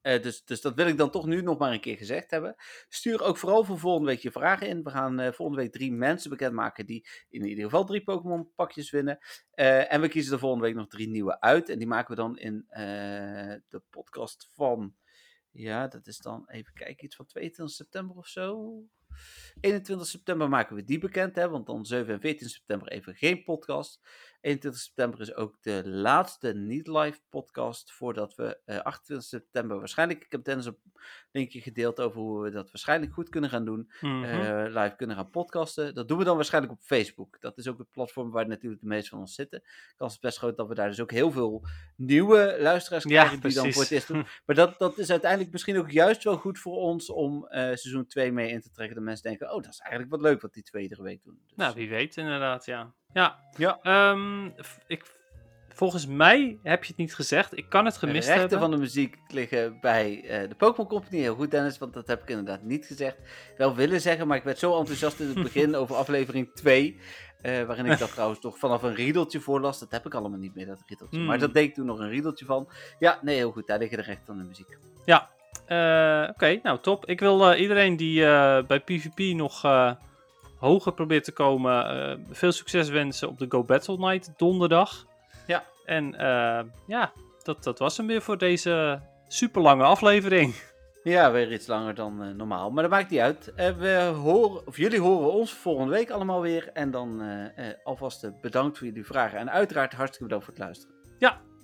[0.02, 2.56] Eh, dus, dus dat wil ik dan toch nu nog maar een keer gezegd hebben.
[2.88, 4.84] Stuur ook vooral voor volgende week je vragen in.
[4.84, 8.92] We gaan eh, volgende week drie mensen bekendmaken die in ieder geval drie Pokémon pakjes
[8.92, 9.20] winnen.
[9.52, 11.70] Eh, en we kiezen er volgende week nog drie nieuwe uit.
[11.70, 14.96] En die maken we dan in de podcast van.
[15.52, 18.76] Ja, dat is dan even kijken, iets van 22 september of zo.
[19.62, 23.44] 21 september maken we die bekend, hè, want dan 7 en 14 september even geen
[23.44, 24.00] podcast.
[24.42, 30.32] 21 september is ook de laatste niet-live podcast voordat we eh 28 september waarschijnlijk, ik
[30.32, 30.78] heb Dennis een
[31.32, 34.24] linkje gedeeld over hoe we dat waarschijnlijk goed kunnen gaan doen, Mhm.
[34.24, 35.96] eh, live kunnen gaan podcasten.
[35.96, 37.42] Dat doen we dan waarschijnlijk op Facebook.
[37.42, 39.64] Dat is ook het platform waar natuurlijk de meeste van ons zitten.
[39.96, 41.66] Kans is best groot dat we daar dus ook heel veel
[41.96, 44.26] nieuwe luisteraars Ja, krijgen die dan voor het eerst doen.
[44.46, 48.06] Maar dat, dat is uiteindelijk misschien ook juist wel goed voor ons om eh, seizoen
[48.06, 48.96] 2 mee in te trekken.
[48.96, 51.40] Dat mensen denken, oh, dat is eigenlijk wat leuk wat die twee iedere week doen.
[51.48, 52.94] Dus, Nou, wie weet inderdaad, ja.
[53.14, 53.80] Ja, Ja.
[53.82, 54.46] ehm,
[54.88, 55.06] ik,
[55.70, 57.58] volgens mij heb je het niet gezegd.
[57.58, 58.60] Ik kan het de gemist rechten hebben.
[58.60, 61.18] van de muziek liggen bij eh, de Pokémon Company.
[61.22, 63.18] Heel goed, Dennis, want dat heb ik inderdaad niet gezegd.
[63.58, 67.00] Wel willen zeggen, maar ik werd zo enthousiast in het begin over aflevering 2.
[67.42, 69.80] eh, waarin ik dat trouwens toch vanaf een riedeltje voorlas.
[69.80, 71.18] Dat heb ik allemaal niet meer, dat riedeltje.
[71.20, 71.40] Maar Hmm.
[71.40, 72.70] dat deed ik toen nog een riedeltje van.
[73.00, 73.68] Ja, nee, heel goed.
[73.68, 74.78] Daar liggen de rechten van de muziek.
[75.66, 77.06] Eh, Oké, nou top.
[77.06, 78.20] Ik wil iedereen die
[78.66, 79.62] bij PvP nog
[80.62, 85.06] hoger probeert te komen, eh, veel succes wensen op de Go Battle Night donderdag.
[85.48, 85.64] Ja.
[85.86, 87.12] En eh, ja,
[87.44, 90.54] dat, dat was hem weer voor deze super lange aflevering.
[91.04, 92.72] Ja, weer iets langer dan eh, normaal.
[92.72, 93.54] Maar dat maakt niet uit.
[93.56, 96.70] We horen, of jullie horen ons volgende week allemaal weer.
[96.74, 99.40] En dan eh, alvast bedankt voor jullie vragen.
[99.40, 101.00] En uiteraard hartstikke bedankt voor het luisteren.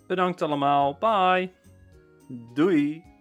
[0.07, 0.97] Bedankt allemaal.
[0.99, 1.51] Bye.
[2.53, 3.16] Doei!